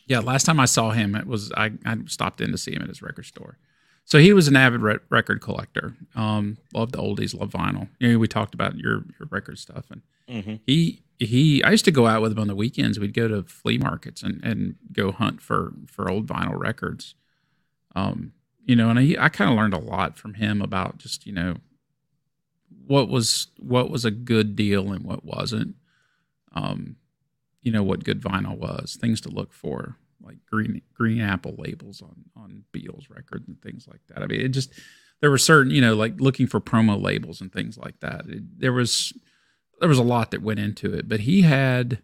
Yeah, 0.06 0.18
last 0.20 0.44
time 0.44 0.60
I 0.60 0.66
saw 0.66 0.90
him, 0.90 1.14
it 1.14 1.26
was 1.26 1.50
I, 1.52 1.72
I 1.86 1.96
stopped 2.06 2.40
in 2.40 2.50
to 2.52 2.58
see 2.58 2.74
him 2.74 2.82
at 2.82 2.88
his 2.88 3.00
record 3.02 3.24
store. 3.24 3.56
So 4.04 4.18
he 4.18 4.32
was 4.32 4.48
an 4.48 4.56
avid 4.56 4.80
re- 4.82 4.98
record 5.10 5.40
collector. 5.40 5.94
Um, 6.14 6.58
loved 6.74 6.92
the 6.92 6.98
oldies, 6.98 7.38
loved 7.38 7.52
vinyl. 7.52 7.88
You 8.00 8.12
know, 8.12 8.18
we 8.18 8.28
talked 8.28 8.52
about 8.52 8.76
your 8.76 9.04
your 9.18 9.28
record 9.30 9.58
stuff, 9.58 9.86
and 9.90 10.02
Mm-hmm. 10.28 10.54
he 10.66 11.02
he. 11.18 11.62
I 11.62 11.70
used 11.70 11.84
to 11.84 11.90
go 11.90 12.06
out 12.06 12.22
with 12.22 12.32
him 12.32 12.38
on 12.38 12.48
the 12.48 12.56
weekends. 12.56 12.98
We'd 12.98 13.14
go 13.14 13.28
to 13.28 13.42
flea 13.42 13.78
markets 13.78 14.22
and 14.22 14.42
and 14.44 14.76
go 14.92 15.12
hunt 15.12 15.40
for 15.40 15.72
for 15.86 16.10
old 16.10 16.26
vinyl 16.26 16.58
records. 16.58 17.14
Um, 17.94 18.32
you 18.64 18.76
know, 18.76 18.90
and 18.90 18.98
I 18.98 19.16
I 19.18 19.28
kind 19.28 19.50
of 19.50 19.56
learned 19.56 19.74
a 19.74 19.78
lot 19.78 20.16
from 20.16 20.34
him 20.34 20.62
about 20.62 20.98
just 20.98 21.26
you 21.26 21.32
know 21.32 21.56
what 22.86 23.08
was 23.08 23.48
what 23.58 23.90
was 23.90 24.04
a 24.04 24.10
good 24.10 24.56
deal 24.56 24.92
and 24.92 25.04
what 25.04 25.24
wasn't. 25.24 25.76
Um, 26.54 26.96
you 27.62 27.72
know 27.72 27.82
what 27.82 28.04
good 28.04 28.20
vinyl 28.20 28.58
was, 28.58 28.96
things 29.00 29.20
to 29.22 29.28
look 29.28 29.52
for, 29.52 29.96
like 30.20 30.38
green 30.46 30.82
green 30.94 31.20
apple 31.20 31.54
labels 31.58 32.02
on 32.02 32.24
on 32.36 32.64
Beatles 32.72 33.08
records 33.08 33.46
and 33.48 33.60
things 33.62 33.86
like 33.88 34.00
that. 34.08 34.22
I 34.22 34.26
mean, 34.26 34.40
it 34.40 34.48
just 34.48 34.72
there 35.20 35.30
were 35.30 35.38
certain, 35.38 35.72
you 35.72 35.80
know, 35.80 35.94
like 35.94 36.20
looking 36.20 36.46
for 36.46 36.60
promo 36.60 37.00
labels 37.00 37.40
and 37.40 37.52
things 37.52 37.78
like 37.78 37.98
that. 38.00 38.24
It, 38.28 38.60
there 38.60 38.72
was 38.72 39.12
there 39.82 39.88
was 39.88 39.98
a 39.98 40.04
lot 40.04 40.30
that 40.30 40.42
went 40.42 40.60
into 40.60 40.94
it, 40.94 41.08
but 41.08 41.20
he 41.20 41.42
had, 41.42 41.98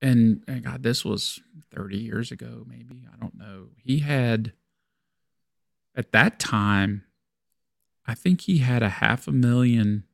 and, 0.00 0.42
and 0.48 0.64
God, 0.64 0.82
this 0.82 1.04
was 1.04 1.40
thirty 1.70 1.98
years 1.98 2.32
ago, 2.32 2.64
maybe 2.66 3.06
I 3.12 3.18
don't 3.20 3.36
know. 3.36 3.66
He 3.76 3.98
had 3.98 4.54
at 5.94 6.10
that 6.12 6.38
time, 6.40 7.04
I 8.06 8.14
think 8.14 8.40
he 8.40 8.58
had 8.58 8.82
a 8.82 8.88
half 8.88 9.28
a 9.28 9.32
million 9.32 10.04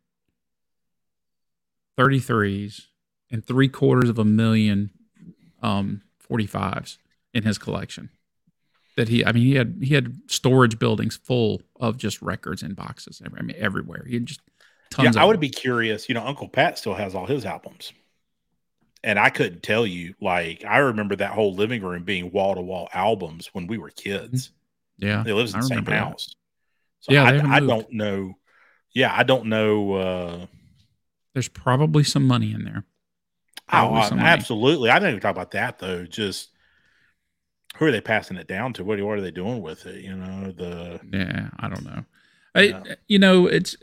33s 1.97 2.87
and 3.31 3.47
three 3.47 3.69
quarters 3.69 4.11
of 4.11 4.19
a 4.19 4.25
million 4.25 4.91
um, 5.63 6.03
45s 6.29 6.99
in 7.33 7.45
his 7.45 7.59
collection. 7.59 8.11
That 8.97 9.09
he, 9.09 9.25
I 9.25 9.31
mean, 9.31 9.45
he 9.45 9.55
had 9.55 9.79
he 9.83 9.95
had 9.95 10.21
storage 10.27 10.81
buildings 10.81 11.17
full 11.17 11.63
of 11.79 11.97
just 11.97 12.21
records 12.21 12.65
and 12.65 12.75
boxes. 12.75 13.23
I 13.25 13.41
mean, 13.41 13.55
everywhere. 13.57 14.05
He 14.09 14.19
just 14.19 14.41
tons. 14.91 15.17
Yeah, 15.17 15.23
I 15.23 15.25
would 15.25 15.35
them. 15.35 15.41
be 15.41 15.49
curious. 15.51 16.09
You 16.09 16.15
know, 16.15 16.27
Uncle 16.27 16.49
Pat 16.49 16.79
still 16.79 16.95
has 16.95 17.15
all 17.15 17.27
his 17.27 17.45
albums, 17.45 17.93
and 19.03 19.19
I 19.19 19.31
couldn't 19.31 19.63
tell 19.63 19.87
you. 19.87 20.15
Like, 20.21 20.65
I 20.65 20.79
remember 20.79 21.17
that 21.17 21.33
whole 21.33 21.55
living 21.55 21.83
room 21.83 22.05
being 22.05 22.31
wall 22.33 22.55
to 22.55 22.61
wall 22.61 22.89
albums 22.93 23.49
when 23.53 23.67
we 23.67 23.79
were 23.79 23.91
kids. 23.91 24.51
Yeah, 24.99 25.23
They 25.25 25.33
lives 25.33 25.53
in 25.55 25.59
I 25.59 25.63
the 25.63 25.67
same 25.67 25.85
that. 25.85 25.95
house. 26.13 26.37
So 27.01 27.13
Yeah, 27.13 27.25
I, 27.25 27.57
I 27.57 27.61
don't 27.61 27.93
know. 27.93 28.35
Yeah, 28.95 29.15
I 29.17 29.23
don't 29.23 29.47
know. 29.47 29.95
Uh, 29.95 30.47
There's 31.35 31.49
probably 31.49 32.05
some 32.05 32.27
money 32.27 32.53
in 32.53 32.65
there. 32.65 32.85
oh, 33.73 33.97
absolutely. 34.19 34.91
I 34.91 34.99
didn't 34.99 35.11
even 35.11 35.21
talk 35.21 35.31
about 35.33 35.53
that 35.53 35.79
though. 35.79 36.05
Just 36.05 36.51
who 37.77 37.87
are 37.87 37.91
they 37.93 38.01
passing 38.01 38.37
it 38.37 38.47
down 38.47 38.73
to? 38.75 38.85
What, 38.85 39.01
what 39.01 39.19
are 39.19 39.21
they 39.21 39.31
doing 39.31 39.63
with 39.63 39.87
it? 39.87 40.03
You 40.05 40.15
know, 40.17 40.53
the 40.53 41.01
Yeah, 41.13 41.51
I 41.59 41.69
don't 41.69 41.85
know. 41.85 42.05
I, 42.55 42.61
Yeah. 42.63 42.95
you 43.07 43.19
know, 43.19 43.47
it's 43.47 43.77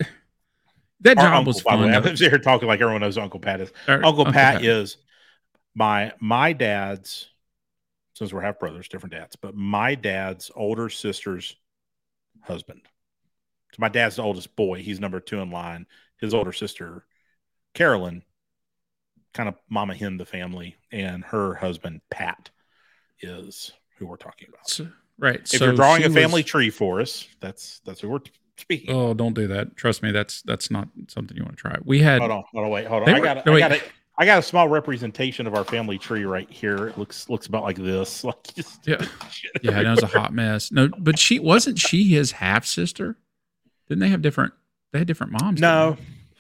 that 1.01 1.17
our 1.17 1.25
job 1.25 1.33
uncle, 1.33 1.53
was 1.53 1.63
way, 1.63 1.91
fun. 1.91 1.93
I'm 2.07 2.15
here 2.15 2.37
talking 2.39 2.67
like 2.67 2.81
everyone 2.81 3.01
knows 3.01 3.17
Uncle 3.17 3.39
Pat 3.39 3.61
is. 3.61 3.71
Or- 3.87 4.05
Uncle 4.05 4.25
Pat 4.25 4.63
is 4.63 4.97
my 5.75 6.13
my 6.19 6.53
dad's 6.53 7.29
since 8.13 8.33
we're 8.33 8.41
half 8.41 8.59
brothers, 8.59 8.87
different 8.87 9.13
dads, 9.13 9.35
but 9.35 9.55
my 9.55 9.93
dad's 9.93 10.49
older 10.55 10.89
sister's 10.89 11.55
husband. 12.41 12.81
So 13.73 13.77
my 13.79 13.89
dad's 13.89 14.15
the 14.15 14.23
oldest 14.23 14.55
boy. 14.55 14.81
He's 14.81 14.99
number 14.99 15.19
two 15.19 15.39
in 15.39 15.51
line. 15.51 15.85
His 16.19 16.33
older 16.33 16.51
sister, 16.51 17.05
Carolyn, 17.75 18.23
kind 19.35 19.47
of 19.47 19.55
mama 19.69 19.93
hen 19.93 20.17
the 20.17 20.25
family, 20.25 20.77
and 20.91 21.23
her 21.25 21.53
husband 21.53 22.01
Pat 22.09 22.49
is 23.21 23.71
who 23.97 24.07
we're 24.07 24.17
talking 24.17 24.47
about. 24.49 24.67
So- 24.67 24.89
right. 25.19 25.41
If 25.41 25.47
so 25.47 25.65
you're 25.65 25.75
drawing 25.75 26.03
a 26.03 26.09
family 26.09 26.41
was- 26.41 26.49
tree 26.49 26.69
for 26.71 27.01
us, 27.01 27.27
that's 27.39 27.81
that's 27.85 27.99
who 28.01 28.09
we're 28.09 28.21
speaking. 28.57 28.93
oh, 28.95 29.13
don't 29.13 29.33
do 29.33 29.47
that. 29.47 29.75
Trust 29.75 30.03
me, 30.03 30.11
that's 30.11 30.41
that's 30.43 30.69
not 30.71 30.87
something 31.07 31.35
you 31.37 31.43
want 31.43 31.57
to 31.57 31.61
try. 31.61 31.75
We 31.83 31.99
had 31.99 32.19
hold 32.19 32.31
on, 32.31 32.43
hold 32.51 32.65
on, 32.65 32.71
wait, 32.71 32.85
hold 32.87 33.03
on. 33.03 33.09
I 33.09 33.19
were- 33.19 33.25
got 33.25 33.45
no, 33.45 33.53
I 33.55 33.59
got 33.59 33.71
a, 33.73 33.81
I 34.19 34.25
got 34.25 34.39
a 34.39 34.41
small 34.41 34.67
representation 34.67 35.45
of 35.45 35.53
our 35.53 35.63
family 35.63 35.97
tree 35.99 36.25
right 36.25 36.49
here. 36.49 36.87
It 36.87 36.97
looks 36.97 37.29
looks 37.29 37.47
about 37.47 37.63
like 37.63 37.77
this. 37.77 38.23
Like 38.23 38.43
just 38.55 38.85
Yeah. 38.87 39.05
yeah, 39.61 39.79
It 39.79 39.87
was 39.87 40.03
a 40.03 40.07
hot 40.07 40.33
mess. 40.33 40.71
No, 40.71 40.89
but 40.97 41.19
she 41.19 41.39
wasn't 41.39 41.77
she 41.79 42.05
his 42.05 42.31
half 42.31 42.65
sister? 42.65 43.17
Didn't 43.87 43.99
they 44.01 44.09
have 44.09 44.21
different? 44.21 44.53
They 44.91 44.99
had 44.99 45.07
different 45.07 45.33
moms. 45.33 45.61
No. 45.61 45.97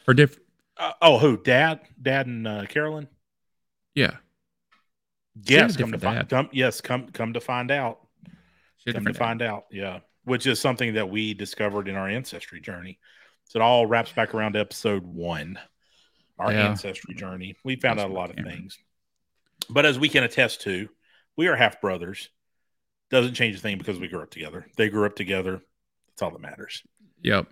or 0.07 0.13
different. 0.13 0.43
Uh, 0.77 0.91
oh, 1.01 1.17
who? 1.17 1.37
Dad, 1.37 1.79
Dad, 2.01 2.27
and 2.27 2.47
uh, 2.47 2.65
Carolyn. 2.67 3.07
Yeah, 3.95 4.17
Yes, 5.43 5.75
come 5.77 5.91
to 5.91 5.99
find. 5.99 6.17
dad. 6.17 6.29
Come, 6.29 6.49
yes, 6.51 6.81
come 6.81 7.09
come 7.09 7.33
to 7.33 7.39
find 7.41 7.71
out. 7.71 7.99
Come 8.25 8.33
to 8.85 8.93
different 8.93 9.17
find 9.17 9.41
out. 9.41 9.65
Yeah, 9.71 9.99
which 10.27 10.45
is 10.45 10.59
something 10.59 10.95
that 10.95 11.09
we 11.09 11.33
discovered 11.33 11.87
in 11.87 11.95
our 11.95 12.09
ancestry 12.09 12.59
journey. 12.59 12.99
So 13.45 13.59
it 13.59 13.63
all 13.63 13.85
wraps 13.85 14.11
back 14.11 14.35
around 14.35 14.53
to 14.53 14.59
episode 14.59 15.05
one, 15.05 15.57
our 16.37 16.51
Yeah. 16.51 16.69
ancestry 16.69 17.15
journey. 17.15 17.55
We 17.63 17.77
found 17.77 17.97
That's 17.97 18.05
out 18.05 18.11
a 18.11 18.13
lot 18.13 18.37
of 18.37 18.45
things, 18.45 18.77
but 19.69 19.85
as 19.85 19.97
we 19.97 20.09
can 20.09 20.25
attest 20.25 20.61
to, 20.61 20.89
we 21.37 21.47
are 21.47 21.55
half 21.55 21.79
brothers. 21.79 22.29
Doesn't 23.09 23.35
change 23.35 23.55
a 23.55 23.59
thing 23.59 23.77
because 23.77 23.99
we 23.99 24.09
grew 24.09 24.21
up 24.21 24.29
together. 24.29 24.67
They 24.75 24.89
grew 24.89 25.05
up 25.05 25.15
together. 25.15 25.61
That's 26.09 26.21
all 26.21 26.31
that 26.31 26.41
matters. 26.41 26.83
Yep. 27.21 27.47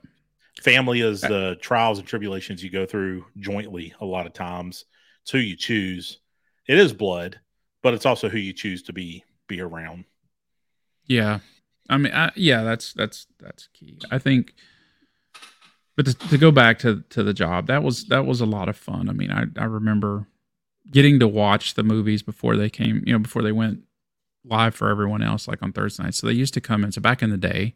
Family 0.62 1.00
is 1.00 1.24
uh, 1.24 1.30
the 1.30 1.56
trials 1.62 2.00
and 2.00 2.08
tribulations 2.08 2.62
you 2.62 2.70
go 2.70 2.86
through 2.86 3.26
jointly. 3.38 3.94
A 4.02 4.06
lot 4.06 4.26
of 4.26 4.34
times, 4.34 4.84
it's 5.22 5.32
who 5.32 5.38
you 5.38 5.56
choose. 5.56 6.20
It 6.68 6.78
is 6.78 6.92
blood, 6.92 7.40
but 7.82 7.94
it's 7.94 8.06
also 8.06 8.28
who 8.28 8.38
you 8.38 8.52
choose 8.52 8.84
to 8.84 8.94
be 8.94 9.24
be 9.48 9.62
around. 9.62 10.04
Yeah, 11.08 11.40
I 11.90 11.98
mean, 11.98 12.14
I, 12.14 12.32
yeah, 12.36 12.64
that's 12.64 12.94
that's 12.94 13.28
that's 13.40 13.68
key. 13.74 14.00
I 14.12 14.18
think, 14.18 14.54
but 15.96 16.06
to, 16.08 16.14
to 16.30 16.38
go 16.38 16.52
back 16.52 16.80
to 16.80 17.04
to 17.10 17.24
the 17.24 17.34
job, 17.34 17.68
that 17.68 17.84
was 17.84 18.06
that 18.06 18.26
was 18.26 18.42
a 18.42 18.46
lot 18.46 18.70
of 18.70 18.78
fun. 18.78 19.10
I 19.10 19.14
mean, 19.14 19.32
I 19.32 19.46
I 19.58 19.66
remember 19.66 20.28
getting 20.92 21.20
to 21.20 21.28
watch 21.28 21.74
the 21.76 21.84
movies 21.84 22.22
before 22.24 22.56
they 22.58 22.70
came, 22.70 23.04
you 23.06 23.14
know, 23.14 23.20
before 23.20 23.42
they 23.42 23.52
went 23.52 23.84
live 24.44 24.76
for 24.76 24.90
everyone 24.90 25.24
else, 25.24 25.48
like 25.48 25.62
on 25.64 25.74
Thursday 25.74 26.04
night. 26.04 26.14
So 26.16 26.28
they 26.28 26.34
used 26.34 26.54
to 26.56 26.62
come 26.62 26.84
in. 26.84 26.92
So 26.92 27.02
back 27.02 27.24
in 27.24 27.32
the 27.32 27.38
day, 27.38 27.76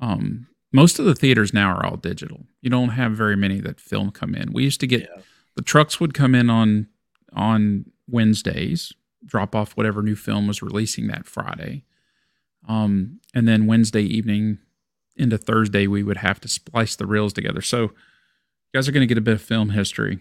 um, 0.00 0.46
most 0.72 0.98
of 0.98 1.06
the 1.06 1.14
theaters 1.14 1.54
now 1.54 1.70
are 1.74 1.84
all 1.86 1.96
digital. 1.96 2.46
You 2.60 2.68
don't 2.70 2.90
have 2.90 3.12
very 3.12 3.36
many 3.36 3.60
that 3.60 3.80
film 3.80 4.10
come 4.10 4.34
in. 4.34 4.52
We 4.52 4.64
used 4.64 4.80
to 4.80 4.86
get 4.86 5.02
Yeah. 5.02 5.22
the 5.56 5.62
trucks 5.62 5.98
would 6.00 6.14
come 6.14 6.34
in 6.34 6.50
on 6.50 6.88
on 7.32 7.86
Wednesdays, 8.08 8.92
drop 9.24 9.54
off 9.54 9.76
whatever 9.76 10.02
new 10.02 10.16
film 10.16 10.46
was 10.46 10.62
releasing 10.62 11.06
that 11.08 11.26
Friday. 11.26 11.84
Um, 12.66 13.20
and 13.34 13.46
then 13.46 13.66
Wednesday 13.66 14.02
evening 14.02 14.58
into 15.16 15.38
Thursday, 15.38 15.86
we 15.86 16.02
would 16.02 16.18
have 16.18 16.40
to 16.40 16.48
splice 16.48 16.96
the 16.96 17.06
reels 17.06 17.32
together. 17.32 17.60
So 17.60 17.82
you 17.82 17.90
guys 18.74 18.88
are 18.88 18.92
going 18.92 19.02
to 19.02 19.06
get 19.06 19.18
a 19.18 19.22
bit 19.22 19.34
of 19.34 19.42
film 19.42 19.70
history, 19.70 20.18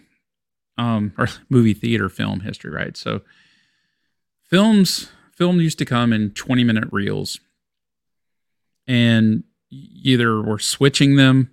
um, 0.77 1.13
or 1.17 1.27
movie 1.49 1.73
theater 1.73 2.09
film 2.09 2.41
history, 2.41 2.71
right? 2.71 2.95
So 2.95 3.21
films, 4.43 5.09
film 5.31 5.59
used 5.59 5.77
to 5.79 5.85
come 5.85 6.13
in 6.13 6.31
20 6.31 6.63
minute 6.63 6.89
reels 6.91 7.39
and 8.87 9.43
either 9.69 10.41
we're 10.41 10.59
switching 10.59 11.17
them, 11.17 11.51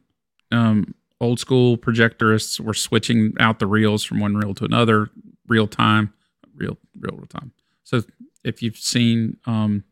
um, 0.52 0.94
old 1.20 1.40
school 1.40 1.76
projectorists 1.76 2.60
were 2.60 2.74
switching 2.74 3.34
out 3.40 3.58
the 3.58 3.66
reels 3.66 4.04
from 4.04 4.20
one 4.20 4.36
reel 4.36 4.54
to 4.54 4.64
another 4.64 5.10
real 5.46 5.66
time 5.66 6.12
real 6.54 6.76
real 6.98 7.16
real 7.16 7.26
time 7.26 7.52
so 7.82 8.02
if 8.44 8.62
you've 8.62 8.76
seen 8.76 9.36
um 9.46 9.84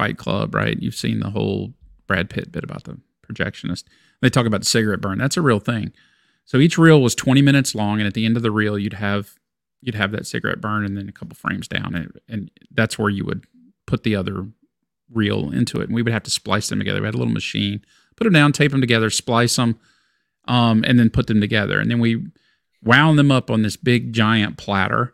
fight 0.00 0.16
club 0.16 0.54
right? 0.54 0.80
You've 0.80 0.94
seen 0.94 1.20
the 1.20 1.30
whole 1.30 1.74
brad 2.06 2.30
pitt 2.30 2.50
bit 2.50 2.64
about 2.64 2.84
the 2.84 2.98
projectionist. 3.26 3.84
They 4.22 4.30
talk 4.30 4.46
about 4.46 4.62
the 4.62 4.66
cigarette 4.66 5.02
burn. 5.02 5.18
That's 5.18 5.36
a 5.36 5.42
real 5.42 5.60
thing. 5.60 5.92
So 6.46 6.56
each 6.58 6.78
reel 6.78 7.02
was 7.02 7.14
20 7.14 7.42
minutes 7.42 7.74
long 7.74 8.00
and 8.00 8.06
at 8.06 8.14
the 8.14 8.24
end 8.24 8.36
of 8.36 8.42
the 8.42 8.50
reel 8.50 8.78
you'd 8.78 8.94
have 8.94 9.34
you'd 9.82 9.94
have 9.94 10.12
that 10.12 10.26
cigarette 10.26 10.60
burn 10.60 10.84
and 10.84 10.96
then 10.96 11.08
a 11.08 11.12
couple 11.12 11.34
frames 11.34 11.68
down 11.68 11.94
and, 11.94 12.18
and 12.28 12.50
that's 12.70 12.98
where 12.98 13.10
you 13.10 13.24
would 13.26 13.44
put 13.86 14.02
the 14.02 14.16
other 14.16 14.46
reel 15.12 15.50
into 15.52 15.80
it. 15.80 15.84
And 15.84 15.94
we 15.94 16.02
would 16.02 16.12
have 16.12 16.22
to 16.24 16.30
splice 16.30 16.68
them 16.68 16.78
together. 16.78 17.00
We 17.00 17.06
had 17.06 17.14
a 17.14 17.18
little 17.18 17.32
machine. 17.32 17.84
Put 18.16 18.24
them 18.24 18.32
down 18.32 18.52
tape 18.52 18.70
them 18.70 18.80
together 18.80 19.10
splice 19.10 19.56
them 19.56 19.78
um, 20.48 20.82
and 20.86 20.98
then 20.98 21.10
put 21.10 21.26
them 21.26 21.40
together. 21.40 21.78
And 21.78 21.90
then 21.90 22.00
we 22.00 22.26
wound 22.82 23.18
them 23.18 23.30
up 23.30 23.50
on 23.50 23.62
this 23.62 23.76
big 23.76 24.12
giant 24.12 24.56
platter. 24.56 25.12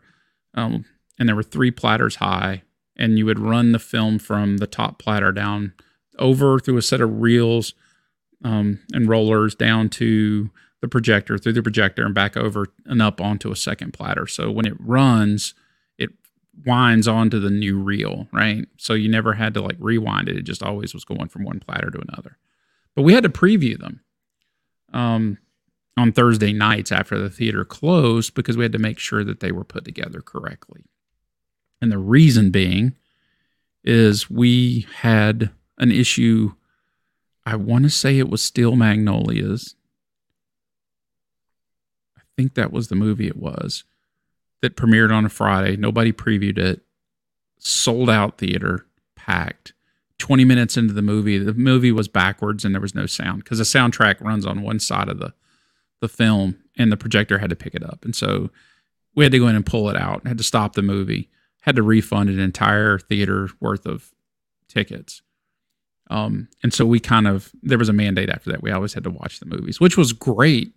Um, 0.53 0.85
and 1.19 1.27
there 1.27 1.35
were 1.35 1.43
three 1.43 1.71
platters 1.71 2.15
high. 2.15 2.63
And 2.97 3.17
you 3.17 3.25
would 3.25 3.39
run 3.39 3.71
the 3.71 3.79
film 3.79 4.19
from 4.19 4.57
the 4.57 4.67
top 4.67 4.99
platter 4.99 5.31
down 5.31 5.73
over 6.17 6.59
through 6.59 6.77
a 6.77 6.81
set 6.81 7.01
of 7.01 7.21
reels 7.21 7.73
um, 8.43 8.79
and 8.93 9.07
rollers 9.07 9.55
down 9.55 9.89
to 9.89 10.49
the 10.81 10.87
projector, 10.87 11.37
through 11.37 11.53
the 11.53 11.63
projector, 11.63 12.05
and 12.05 12.13
back 12.13 12.37
over 12.37 12.67
and 12.85 13.01
up 13.01 13.19
onto 13.19 13.51
a 13.51 13.55
second 13.55 13.93
platter. 13.93 14.27
So 14.27 14.51
when 14.51 14.65
it 14.65 14.77
runs, 14.79 15.53
it 15.97 16.09
winds 16.65 17.07
onto 17.07 17.39
the 17.39 17.49
new 17.49 17.79
reel, 17.79 18.27
right? 18.31 18.67
So 18.77 18.93
you 18.93 19.09
never 19.09 19.33
had 19.33 19.53
to 19.55 19.61
like 19.61 19.77
rewind 19.79 20.29
it. 20.29 20.37
It 20.37 20.43
just 20.43 20.63
always 20.63 20.93
was 20.93 21.05
going 21.05 21.29
from 21.29 21.43
one 21.43 21.59
platter 21.59 21.89
to 21.89 22.03
another. 22.07 22.37
But 22.95 23.03
we 23.03 23.13
had 23.13 23.23
to 23.23 23.29
preview 23.29 23.77
them 23.77 24.01
um, 24.93 25.37
on 25.97 26.11
Thursday 26.11 26.53
nights 26.53 26.91
after 26.91 27.17
the 27.17 27.29
theater 27.29 27.65
closed 27.65 28.33
because 28.33 28.57
we 28.57 28.63
had 28.63 28.71
to 28.71 28.79
make 28.79 28.99
sure 28.99 29.23
that 29.23 29.39
they 29.39 29.51
were 29.51 29.63
put 29.63 29.85
together 29.85 30.21
correctly. 30.21 30.83
And 31.81 31.91
the 31.91 31.97
reason 31.97 32.49
being 32.49 32.95
is 33.83 34.29
we 34.29 34.87
had 34.97 35.51
an 35.77 35.91
issue. 35.91 36.53
I 37.45 37.55
want 37.55 37.83
to 37.83 37.89
say 37.89 38.17
it 38.17 38.29
was 38.29 38.41
Steel 38.41 38.75
Magnolias. 38.75 39.75
I 42.17 42.21
think 42.35 42.55
that 42.55 42.71
was 42.71 42.87
the 42.87 42.95
movie 42.95 43.27
it 43.27 43.37
was 43.37 43.83
that 44.61 44.75
premiered 44.75 45.13
on 45.13 45.25
a 45.25 45.29
Friday. 45.29 45.77
Nobody 45.77 46.11
previewed 46.11 46.57
it. 46.57 46.81
Sold 47.59 48.09
out 48.09 48.37
theater, 48.37 48.85
packed. 49.15 49.73
20 50.19 50.45
minutes 50.45 50.77
into 50.77 50.93
the 50.93 51.01
movie, 51.03 51.37
the 51.37 51.53
movie 51.53 51.91
was 51.91 52.07
backwards 52.07 52.65
and 52.65 52.73
there 52.73 52.81
was 52.81 52.95
no 52.95 53.05
sound 53.05 53.43
because 53.43 53.59
the 53.59 53.63
soundtrack 53.63 54.19
runs 54.19 54.45
on 54.45 54.63
one 54.63 54.79
side 54.79 55.09
of 55.09 55.19
the 55.19 55.33
the 55.99 56.07
film 56.07 56.57
and 56.77 56.91
the 56.91 56.97
projector 56.97 57.39
had 57.39 57.49
to 57.49 57.55
pick 57.55 57.73
it 57.73 57.83
up. 57.83 58.03
And 58.05 58.15
so 58.15 58.49
we 59.15 59.25
had 59.25 59.31
to 59.31 59.39
go 59.39 59.47
in 59.47 59.55
and 59.55 59.65
pull 59.65 59.89
it 59.89 59.97
out, 59.97 60.27
had 60.27 60.37
to 60.37 60.43
stop 60.43 60.73
the 60.73 60.81
movie, 60.81 61.29
had 61.67 61.75
to 61.75 61.83
refund 61.83 62.29
an 62.29 62.39
entire 62.39 62.97
theater 62.97 63.49
worth 63.59 63.85
of 63.85 64.13
tickets. 64.69 65.21
Um, 66.09 66.47
and 66.63 66.73
so 66.73 66.85
we 66.85 67.01
kind 67.01 67.27
of 67.27 67.51
there 67.61 67.77
was 67.77 67.89
a 67.89 67.93
mandate 67.93 68.29
after 68.29 68.49
that. 68.51 68.63
We 68.63 68.71
always 68.71 68.93
had 68.93 69.03
to 69.03 69.09
watch 69.09 69.41
the 69.41 69.45
movies, 69.45 69.77
which 69.77 69.97
was 69.97 70.13
great 70.13 70.71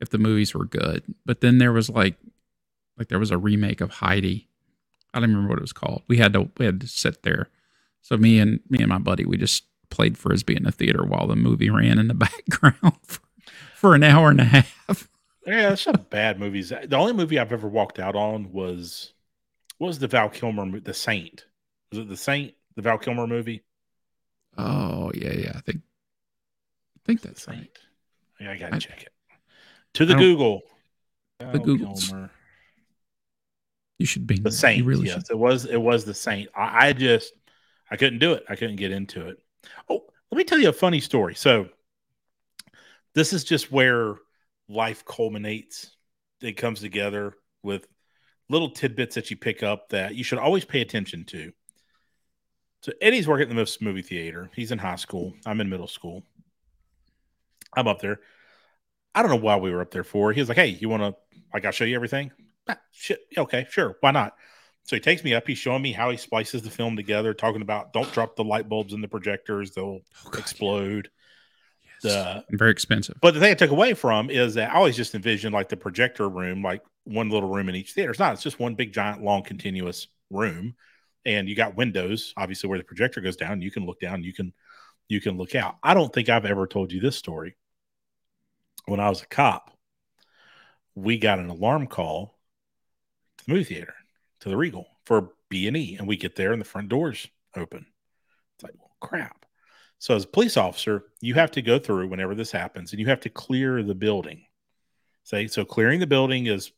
if 0.00 0.10
the 0.10 0.18
movies 0.18 0.54
were 0.54 0.64
good. 0.64 1.02
But 1.26 1.40
then 1.40 1.58
there 1.58 1.72
was 1.72 1.90
like 1.90 2.14
like 2.96 3.08
there 3.08 3.18
was 3.18 3.32
a 3.32 3.36
remake 3.36 3.80
of 3.80 3.90
Heidi. 3.90 4.46
I 5.12 5.18
don't 5.18 5.30
remember 5.30 5.48
what 5.48 5.58
it 5.58 5.62
was 5.62 5.72
called. 5.72 6.04
We 6.06 6.18
had 6.18 6.32
to 6.34 6.48
we 6.56 6.66
had 6.66 6.80
to 6.82 6.86
sit 6.86 7.24
there. 7.24 7.48
So 8.00 8.16
me 8.16 8.38
and 8.38 8.60
me 8.70 8.78
and 8.78 8.88
my 8.88 8.98
buddy, 8.98 9.24
we 9.24 9.38
just 9.38 9.64
played 9.90 10.16
frisbee 10.16 10.56
in 10.56 10.62
the 10.62 10.70
theater 10.70 11.04
while 11.04 11.26
the 11.26 11.34
movie 11.34 11.68
ran 11.68 11.98
in 11.98 12.06
the 12.06 12.14
background 12.54 12.96
for, 13.02 13.20
for 13.74 13.94
an 13.96 14.04
hour 14.04 14.30
and 14.30 14.40
a 14.40 14.44
half. 14.44 15.08
Yeah, 15.44 15.72
it's 15.72 15.84
not 15.84 16.10
bad 16.10 16.38
movies. 16.38 16.68
The 16.68 16.96
only 16.96 17.14
movie 17.14 17.40
I've 17.40 17.52
ever 17.52 17.66
walked 17.66 17.98
out 17.98 18.14
on 18.14 18.52
was 18.52 19.14
what 19.78 19.88
was 19.88 19.98
the 19.98 20.08
Val 20.08 20.28
Kilmer 20.28 20.80
The 20.80 20.94
Saint? 20.94 21.46
Was 21.90 22.00
it 22.00 22.08
The 22.08 22.16
Saint? 22.16 22.54
The 22.76 22.82
Val 22.82 22.98
Kilmer 22.98 23.26
movie? 23.26 23.64
Oh 24.56 25.10
yeah, 25.14 25.32
yeah. 25.32 25.52
I 25.54 25.60
think 25.60 25.78
I 26.96 27.00
think 27.06 27.22
that's 27.22 27.44
The 27.44 27.52
right. 27.52 27.58
Saint. 27.60 27.78
Yeah, 28.40 28.50
I 28.52 28.56
gotta 28.58 28.76
I- 28.76 28.78
check 28.78 29.02
it. 29.02 29.12
To 29.94 30.04
the 30.06 30.14
Google. 30.14 30.62
don't- 31.40 31.52
Google. 31.52 31.76
Val 31.76 31.94
Googles. 31.94 32.08
Kilmer. 32.08 32.30
You 33.98 34.06
should 34.06 34.26
be 34.26 34.38
The 34.38 34.52
Saint. 34.52 34.78
You 34.78 34.84
really 34.84 35.06
yes, 35.08 35.26
should. 35.26 35.30
it 35.32 35.38
was. 35.38 35.64
It 35.64 35.80
was 35.80 36.04
the 36.04 36.14
Saint. 36.14 36.48
I, 36.54 36.88
I 36.88 36.92
just 36.92 37.32
I 37.90 37.96
couldn't 37.96 38.18
do 38.20 38.32
it. 38.34 38.44
I 38.48 38.54
couldn't 38.56 38.76
get 38.76 38.92
into 38.92 39.28
it. 39.28 39.38
Oh, 39.88 40.04
let 40.30 40.38
me 40.38 40.44
tell 40.44 40.58
you 40.58 40.68
a 40.68 40.72
funny 40.72 41.00
story. 41.00 41.34
So 41.34 41.68
this 43.14 43.32
is 43.32 43.42
just 43.44 43.72
where 43.72 44.14
life 44.68 45.04
culminates. 45.04 45.96
It 46.40 46.52
comes 46.56 46.80
together 46.80 47.34
with 47.64 47.88
little 48.50 48.70
tidbits 48.70 49.14
that 49.14 49.30
you 49.30 49.36
pick 49.36 49.62
up 49.62 49.90
that 49.90 50.14
you 50.14 50.24
should 50.24 50.38
always 50.38 50.64
pay 50.64 50.80
attention 50.80 51.24
to. 51.26 51.52
So 52.82 52.92
Eddie's 53.00 53.26
working 53.26 53.42
at 53.44 53.48
the 53.48 53.54
Memphis 53.54 53.80
movie 53.80 54.02
theater. 54.02 54.50
He's 54.54 54.70
in 54.70 54.78
high 54.78 54.96
school. 54.96 55.34
I'm 55.44 55.60
in 55.60 55.68
middle 55.68 55.88
school. 55.88 56.22
I'm 57.76 57.88
up 57.88 58.00
there. 58.00 58.20
I 59.14 59.22
don't 59.22 59.30
know 59.30 59.36
why 59.36 59.56
we 59.56 59.70
were 59.72 59.80
up 59.80 59.90
there 59.90 60.04
for. 60.04 60.32
He 60.32 60.40
was 60.40 60.48
like, 60.48 60.58
"Hey, 60.58 60.68
you 60.68 60.88
want 60.88 61.02
to 61.02 61.16
like 61.52 61.64
I'll 61.64 61.72
show 61.72 61.84
you 61.84 61.96
everything." 61.96 62.30
Ah, 62.68 62.78
shit. 62.92 63.20
Okay, 63.36 63.66
sure. 63.70 63.96
Why 64.00 64.10
not? 64.10 64.36
So 64.84 64.96
he 64.96 65.00
takes 65.00 65.24
me 65.24 65.34
up. 65.34 65.46
He's 65.46 65.58
showing 65.58 65.82
me 65.82 65.92
how 65.92 66.10
he 66.10 66.16
splices 66.16 66.62
the 66.62 66.70
film 66.70 66.96
together, 66.96 67.34
talking 67.34 67.62
about 67.62 67.92
don't 67.92 68.10
drop 68.12 68.36
the 68.36 68.44
light 68.44 68.68
bulbs 68.68 68.92
in 68.94 69.00
the 69.00 69.08
projectors; 69.08 69.72
they'll 69.72 70.00
Oh, 70.26 70.30
God, 70.30 70.38
explode. 70.38 71.10
The 72.02 72.44
very 72.50 72.70
expensive. 72.70 73.16
but 73.20 73.34
the 73.34 73.40
thing 73.40 73.50
I 73.50 73.54
took 73.54 73.70
away 73.70 73.94
from 73.94 74.30
is 74.30 74.54
that 74.54 74.70
I 74.70 74.74
always 74.74 74.96
just 74.96 75.14
envisioned 75.14 75.52
like 75.52 75.68
the 75.68 75.76
projector 75.76 76.28
room, 76.28 76.62
like 76.62 76.82
one 77.04 77.28
little 77.28 77.48
room 77.48 77.68
in 77.68 77.74
each 77.74 77.92
theater. 77.92 78.10
It's 78.10 78.20
not, 78.20 78.34
it's 78.34 78.42
just 78.42 78.60
one 78.60 78.74
big, 78.74 78.92
giant, 78.92 79.22
long, 79.22 79.42
continuous 79.42 80.06
room. 80.30 80.74
And 81.26 81.48
you 81.48 81.56
got 81.56 81.76
windows, 81.76 82.32
obviously, 82.36 82.68
where 82.68 82.78
the 82.78 82.84
projector 82.84 83.20
goes 83.20 83.36
down. 83.36 83.60
You 83.60 83.70
can 83.70 83.84
look 83.84 84.00
down, 84.00 84.22
you 84.22 84.32
can 84.32 84.52
you 85.08 85.20
can 85.20 85.36
look 85.36 85.54
out. 85.54 85.76
I 85.82 85.94
don't 85.94 86.12
think 86.12 86.28
I've 86.28 86.44
ever 86.44 86.66
told 86.66 86.92
you 86.92 87.00
this 87.00 87.16
story. 87.16 87.56
When 88.86 89.00
I 89.00 89.08
was 89.08 89.22
a 89.22 89.26
cop, 89.26 89.76
we 90.94 91.18
got 91.18 91.38
an 91.38 91.48
alarm 91.48 91.86
call 91.86 92.38
to 93.38 93.46
the 93.46 93.52
movie 93.52 93.64
theater, 93.64 93.94
to 94.40 94.48
the 94.48 94.56
Regal 94.56 94.86
for 95.04 95.32
B 95.48 95.66
and 95.66 95.76
E, 95.76 95.96
and 95.98 96.06
we 96.06 96.16
get 96.16 96.36
there 96.36 96.52
and 96.52 96.60
the 96.60 96.66
front 96.66 96.88
doors 96.88 97.26
open. 97.56 97.86
It's 98.54 98.64
like, 98.64 98.74
well, 98.78 98.90
crap. 99.00 99.37
So 99.98 100.14
as 100.14 100.24
a 100.24 100.28
police 100.28 100.56
officer, 100.56 101.04
you 101.20 101.34
have 101.34 101.50
to 101.52 101.62
go 101.62 101.78
through 101.78 102.08
whenever 102.08 102.34
this 102.34 102.52
happens, 102.52 102.92
and 102.92 103.00
you 103.00 103.06
have 103.06 103.20
to 103.20 103.30
clear 103.30 103.82
the 103.82 103.94
building. 103.94 104.44
Say 105.24 105.46
so, 105.48 105.64
clearing 105.64 106.00
the 106.00 106.06
building 106.06 106.46
is 106.46 106.72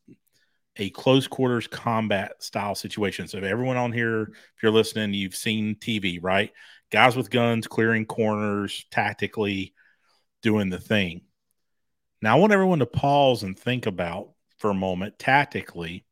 a 0.76 0.90
close 0.90 1.28
quarters 1.28 1.66
combat 1.66 2.42
style 2.42 2.74
situation. 2.74 3.28
So 3.28 3.38
if 3.38 3.44
everyone 3.44 3.76
on 3.76 3.92
here, 3.92 4.22
if 4.22 4.62
you're 4.62 4.72
listening, 4.72 5.14
you've 5.14 5.36
seen 5.36 5.74
TV, 5.76 6.18
right? 6.22 6.50
Guys 6.90 7.16
with 7.16 7.30
guns 7.30 7.66
clearing 7.66 8.06
corners 8.06 8.84
tactically, 8.90 9.74
doing 10.42 10.70
the 10.70 10.80
thing. 10.80 11.22
Now 12.22 12.36
I 12.36 12.40
want 12.40 12.52
everyone 12.52 12.78
to 12.80 12.86
pause 12.86 13.42
and 13.42 13.58
think 13.58 13.86
about 13.86 14.30
for 14.58 14.70
a 14.70 14.74
moment 14.74 15.18
tactically 15.18 16.04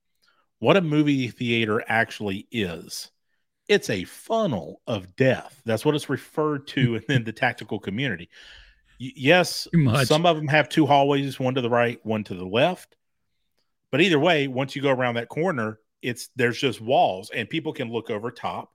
what 0.61 0.77
a 0.77 0.81
movie 0.81 1.29
theater 1.29 1.83
actually 1.87 2.49
is. 2.51 3.11
It's 3.69 3.91
a 3.91 4.05
funnel 4.05 4.81
of 4.87 5.15
death. 5.15 5.61
That's 5.65 5.85
what 5.85 5.95
it's 5.95 6.09
referred 6.09 6.67
to 6.69 6.95
mm. 6.95 7.11
in 7.11 7.25
the 7.25 7.33
tactical 7.33 7.79
community. 7.79 8.31
Y- 9.01 9.13
yes, 9.15 9.69
some 10.05 10.27
of 10.27 10.37
them 10.37 10.49
have 10.49 10.69
two 10.69 10.87
hallways, 10.87 11.39
one 11.39 11.55
to 11.55 11.61
the 11.61 11.71
right, 11.71 12.05
one 12.05 12.25
to 12.25 12.35
the 12.35 12.47
left. 12.47 12.97
But 13.91 14.01
either 14.01 14.19
way, 14.19 14.49
once 14.49 14.75
you 14.75 14.83
go 14.83 14.91
around 14.91 15.15
that 15.15 15.29
corner, 15.29 15.79
it's 16.03 16.29
there's 16.37 16.59
just 16.59 16.81
walls 16.81 17.31
and 17.35 17.49
people 17.49 17.73
can 17.73 17.91
look 17.91 18.11
over 18.11 18.31
top. 18.31 18.73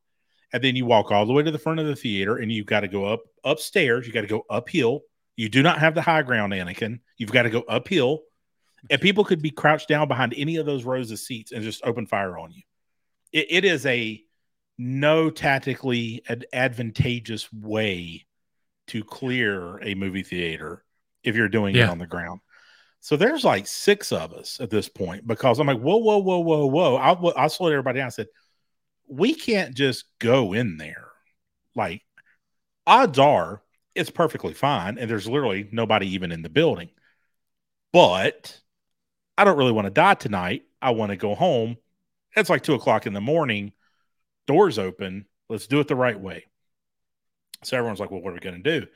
And 0.51 0.63
then 0.63 0.75
you 0.75 0.85
walk 0.85 1.11
all 1.11 1.25
the 1.25 1.33
way 1.33 1.41
to 1.41 1.51
the 1.51 1.57
front 1.57 1.79
of 1.79 1.87
the 1.87 1.95
theater 1.95 2.37
and 2.37 2.51
you've 2.51 2.67
got 2.67 2.81
to 2.81 2.87
go 2.87 3.05
up 3.05 3.21
upstairs. 3.43 4.05
You 4.05 4.13
got 4.13 4.21
to 4.21 4.27
go 4.27 4.45
uphill. 4.49 5.01
You 5.35 5.49
do 5.49 5.63
not 5.63 5.79
have 5.79 5.95
the 5.95 6.01
high 6.01 6.21
ground, 6.21 6.53
Anakin. 6.53 6.99
You've 7.17 7.31
got 7.31 7.43
to 7.43 7.49
go 7.49 7.61
uphill. 7.61 8.21
And 8.91 9.01
people 9.01 9.23
could 9.23 9.41
be 9.41 9.49
crouched 9.49 9.87
down 9.87 10.07
behind 10.07 10.33
any 10.37 10.57
of 10.57 10.65
those 10.65 10.83
rows 10.83 11.09
of 11.09 11.17
seats 11.17 11.51
and 11.51 11.63
just 11.63 11.83
open 11.83 12.05
fire 12.05 12.37
on 12.37 12.51
you. 12.51 12.61
It, 13.31 13.47
it 13.49 13.65
is 13.65 13.85
a 13.85 14.23
no 14.77 15.29
tactically 15.29 16.23
ad- 16.27 16.45
advantageous 16.53 17.51
way 17.51 18.25
to 18.87 19.03
clear 19.03 19.81
a 19.83 19.95
movie 19.95 20.23
theater 20.23 20.83
if 21.23 21.35
you're 21.35 21.49
doing 21.49 21.75
it 21.75 21.89
on 21.89 21.99
the 21.99 22.07
ground. 22.07 22.41
So 22.99 23.17
there's 23.17 23.43
like 23.43 23.67
six 23.67 24.11
of 24.11 24.33
us 24.33 24.59
at 24.59 24.69
this 24.69 24.89
point 24.89 25.27
because 25.27 25.59
I'm 25.59 25.67
like, 25.67 25.79
whoa, 25.79 25.97
whoa, 25.97 26.19
whoa, 26.19 26.39
whoa, 26.39 26.65
whoa. 26.65 26.95
I, 26.95 27.43
I 27.43 27.47
slowed 27.47 27.73
everybody 27.73 27.99
down. 27.99 28.07
I 28.07 28.09
said, 28.09 28.27
we 29.07 29.33
can't 29.33 29.75
just 29.75 30.05
go 30.19 30.53
in 30.53 30.77
there. 30.77 31.09
Like, 31.75 32.01
odds 32.87 33.19
are 33.19 33.61
it's 33.95 34.09
perfectly 34.09 34.53
fine. 34.53 34.97
And 34.97 35.09
there's 35.09 35.27
literally 35.27 35.67
nobody 35.71 36.13
even 36.13 36.31
in 36.31 36.41
the 36.41 36.49
building. 36.49 36.89
But 37.91 38.59
I 39.37 39.43
don't 39.43 39.57
really 39.57 39.71
want 39.71 39.85
to 39.85 39.91
die 39.91 40.15
tonight. 40.15 40.63
I 40.81 40.91
want 40.91 41.11
to 41.11 41.15
go 41.15 41.35
home. 41.35 41.77
It's 42.35 42.49
like 42.49 42.63
two 42.63 42.73
o'clock 42.73 43.05
in 43.05 43.13
the 43.13 43.21
morning. 43.21 43.73
Doors 44.47 44.79
open. 44.79 45.25
Let's 45.49 45.67
do 45.67 45.79
it 45.79 45.87
the 45.87 45.95
right 45.95 46.19
way. 46.19 46.45
So 47.63 47.77
everyone's 47.77 47.99
like, 47.99 48.11
well, 48.11 48.21
what 48.21 48.31
are 48.31 48.33
we 48.33 48.39
going 48.39 48.61
to 48.61 48.79
do? 48.81 48.87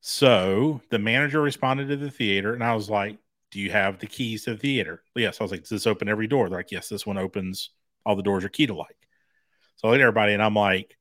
So 0.00 0.80
the 0.90 0.98
manager 0.98 1.40
responded 1.40 1.88
to 1.88 1.96
the 1.96 2.10
theater, 2.10 2.54
and 2.54 2.62
I 2.62 2.74
was 2.74 2.88
like, 2.88 3.18
do 3.50 3.60
you 3.60 3.70
have 3.70 3.98
the 3.98 4.06
keys 4.06 4.44
to 4.44 4.50
the 4.52 4.58
theater? 4.58 5.02
Yes. 5.14 5.40
I 5.40 5.44
was 5.44 5.50
like, 5.50 5.60
does 5.60 5.70
this 5.70 5.86
open 5.86 6.08
every 6.08 6.26
door? 6.26 6.48
They're 6.48 6.58
like, 6.58 6.72
yes, 6.72 6.88
this 6.88 7.06
one 7.06 7.18
opens. 7.18 7.70
All 8.04 8.16
the 8.16 8.22
doors 8.22 8.44
are 8.44 8.48
key 8.48 8.66
to 8.66 8.74
like. 8.74 8.96
So 9.76 9.88
I 9.88 9.90
looked 9.90 10.00
at 10.00 10.02
everybody, 10.02 10.34
and 10.34 10.42
I'm 10.42 10.54
like, 10.54 10.96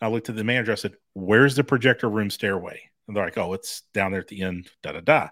I 0.00 0.08
looked 0.08 0.28
at 0.28 0.36
the 0.36 0.44
manager. 0.44 0.72
I 0.72 0.76
said, 0.76 0.96
where's 1.14 1.56
the 1.56 1.64
projector 1.64 2.08
room 2.08 2.30
stairway? 2.30 2.80
And 3.06 3.16
they're 3.16 3.24
like, 3.24 3.38
oh, 3.38 3.54
it's 3.54 3.82
down 3.92 4.12
there 4.12 4.20
at 4.20 4.28
the 4.28 4.42
end, 4.42 4.70
da 4.82 4.92
da 4.92 5.00
da. 5.00 5.28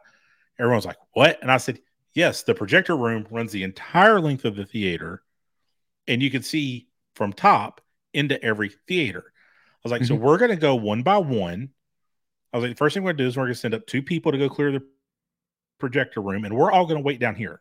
Everyone's 0.58 0.86
like, 0.86 0.96
what? 1.12 1.38
And 1.42 1.52
I 1.52 1.58
said, 1.58 1.78
yes, 2.14 2.42
the 2.42 2.54
projector 2.54 2.96
room 2.96 3.26
runs 3.30 3.52
the 3.52 3.62
entire 3.62 4.20
length 4.20 4.44
of 4.44 4.56
the 4.56 4.66
theater, 4.66 5.22
and 6.08 6.22
you 6.22 6.30
can 6.30 6.42
see 6.42 6.88
from 7.14 7.32
top 7.32 7.80
into 8.16 8.42
every 8.42 8.70
theater. 8.88 9.24
I 9.26 9.78
was 9.84 9.92
like, 9.92 10.04
so 10.04 10.14
mm-hmm. 10.14 10.24
we're 10.24 10.38
going 10.38 10.50
to 10.50 10.56
go 10.56 10.74
one 10.74 11.02
by 11.02 11.18
one. 11.18 11.70
I 12.52 12.56
was 12.56 12.64
like, 12.64 12.72
the 12.72 12.78
first 12.78 12.94
thing 12.94 13.02
we're 13.02 13.10
going 13.10 13.18
to 13.18 13.24
do 13.24 13.28
is 13.28 13.36
we're 13.36 13.44
going 13.44 13.54
to 13.54 13.60
send 13.60 13.74
up 13.74 13.86
two 13.86 14.02
people 14.02 14.32
to 14.32 14.38
go 14.38 14.48
clear 14.48 14.72
the 14.72 14.82
projector 15.78 16.20
room, 16.20 16.44
and 16.44 16.56
we're 16.56 16.72
all 16.72 16.86
going 16.86 16.96
to 16.98 17.04
wait 17.04 17.20
down 17.20 17.34
here. 17.34 17.60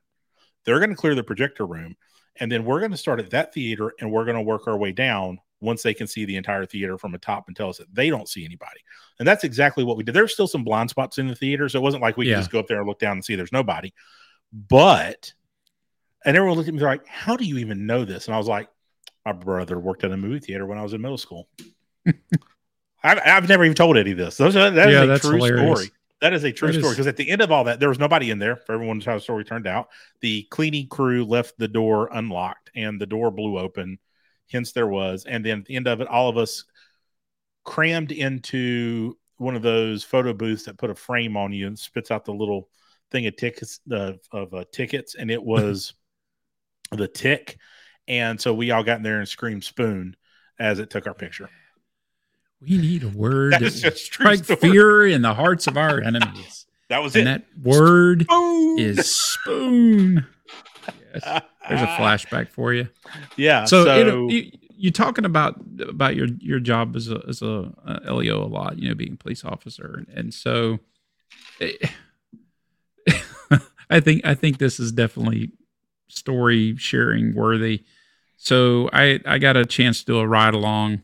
They're 0.64 0.80
going 0.80 0.90
to 0.90 0.96
clear 0.96 1.14
the 1.14 1.24
projector 1.24 1.66
room, 1.66 1.96
and 2.38 2.52
then 2.52 2.66
we're 2.66 2.80
going 2.80 2.92
to 2.92 2.98
start 2.98 3.20
at 3.20 3.30
that 3.32 3.54
theater, 3.54 3.94
and 4.00 4.12
we're 4.12 4.26
going 4.26 4.38
to 4.38 4.42
work 4.42 4.68
our 4.68 4.78
way 4.78 4.92
down 4.92 5.40
once 5.62 5.84
they 5.84 5.94
can 5.94 6.08
see 6.08 6.26
the 6.26 6.36
entire 6.36 6.66
theater 6.66 6.98
from 6.98 7.12
the 7.12 7.18
top 7.18 7.46
and 7.48 7.56
tell 7.56 7.70
us 7.70 7.78
that 7.78 7.94
they 7.94 8.10
don't 8.10 8.30
see 8.30 8.46
anybody. 8.46 8.80
And 9.20 9.28
that's 9.28 9.44
exactly 9.44 9.84
what 9.84 9.98
we 9.98 10.04
did. 10.04 10.14
There's 10.14 10.34
still 10.34 10.48
some 10.48 10.64
blind 10.64 10.90
spots 10.90 11.18
in 11.18 11.28
the 11.28 11.36
theater, 11.36 11.70
so 11.70 11.80
it 11.80 11.84
wasn't 11.84 12.04
like 12.04 12.18
we 12.18 12.28
Yeah. 12.28 12.36
could 12.36 12.42
just 12.42 12.52
go 12.52 12.60
up 12.60 12.68
there 12.68 12.80
and 12.80 12.88
look 12.88 13.00
down 13.00 13.14
and 13.14 13.26
see 13.26 13.36
there's 13.36 13.52
nobody. 13.52 13.94
But, 14.52 15.34
and 16.24 16.36
everyone 16.36 16.58
looked 16.58 16.68
at 16.68 16.74
me 16.74 16.80
they're 16.80 16.90
like, 16.90 17.08
"How 17.08 17.36
do 17.36 17.46
you 17.46 17.58
even 17.58 17.86
know 17.86 18.06
this?" 18.06 18.28
And 18.28 18.36
I 18.36 18.38
was 18.38 18.48
like, 18.48 18.70
"My 19.26 19.32
brother 19.34 19.80
worked 19.80 20.04
at 20.04 20.12
a 20.12 20.18
movie 20.18 20.40
theater 20.40 20.66
when 20.66 20.78
I 20.78 20.84
was 20.84 20.94
in 20.94 21.02
middle 21.02 21.18
school." 21.18 21.48
I've, 23.04 23.20
I've 23.24 23.50
never 23.50 23.64
even 23.64 23.76
told 23.76 23.98
Eddie 23.98 24.14
this. 24.14 24.38
Those 24.38 24.56
are, 24.56 24.72
that 24.72 24.90
is 24.90 24.94
Yeah, 24.94 25.04
a 25.04 25.08
that's 25.08 25.22
true 25.22 25.36
hilarious. 25.38 25.80
story. 25.80 25.92
That 26.22 26.34
is 26.34 26.44
a 26.44 26.52
true 26.52 26.70
That 26.72 26.80
story 26.80 26.90
is- 26.92 26.96
because 26.96 27.08
at 27.08 27.18
the 27.18 27.30
end 27.30 27.42
of 27.42 27.52
all 27.52 27.66
that, 27.66 27.80
there 27.80 27.90
was 27.90 28.00
nobody 28.00 28.32
in 28.32 28.40
there. 28.40 28.56
For 28.56 28.74
everyone's 28.74 29.06
how 29.06 29.16
the 29.16 29.20
story 29.22 29.44
turned 29.44 29.68
out, 29.68 29.90
the 30.22 30.44
cleaning 30.50 30.88
crew 30.88 31.24
left 31.26 31.58
the 31.60 31.68
door 31.68 32.10
unlocked 32.12 32.72
and 32.76 33.00
the 33.00 33.06
door 33.06 33.30
blew 33.32 33.60
open. 33.60 34.00
Hence, 34.52 34.72
there 34.72 34.88
was. 34.88 35.26
And 35.26 35.46
then 35.46 35.60
at 35.60 35.66
the 35.66 35.76
end 35.76 35.88
of 35.88 36.02
it, 36.02 36.08
all 36.08 36.30
of 36.30 36.38
us 36.38 36.64
crammed 37.64 38.12
into 38.12 39.18
one 39.38 39.56
of 39.56 39.62
those 39.62 40.04
photo 40.04 40.34
booths 40.34 40.64
that 40.64 40.78
put 40.78 40.90
a 40.90 40.96
frame 40.96 41.36
on 41.36 41.52
you 41.52 41.68
and 41.68 41.78
spits 41.78 42.10
out 42.12 42.26
the 42.26 42.34
little 42.34 42.70
thing 43.12 43.28
of 43.28 43.36
tickets 43.36 43.80
of, 43.92 44.20
of 44.32 44.54
uh, 44.54 44.64
tickets, 44.72 45.16
and 45.16 45.30
it 45.30 45.44
was 45.44 45.94
the 46.92 47.08
tick. 47.08 47.58
And 48.08 48.40
so 48.40 48.54
we 48.54 48.72
all 48.72 48.84
got 48.84 48.98
in 48.98 49.04
there 49.04 49.20
and 49.20 49.28
screamed 49.28 49.64
spoon 49.64 50.16
as 50.60 50.80
it 50.80 50.90
took 50.90 51.08
our 51.08 51.14
picture. 51.14 51.50
We 52.62 52.78
need 52.78 53.04
a 53.04 53.10
word 53.10 53.54
That 53.54 53.62
that 53.62 53.66
is 53.68 53.84
will 53.84 53.92
just 53.92 54.12
true 54.12 54.36
strike 54.38 54.60
fear 54.60 55.06
in 55.08 55.22
the 55.22 55.34
hearts 55.34 55.68
of 55.68 55.78
our 55.78 56.02
enemies. 56.02 56.66
That 56.88 57.02
was 57.02 57.16
and 57.16 57.28
it. 57.28 57.44
that 57.56 57.68
word 57.68 58.26
Spoon. 58.26 58.78
is 58.78 59.12
spoon. 59.12 60.28
Yes. 61.16 61.42
There's 61.68 61.82
a 61.82 61.86
flashback 62.00 62.50
for 62.50 62.76
you. 62.76 62.88
Yeah. 63.38 63.66
So, 63.66 63.86
So, 63.86 64.30
you 64.30 64.52
you're 64.78 64.92
talking 64.92 65.26
about 65.26 65.60
about 65.80 66.16
your 66.16 66.28
your 66.40 66.60
job 66.60 66.96
as 66.96 67.10
a 67.10 67.24
as 67.28 67.42
a, 67.42 67.74
uh 67.88 68.14
LEO 68.14 68.40
a 68.44 68.46
lot, 68.46 68.78
you 68.78 68.88
know, 68.88 68.94
being 68.94 69.14
a 69.14 69.16
police 69.16 69.44
officer, 69.44 70.06
and 70.14 70.32
so 70.32 70.78
eh, 71.60 71.72
I 73.90 74.00
think 74.00 74.24
I 74.26 74.36
think 74.36 74.60
this 74.60 74.80
is 74.80 74.92
definitely 74.92 75.54
story 76.08 76.76
sharing 76.78 77.34
worthy. 77.34 77.84
So 78.38 78.90
I 78.94 79.20
I 79.26 79.38
got 79.40 79.58
a 79.58 79.66
chance 79.66 80.00
to 80.00 80.06
do 80.06 80.20
a 80.20 80.28
ride 80.28 80.54
along, 80.54 81.02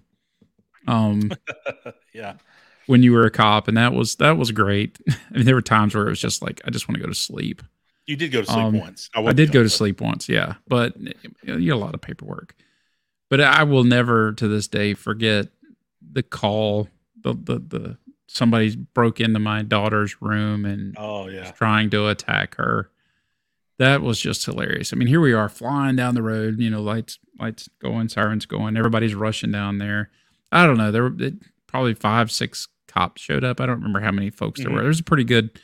um, 0.88 1.32
yeah. 2.14 2.36
when 2.88 3.04
you 3.04 3.14
were 3.14 3.26
a 3.26 3.32
cop, 3.32 3.68
and 3.68 3.78
that 3.78 3.94
was 3.94 4.16
that 4.18 4.38
was 4.38 4.52
great. 4.52 5.00
I 5.10 5.14
mean, 5.38 5.46
there 5.46 5.56
were 5.56 5.62
times 5.62 5.96
where 5.96 6.06
it 6.06 6.10
was 6.10 6.20
just 6.20 6.42
like 6.42 6.62
I 6.66 6.70
just 6.70 6.88
want 6.88 6.98
to 6.98 7.02
go 7.04 7.10
to 7.10 7.16
sleep. 7.16 7.62
You 8.06 8.16
did 8.16 8.32
go 8.32 8.42
to 8.42 8.48
sleep 8.48 8.58
Um, 8.58 8.80
once. 8.80 9.10
I 9.16 9.20
wasn't 9.20 9.38
did 9.38 9.52
go 9.52 9.64
to 9.64 9.70
sleep 9.70 10.02
once, 10.02 10.28
yeah, 10.28 10.56
but 10.68 11.00
you, 11.00 11.14
know, 11.44 11.54
had 11.54 11.70
a 11.70 11.76
lot 11.78 11.94
of 11.94 12.02
paperwork. 12.02 12.56
But 13.30 13.40
I 13.40 13.64
will 13.64 13.86
never, 13.86 14.34
to 14.34 14.48
this 14.48 14.68
day, 14.68 14.94
forget 14.94 15.48
the 16.02 16.24
call. 16.24 16.90
The 17.24 17.34
the 17.34 17.60
the 17.60 17.98
somebody 18.28 18.76
broke 18.76 19.20
into 19.22 19.40
my 19.40 19.62
daughter's 19.62 20.22
room 20.22 20.66
and 20.66 20.96
Oh 20.98 21.26
was 21.26 21.34
yeah. 21.34 21.52
trying 21.52 21.90
to 21.92 22.08
attack 22.10 22.56
her. 22.56 22.91
That 23.82 24.04
was 24.04 24.20
just 24.20 24.46
hilarious. 24.46 24.94
I 24.94 24.96
mean, 24.96 25.08
here 25.08 25.20
we 25.20 25.34
are 25.34 25.50
flying 25.50 25.96
down 25.96 26.14
the 26.14 26.22
road, 26.22 26.60
you 26.60 26.70
know, 26.70 26.84
lights 26.84 27.18
lights 27.40 27.68
going, 27.82 28.10
sirens 28.10 28.46
going, 28.46 28.78
everybody's 28.78 29.16
rushing 29.16 29.52
down 29.52 29.80
there. 29.80 30.12
I 30.52 30.68
don't 30.68 30.78
know, 30.78 30.92
there 30.92 31.02
were 31.02 31.16
it, 31.20 31.34
probably 31.66 31.96
five, 31.96 32.32
six 32.32 32.68
cops 32.88 33.24
showed 33.24 33.44
up. 33.44 33.60
I 33.60 33.66
don't 33.66 33.78
remember 33.78 34.00
how 34.02 34.12
many 34.12 34.30
folks 34.30 34.60
there 34.62 34.70
Mhm. 34.70 34.76
were. 34.76 34.84
There's 34.84 35.00
a 35.00 35.04
pretty 35.04 35.24
good, 35.24 35.60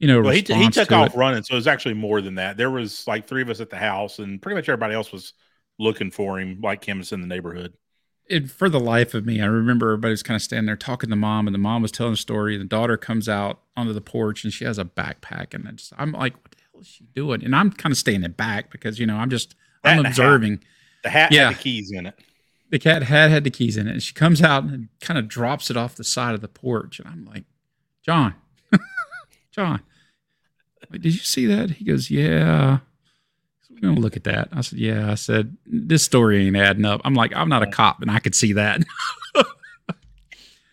you 0.00 0.08
know, 0.08 0.20
Well, 0.22 0.32
he, 0.32 0.40
he 0.40 0.70
took 0.70 0.88
to 0.88 0.94
off 0.96 1.14
it. 1.14 1.16
running, 1.16 1.44
so 1.44 1.52
it 1.54 1.58
was 1.58 1.68
actually 1.68 1.94
more 1.94 2.20
than 2.20 2.34
that. 2.34 2.56
There 2.56 2.70
was 2.70 3.06
like 3.06 3.28
three 3.28 3.42
of 3.42 3.48
us 3.50 3.60
at 3.60 3.70
the 3.70 3.76
house, 3.76 4.18
and 4.18 4.42
pretty 4.42 4.56
much 4.56 4.68
everybody 4.68 4.94
else 4.94 5.12
was 5.12 5.32
looking 5.78 6.10
for 6.10 6.40
him, 6.40 6.60
like 6.60 6.80
canvas 6.80 7.12
in 7.12 7.20
the 7.20 7.26
neighborhood. 7.28 7.74
it, 8.28 8.50
for 8.50 8.68
the 8.70 8.80
life 8.80 9.14
of 9.14 9.26
me, 9.26 9.40
I 9.42 9.46
remember 9.46 9.88
everybody 9.90 10.12
was 10.12 10.22
kind 10.22 10.36
of 10.36 10.42
standing 10.42 10.64
there 10.66 10.76
talking 10.76 11.10
to 11.10 11.16
mom, 11.16 11.46
and 11.46 11.54
the 11.54 11.58
mom 11.58 11.82
was 11.82 11.92
telling 11.92 12.14
a 12.14 12.16
story. 12.16 12.54
And 12.54 12.62
the 12.62 12.68
daughter 12.68 12.96
comes 12.96 13.28
out 13.28 13.60
onto 13.76 13.92
the 13.92 14.00
porch, 14.00 14.42
and 14.44 14.52
she 14.52 14.64
has 14.64 14.78
a 14.78 14.84
backpack, 14.84 15.52
and 15.54 15.76
just, 15.76 15.92
I'm 15.98 16.12
like, 16.12 16.34
"What 16.34 16.50
the 16.51 16.51
hell 16.51 16.51
is 16.82 16.86
she 16.88 17.04
doing?" 17.14 17.42
And 17.44 17.56
I'm 17.56 17.70
kind 17.70 17.92
of 17.92 17.98
standing 17.98 18.30
back 18.32 18.70
because 18.70 18.98
you 18.98 19.06
know 19.06 19.16
I'm 19.16 19.30
just 19.30 19.54
That 19.82 19.92
I'm 19.92 19.98
and 19.98 20.06
a 20.06 20.08
hat. 20.10 20.18
observing. 20.18 20.62
The 21.02 21.10
hat 21.10 21.32
Yeah. 21.32 21.46
had 21.48 21.56
the 21.56 21.62
keys 21.62 21.90
in 21.92 22.06
it. 22.06 22.18
The 22.70 22.78
cat 22.78 23.02
had 23.02 23.30
had 23.30 23.44
the 23.44 23.50
keys 23.50 23.76
in 23.76 23.86
it, 23.88 23.92
and 23.92 24.02
she 24.02 24.14
comes 24.14 24.40
out 24.42 24.64
and 24.64 24.88
kind 25.00 25.18
of 25.18 25.28
drops 25.28 25.70
it 25.70 25.76
off 25.76 25.94
the 25.96 26.04
side 26.04 26.34
of 26.34 26.40
the 26.40 26.48
porch, 26.48 26.98
and 27.00 27.08
I'm 27.08 27.24
like, 27.26 27.44
"John, 28.04 28.34
John, 29.52 29.82
like, 30.90 31.02
did 31.02 31.12
you 31.12 31.20
see 31.20 31.46
that?" 31.46 31.70
He 31.72 31.84
goes, 31.84 32.10
"Yeah." 32.10 32.78
We're 33.70 33.88
gonna 33.88 34.00
look 34.00 34.16
at 34.16 34.24
that. 34.24 34.48
I 34.52 34.60
said, 34.60 34.78
"Yeah." 34.78 35.10
I 35.10 35.16
said, 35.16 35.56
"This 35.66 36.02
story 36.04 36.46
ain't 36.46 36.56
adding 36.56 36.84
up." 36.84 37.00
I'm 37.04 37.14
like, 37.14 37.34
"I'm 37.34 37.48
not 37.48 37.62
a 37.62 37.66
cop, 37.66 38.00
and 38.00 38.10
I 38.10 38.18
could 38.20 38.34
see 38.34 38.52
that." 38.54 38.80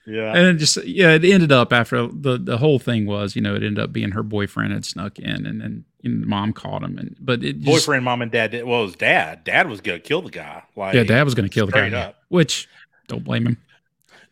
Yeah. 0.09 0.35
and 0.35 0.47
it 0.47 0.53
just 0.55 0.83
yeah 0.85 1.11
it 1.11 1.23
ended 1.23 1.51
up 1.51 1.71
after 1.71 2.07
the 2.07 2.37
the 2.37 2.57
whole 2.57 2.79
thing 2.79 3.05
was 3.05 3.35
you 3.35 3.41
know 3.41 3.53
it 3.53 3.63
ended 3.63 3.79
up 3.79 3.93
being 3.93 4.11
her 4.11 4.23
boyfriend 4.23 4.73
had 4.73 4.83
snuck 4.83 5.19
in 5.19 5.45
and 5.45 5.61
then 5.61 5.85
mom 6.03 6.51
caught 6.53 6.81
him 6.81 6.97
and 6.97 7.15
but 7.19 7.43
it 7.43 7.59
just, 7.59 7.65
Boyfriend, 7.65 8.05
mom, 8.05 8.21
and 8.21 8.31
dad 8.31 8.51
did. 8.51 8.63
Well, 8.63 8.79
it 8.81 8.85
was 8.85 8.95
dad. 8.95 9.43
Dad 9.43 9.67
was 9.67 9.81
going 9.81 10.01
to 10.01 10.07
kill 10.07 10.21
the 10.21 10.31
guy. 10.31 10.63
Like, 10.75 10.95
yeah 10.95 11.03
dad 11.03 11.23
was 11.23 11.35
going 11.35 11.47
to 11.47 11.53
kill 11.53 11.65
the 11.67 11.71
guy 11.73 11.89
up. 11.91 12.15
which 12.29 12.67
don't 13.07 13.23
blame 13.23 13.45
him 13.45 13.57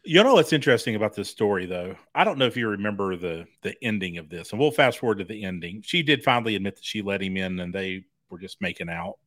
You 0.03 0.23
know 0.23 0.35
what's 0.35 0.53
interesting 0.53 0.95
about 0.95 1.15
this 1.15 1.29
story, 1.29 1.65
though? 1.65 1.95
I 2.15 2.23
don't 2.23 2.37
know 2.37 2.45
if 2.45 2.55
you 2.55 2.69
remember 2.69 3.17
the 3.17 3.45
the 3.61 3.75
ending 3.83 4.17
of 4.17 4.29
this, 4.29 4.51
and 4.51 4.59
we'll 4.59 4.71
fast 4.71 4.99
forward 4.99 5.17
to 5.17 5.25
the 5.25 5.43
ending. 5.43 5.81
She 5.85 6.01
did 6.01 6.23
finally 6.23 6.55
admit 6.55 6.77
that 6.77 6.85
she 6.85 7.01
let 7.01 7.21
him 7.21 7.35
in, 7.35 7.59
and 7.59 7.73
they 7.73 8.05
were 8.29 8.39
just 8.39 8.61
making 8.61 8.89
out, 8.89 9.17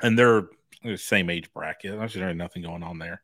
and 0.00 0.16
they're 0.16 0.48
the 0.84 0.96
same 0.96 1.28
age 1.28 1.52
bracket. 1.52 1.98
There's 1.98 2.14
really 2.14 2.34
nothing 2.34 2.62
going 2.62 2.84
on 2.84 2.98
there. 2.98 3.22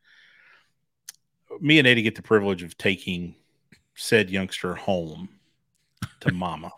Me 1.61 1.79
and 1.79 1.89
Eddie 1.89 2.03
get 2.03 2.15
the 2.15 2.23
privilege 2.23 2.63
of 2.63 2.77
taking 2.79 3.35
said 3.95 4.31
youngster 4.31 4.75
home 4.75 5.29
to 6.21 6.31
mama. 6.31 6.73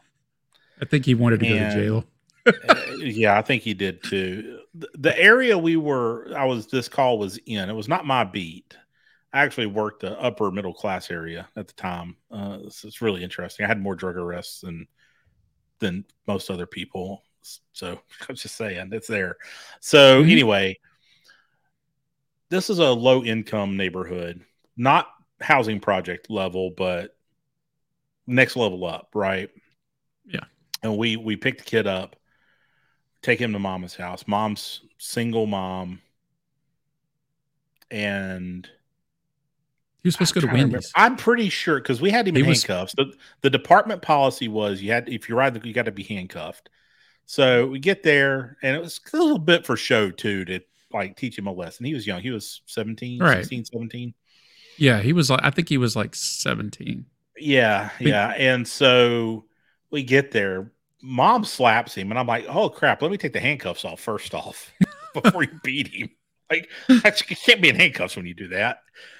i 0.81 0.85
think 0.85 1.05
he 1.05 1.15
wanted 1.15 1.41
to 1.41 1.47
go 1.47 1.59
to 1.59 1.67
jail 1.67 2.05
Uh, 2.47 2.93
yeah, 2.99 3.39
I 3.39 3.43
think 3.43 3.63
he 3.63 3.75
did 3.75 4.03
too. 4.03 4.61
The, 4.75 4.89
the 4.99 5.19
area 5.19 5.57
we 5.57 5.77
were, 5.77 6.33
I 6.37 6.45
was, 6.45 6.67
this 6.67 6.89
call 6.89 7.19
was 7.19 7.39
in. 7.47 7.71
It 7.71 7.75
was 7.75 7.89
not 7.89 8.07
my 8.07 8.25
beat. 8.25 8.77
I 9.33 9.43
actually 9.45 9.67
worked 9.67 10.03
the 10.03 10.21
upper 10.21 10.51
middle 10.51 10.75
class 10.75 11.11
area 11.11 11.49
at 11.57 11.67
the 11.69 11.73
time. 11.75 12.17
Uh, 12.31 12.59
it's, 12.65 12.85
it's 12.85 13.01
really 13.03 13.23
interesting. 13.25 13.65
I 13.65 13.69
had 13.69 13.81
more 13.81 13.95
drug 13.95 14.17
arrests 14.17 14.61
than 14.63 14.87
than 15.81 16.05
most 16.27 16.51
other 16.51 16.67
people. 16.67 17.23
So 17.73 18.01
I 18.23 18.27
was 18.29 18.43
just 18.43 18.57
saying, 18.57 18.91
it's 18.93 19.09
there. 19.09 19.37
So 19.81 20.23
Mhm. 20.23 20.31
anyway, 20.31 20.79
this 22.51 22.71
is 22.71 22.79
a 22.79 22.91
low 22.91 23.25
income 23.25 23.77
neighborhood, 23.77 24.45
not 24.77 25.09
housing 25.41 25.81
project 25.81 26.31
level, 26.31 26.71
but 26.77 27.17
next 28.27 28.57
level 28.57 28.85
up, 28.87 29.09
right? 29.15 29.51
Yeah. 30.27 30.45
And 30.83 30.97
we 30.97 31.17
we 31.17 31.37
picked 31.37 31.59
the 31.59 31.65
kid 31.65 31.87
up, 31.87 32.17
take 33.23 33.39
him 33.41 33.53
to 33.53 33.59
mama's 33.59 33.95
house. 33.97 34.25
Mom's 34.27 34.83
single 34.99 35.47
mom, 35.47 36.01
and 37.91 38.69
he 40.03 40.09
was 40.09 40.15
supposed 40.15 40.35
to 40.35 40.41
I'm 40.41 40.41
go 40.41 40.41
to 40.41 40.47
trying 40.49 40.57
remember. 40.63 40.75
wendy's 40.77 40.93
I'm 40.97 41.17
pretty 41.17 41.49
sure 41.49 41.79
because 41.79 42.01
we 42.01 42.11
had 42.11 42.27
him 42.27 42.35
He 42.35 42.41
in 42.43 42.49
was- 42.49 42.63
handcuffs. 42.65 42.95
The, 42.97 43.13
the 43.43 43.51
department 43.51 44.03
policy 44.03 44.49
was 44.49 44.83
you 44.83 44.91
had 44.93 45.09
if 45.09 45.29
you 45.29 45.37
ride 45.37 45.55
the 45.55 45.67
you 45.67 45.75
got 45.75 45.85
to 45.87 45.93
be 45.93 46.03
handcuffed. 46.03 46.69
So 47.27 47.69
we 47.69 47.79
get 47.79 48.03
there, 48.03 48.57
and 48.63 48.75
it 48.77 48.81
was 48.83 49.01
a 49.13 49.17
little 49.17 49.39
bit 49.39 49.65
for 49.65 49.77
show 49.77 50.11
too 50.11 50.45
to 50.47 50.61
like 50.93 51.17
teach 51.17 51.39
him 51.39 51.47
a 51.47 51.53
lesson. 51.53 51.87
He 51.87 51.95
was 51.95 52.07
young; 52.07 52.21
he 52.21 52.31
was 52.31 52.63
17, 52.67 53.23
Right. 53.23 53.39
16, 53.39 53.67
17. 53.67 54.13
Yeah 54.79 55.01
he 55.01 55.13
was 55.13 55.31
like 55.31 55.41
i 55.43 55.51
think 55.51 55.69
he 55.69 55.79
was 55.79 55.95
like 55.97 56.15
17 56.15 57.05
Yeah, 57.39 57.91
But- 57.99 58.07
yeah. 58.07 58.29
And 58.39 58.67
so 58.69 59.45
we 59.91 60.03
get 60.03 60.31
there. 60.31 60.71
Mom 61.03 61.45
slaps 61.45 61.95
him, 61.95 62.11
and 62.11 62.19
I'm 62.19 62.27
like, 62.29 62.45
"Oh 62.49 62.69
crap! 62.71 63.03
Let 63.03 63.11
me 63.11 63.19
take 63.19 63.33
the 63.33 63.41
handcuffs 63.41 63.85
off 63.85 63.99
first 64.01 64.33
off 64.35 64.71
before 65.15 65.43
you 65.43 65.51
beat 65.65 65.89
him." 65.89 66.11
Like, 66.51 66.71
that's- 66.89 67.29
you 67.29 67.35
can't 67.37 67.61
be 67.61 67.69
in 67.71 67.77
handcuffs 67.77 68.15
when 68.17 68.27
you 68.27 68.35
do 68.35 68.49
that. 68.49 68.79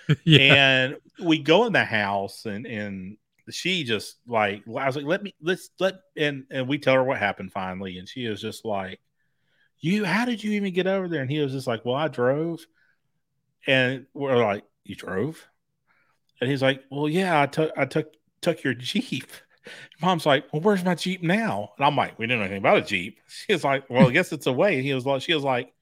yeah 0.25 0.55
And 0.55 0.97
we 1.25 1.39
go 1.41 1.65
in 1.67 1.73
the 1.73 1.85
house, 1.85 2.45
and 2.47 2.67
and 2.67 3.17
she 3.51 3.83
just 3.83 4.17
like, 4.27 4.63
I 4.69 4.87
was 4.87 4.95
like, 4.97 5.05
"Let 5.07 5.23
me 5.25 5.35
let's 5.43 5.71
let," 5.81 5.95
and 6.17 6.45
and 6.51 6.69
we 6.69 6.79
tell 6.79 6.95
her 6.95 7.03
what 7.05 7.19
happened 7.19 7.51
finally, 7.53 7.99
and 7.99 8.09
she 8.09 8.25
is 8.27 8.41
just 8.41 8.65
like, 8.65 9.01
"You, 9.81 10.05
how 10.05 10.25
did 10.25 10.45
you 10.45 10.53
even 10.53 10.73
get 10.73 10.87
over 10.87 11.09
there?" 11.09 11.23
And 11.23 11.31
he 11.31 11.41
was 11.41 11.51
just 11.53 11.67
like, 11.67 11.85
"Well, 11.85 11.97
I 11.97 12.07
drove," 12.09 12.61
and 13.67 14.07
we're 14.15 14.37
like, 14.45 14.63
"You 14.85 14.95
drove?" 14.95 15.47
And 16.41 16.51
he's 16.51 16.63
like, 16.63 16.85
"Well, 16.91 17.09
yeah, 17.09 17.41
I 17.41 17.47
took 17.47 17.73
I 17.77 17.85
took 17.85 18.13
took 18.41 18.63
your 18.63 18.75
Jeep." 18.75 19.31
Mom's 20.01 20.27
like, 20.27 20.53
"Well, 20.53 20.63
where's 20.63 20.85
my 20.85 20.95
Jeep 20.95 21.23
now?" 21.23 21.73
And 21.77 21.87
I'm 21.87 21.97
like, 21.97 22.19
"We 22.19 22.27
didn't 22.27 22.41
know 22.41 22.45
anything 22.45 22.59
about 22.59 22.79
a 22.79 22.83
Jeep." 22.83 23.19
She 23.29 23.53
was 23.53 23.65
like, 23.65 23.89
"Well, 23.89 24.09
I 24.09 24.13
guess 24.13 24.33
it's 24.33 24.47
away." 24.47 24.77
And 24.77 24.85
he 24.85 24.95
was 24.95 25.07
like, 25.07 25.23
"She 25.23 25.35
was 25.35 25.45
like, 25.45 25.73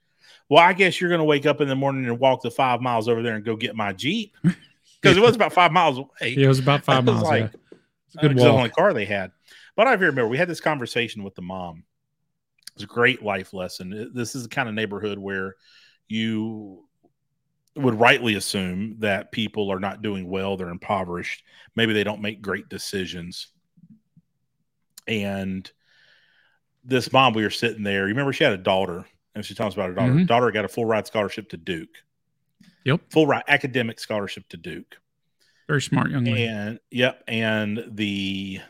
well, 0.48 0.62
I 0.62 0.72
guess 0.72 1.00
you're 1.00 1.10
going 1.10 1.20
to 1.20 1.24
wake 1.24 1.46
up 1.46 1.60
in 1.60 1.68
the 1.68 1.76
morning 1.76 2.06
and 2.06 2.18
walk 2.18 2.42
the 2.42 2.50
five 2.50 2.80
miles 2.80 3.08
over 3.08 3.22
there 3.22 3.36
and 3.36 3.44
go 3.44 3.56
get 3.56 3.76
my 3.76 3.92
Jeep 3.92 4.36
because 5.00 5.16
it 5.16 5.22
was 5.22 5.36
about 5.36 5.52
five 5.52 5.72
miles 5.72 5.98
away." 5.98 6.34
Yeah, 6.36 6.46
it 6.46 6.48
was 6.48 6.58
about 6.58 6.84
five 6.84 7.04
was 7.06 7.14
miles 7.14 7.28
like, 7.28 7.40
yeah. 7.52 7.78
It's 8.06 8.16
a 8.16 8.18
good 8.18 8.32
that's 8.32 8.42
the 8.42 8.50
only 8.50 8.70
car 8.70 8.92
they 8.92 9.04
had. 9.04 9.30
But 9.76 9.86
I 9.86 9.92
remember 9.92 10.26
we 10.26 10.36
had 10.36 10.48
this 10.48 10.60
conversation 10.60 11.22
with 11.22 11.36
the 11.36 11.42
mom. 11.42 11.84
It's 12.74 12.82
a 12.82 12.86
great 12.88 13.22
life 13.22 13.52
lesson. 13.52 14.10
This 14.12 14.34
is 14.34 14.42
the 14.42 14.48
kind 14.48 14.68
of 14.68 14.74
neighborhood 14.74 15.18
where 15.18 15.54
you 16.08 16.88
would 17.82 17.98
rightly 17.98 18.34
assume 18.34 18.96
that 19.00 19.32
people 19.32 19.70
are 19.70 19.80
not 19.80 20.02
doing 20.02 20.28
well, 20.28 20.56
they're 20.56 20.68
impoverished, 20.68 21.44
maybe 21.76 21.92
they 21.92 22.04
don't 22.04 22.20
make 22.20 22.42
great 22.42 22.68
decisions. 22.68 23.48
And 25.06 25.70
this 26.84 27.12
mom, 27.12 27.34
we 27.34 27.42
were 27.42 27.50
sitting 27.50 27.82
there. 27.82 28.02
You 28.02 28.14
remember 28.14 28.32
she 28.32 28.44
had 28.44 28.52
a 28.52 28.58
daughter, 28.58 29.04
and 29.34 29.44
she 29.44 29.54
us 29.54 29.74
about 29.74 29.88
her 29.88 29.94
daughter. 29.94 30.12
Mhm. 30.12 30.26
Daughter 30.26 30.50
got 30.50 30.64
a 30.64 30.68
full 30.68 30.84
ride 30.84 31.06
scholarship 31.06 31.48
to 31.50 31.56
Duke. 31.56 32.02
Yep. 32.84 33.00
Full 33.10 33.26
ride 33.26 33.44
academic 33.48 33.98
scholarship 33.98 34.48
to 34.48 34.56
Duke. 34.56 34.98
very 35.68 35.82
smart 35.82 36.10
young 36.10 36.24
lady 36.24 36.46
And 36.46 36.80
yep, 36.90 37.22
and 37.28 37.84
the 37.92 38.60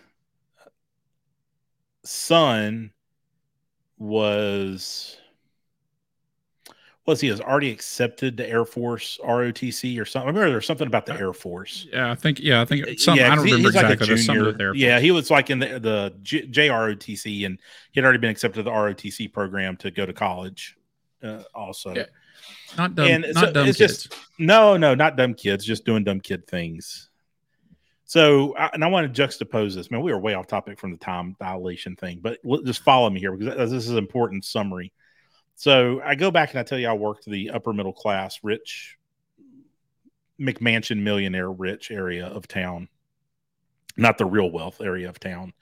son 2.04 2.92
was 3.96 5.16
was 7.10 7.20
he 7.20 7.28
has 7.28 7.40
already 7.40 7.70
accepted 7.70 8.36
the 8.36 8.48
Air 8.48 8.64
Force 8.64 9.18
ROTC 9.24 10.00
or 10.00 10.04
something. 10.04 10.26
I 10.26 10.30
remember 10.30 10.48
there 10.48 10.56
was 10.56 10.66
something 10.66 10.86
about 10.86 11.06
the 11.06 11.14
Air 11.14 11.32
Force. 11.32 11.86
yeah 11.92 12.10
i 12.10 12.14
think 12.14 12.40
yeah 12.40 12.60
i 12.60 12.64
think 12.64 12.98
some, 12.98 13.14
i 13.18 13.22
'cause 13.28 13.28
don't 13.36 13.44
remember 13.44 13.68
he's 13.68 13.74
like 13.74 13.84
a 13.84 13.86
exactly 13.92 14.06
There's 14.06 14.24
something 14.26 14.44
junior. 14.44 14.56
their 14.58 14.74
Yeah, 14.74 15.00
he 15.00 15.10
was 15.10 15.30
like 15.30 15.50
in 15.50 15.58
the 15.58 15.78
the 15.80 16.14
J- 16.22 16.46
JROTC, 16.46 17.44
and 17.46 17.58
he 17.92 18.00
had 18.00 18.04
already 18.04 18.18
been 18.18 18.30
accepted 18.30 18.60
to 18.60 18.62
the 18.62 18.70
ROTC 18.70 19.32
program 19.32 19.76
to 19.78 19.90
go 19.90 20.06
to 20.06 20.12
college. 20.12 20.76
Uh, 21.22 21.42
also, 21.54 21.94
Yeah. 21.94 22.04
not 22.78 22.94
dumb 22.94 23.06
and 23.08 23.24
not 23.34 23.44
so 23.44 23.52
dumb 23.52 23.66
it's 23.68 23.76
kids 23.78 24.04
just- 24.04 24.16
no, 24.38 24.76
no, 24.78 24.94
not 24.94 25.16
dumb 25.16 25.34
kids, 25.34 25.64
just 25.64 25.84
doing 25.84 26.02
dumb 26.04 26.20
kid 26.20 26.46
things. 26.46 27.08
So, 28.04 28.56
I, 28.56 28.70
and 28.72 28.82
I 28.82 28.88
want 28.88 29.12
to 29.14 29.22
juxtapose 29.22 29.74
this. 29.76 29.90
Man, 29.90 30.00
we 30.00 30.12
were 30.12 30.18
way 30.18 30.34
off 30.34 30.46
topic 30.48 30.78
from 30.80 30.90
the 30.90 30.96
time 30.96 31.36
dilation 31.38 31.94
thing, 31.94 32.18
but 32.20 32.38
just 32.64 32.82
follow 32.82 33.08
me 33.08 33.20
here 33.20 33.36
because 33.36 33.70
this 33.70 33.84
is 33.84 33.90
an 33.90 33.98
important 33.98 34.44
summary. 34.44 34.92
So, 35.60 36.00
I 36.02 36.14
go 36.14 36.30
back 36.30 36.52
and 36.52 36.58
I 36.58 36.62
tell 36.62 36.78
you, 36.78 36.88
I 36.88 36.94
worked 36.94 37.26
the 37.26 37.50
upper 37.50 37.74
middle 37.74 37.92
class, 37.92 38.40
rich, 38.42 38.96
McMansion 40.40 41.02
millionaire 41.02 41.50
rich 41.52 41.90
area 41.90 42.26
of 42.26 42.48
town, 42.48 42.88
not 43.98 44.16
the 44.16 44.24
real 44.24 44.50
wealth 44.50 44.80
area 44.80 45.10
of 45.10 45.20
town. 45.20 45.52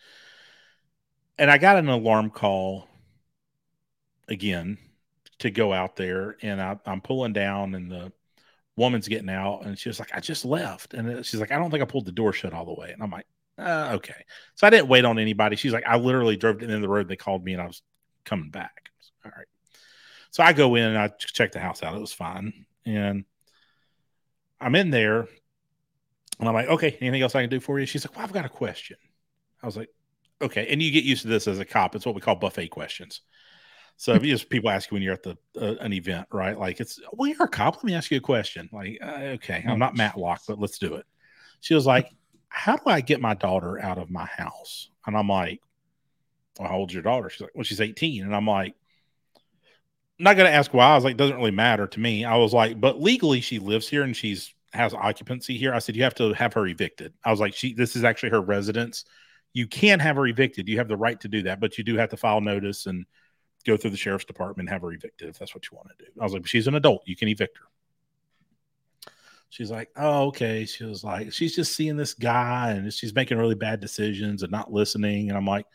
And 1.37 1.51
I 1.51 1.59
got 1.59 1.79
an 1.79 1.89
alarm 1.89 2.31
call 2.31 2.89
again 4.29 4.79
to 5.41 5.51
go 5.51 5.73
out 5.73 5.97
there, 5.97 6.37
and 6.43 6.61
I, 6.61 6.79
I'm 6.87 7.01
pulling 7.01 7.33
down, 7.33 7.75
and 7.75 7.91
the 7.91 8.13
woman's 8.77 9.09
getting 9.09 9.31
out, 9.31 9.65
and 9.65 9.79
she 9.79 9.89
was 9.89 10.01
like, 10.01 10.11
"I 10.15 10.21
just 10.21 10.45
left," 10.45 10.95
and 10.95 11.25
she's 11.27 11.41
like, 11.41 11.53
"I 11.53 11.59
don't 11.59 11.71
think 11.71 11.83
I 11.83 11.87
pulled 11.87 12.07
the 12.07 12.13
door 12.13 12.33
shut 12.33 12.53
all 12.55 12.67
the 12.67 12.75
way," 12.75 12.93
and 12.93 13.03
I'm 13.03 13.11
like, 13.11 13.27
uh, 13.59 13.93
"Okay." 13.97 14.25
So 14.55 14.67
I 14.67 14.71
didn't 14.71 14.89
wait 14.89 15.05
on 15.05 15.19
anybody. 15.19 15.57
She's 15.57 15.73
like, 15.73 15.87
"I 15.87 15.97
literally 15.97 16.37
drove 16.37 16.59
to 16.61 16.67
the 16.67 16.73
end 16.73 16.85
of 16.85 16.89
the 16.89 16.95
road. 16.95 17.09
They 17.09 17.17
called 17.17 17.45
me, 17.45 17.55
and 17.55 17.63
I 17.63 17.67
was 17.67 17.83
coming 18.25 18.51
back." 18.51 18.91
All 19.25 19.33
right. 19.37 19.47
So 20.31 20.43
I 20.43 20.53
go 20.53 20.75
in 20.75 20.85
and 20.85 20.99
I 20.99 21.09
check 21.09 21.53
the 21.53 21.61
house 21.61 21.83
out. 21.83 21.97
It 21.97 22.01
was 22.01 22.13
fine, 22.13 22.67
and 22.85 23.25
I'm 24.61 24.75
in 24.75 24.91
there, 24.91 25.21
and 26.39 26.49
I'm 26.49 26.55
like, 26.55 26.69
"Okay, 26.69 26.97
anything 27.01 27.23
else 27.23 27.35
I 27.35 27.43
can 27.43 27.51
do 27.51 27.61
for 27.61 27.79
you?" 27.79 27.87
She's 27.87 28.07
like, 28.07 28.17
"Well, 28.17 28.25
I've 28.25 28.33
got 28.33 28.45
a 28.45 28.51
question." 28.51 28.97
I 29.63 29.67
was 29.67 29.77
like, 29.77 29.91
"Okay," 30.43 30.67
and 30.71 30.83
you 30.83 30.91
get 30.91 31.05
used 31.05 31.23
to 31.23 31.29
this 31.29 31.49
as 31.49 31.59
a 31.59 31.65
cop. 31.65 31.95
It's 31.97 32.07
what 32.07 32.15
we 32.15 32.21
call 32.21 32.37
buffet 32.37 32.69
questions. 32.69 33.23
So 33.99 34.15
if 34.15 34.25
you 34.25 34.31
just 34.31 34.49
people 34.49 34.71
ask 34.71 34.91
you 34.91 34.95
when 34.95 35.03
you're 35.03 35.15
at 35.15 35.25
the 35.25 35.37
uh, 35.61 35.75
an 35.81 35.93
event, 35.93 36.29
right? 36.33 36.57
Like 36.57 36.79
it's 36.79 37.01
well, 37.13 37.29
you're 37.29 37.43
a 37.43 37.49
cop. 37.49 37.77
Let 37.77 37.85
me 37.85 37.95
ask 37.95 38.13
you 38.13 38.19
a 38.19 38.21
question. 38.21 38.69
Like, 38.73 38.99
uh, 39.03 39.35
okay, 39.35 39.65
I'm 39.67 39.81
not 39.81 39.97
Matlock, 39.97 40.43
but 40.47 40.61
let's 40.61 40.79
do 40.79 40.95
it. 40.95 41.05
She 41.61 41.75
was 41.75 41.85
like, 41.85 42.09
"How 42.49 42.77
do 42.77 42.85
I 42.87 43.01
get 43.01 43.21
my 43.21 43.35
daughter 43.35 43.81
out 43.81 43.99
of 43.99 44.09
my 44.09 44.27
house?" 44.27 44.89
And 45.05 45.17
I'm 45.17 45.29
like, 45.29 45.61
well, 46.61 46.69
"How 46.69 46.77
old's 46.77 46.95
your 46.95 47.03
daughter?" 47.03 47.29
She's 47.29 47.41
like, 47.41 47.51
"Well, 47.57 47.65
she's 47.65 47.81
18." 47.81 48.23
And 48.23 48.37
I'm 48.37 48.47
like, 48.47 48.77
Not 50.19 50.37
going 50.37 50.51
to 50.51 50.57
ask 50.57 50.75
why. 50.75 50.91
I 50.91 50.95
was 50.95 51.05
like, 51.05 51.17
"Doesn't 51.17 51.37
really 51.37 51.51
matter 51.51 51.87
to 51.87 52.01
me." 52.01 52.25
I 52.25 52.37
was 52.37 52.53
like, 52.53 52.81
"But 52.81 53.01
legally, 53.01 53.41
she 53.41 53.59
lives 53.59 53.89
here 53.89 54.03
and 54.03 54.17
she's 54.17 54.53
has 54.73 54.95
occupancy 54.95 55.57
here." 55.57 55.73
I 55.73 55.79
said, 55.79 55.97
"You 55.97 56.03
have 56.03 56.15
to 56.17 56.33
have 56.33 56.53
her 56.55 56.67
evicted." 56.67 57.15
I 57.25 57.31
was 57.31 57.41
like, 57.41 57.55
"She 57.55 57.75
this 57.75 57.95
is 57.97 58.05
actually 58.05 58.31
her 58.31 58.41
residence. 58.41 59.05
You 59.53 59.67
can 59.67 60.01
have 60.01 60.17
her 60.17 60.27
evicted. 60.27 60.69
You 60.69 60.79
have 60.79 60.89
the 60.89 60.97
right 60.97 61.21
to 61.21 61.29
do 61.29 61.43
that, 61.43 61.61
but 61.61 61.79
you 61.79 61.85
do 61.85 61.97
have 61.97 62.11
to 62.11 62.17
file 62.17 62.41
notice 62.41 62.87
and." 62.87 63.07
go 63.67 63.77
through 63.77 63.91
the 63.91 63.97
sheriff's 63.97 64.25
department, 64.25 64.69
and 64.69 64.73
have 64.73 64.83
her 64.83 64.93
evicted 64.93 65.29
if 65.29 65.39
that's 65.39 65.55
what 65.55 65.71
you 65.71 65.77
want 65.77 65.89
to 65.91 66.05
do. 66.05 66.11
I 66.21 66.25
was 66.25 66.33
like, 66.33 66.47
she's 66.47 66.67
an 66.67 66.75
adult. 66.75 67.03
You 67.07 67.17
can 67.17 67.29
evict 67.29 67.59
her. 67.59 69.13
She's 69.51 69.71
like, 69.71 69.91
oh, 69.97 70.27
okay. 70.27 70.65
She 70.65 70.85
was 70.85 71.03
like, 71.03 71.33
she's 71.33 71.55
just 71.55 71.75
seeing 71.75 71.97
this 71.97 72.15
guy 72.15 72.73
and 72.73 72.93
she's 72.93 73.15
making 73.15 73.39
really 73.39 73.55
bad 73.55 73.81
decisions 73.81 74.43
and 74.43 74.53
not 74.53 74.73
listening. 74.73 75.29
And 75.29 75.39
I'm 75.39 75.47
like, 75.47 75.67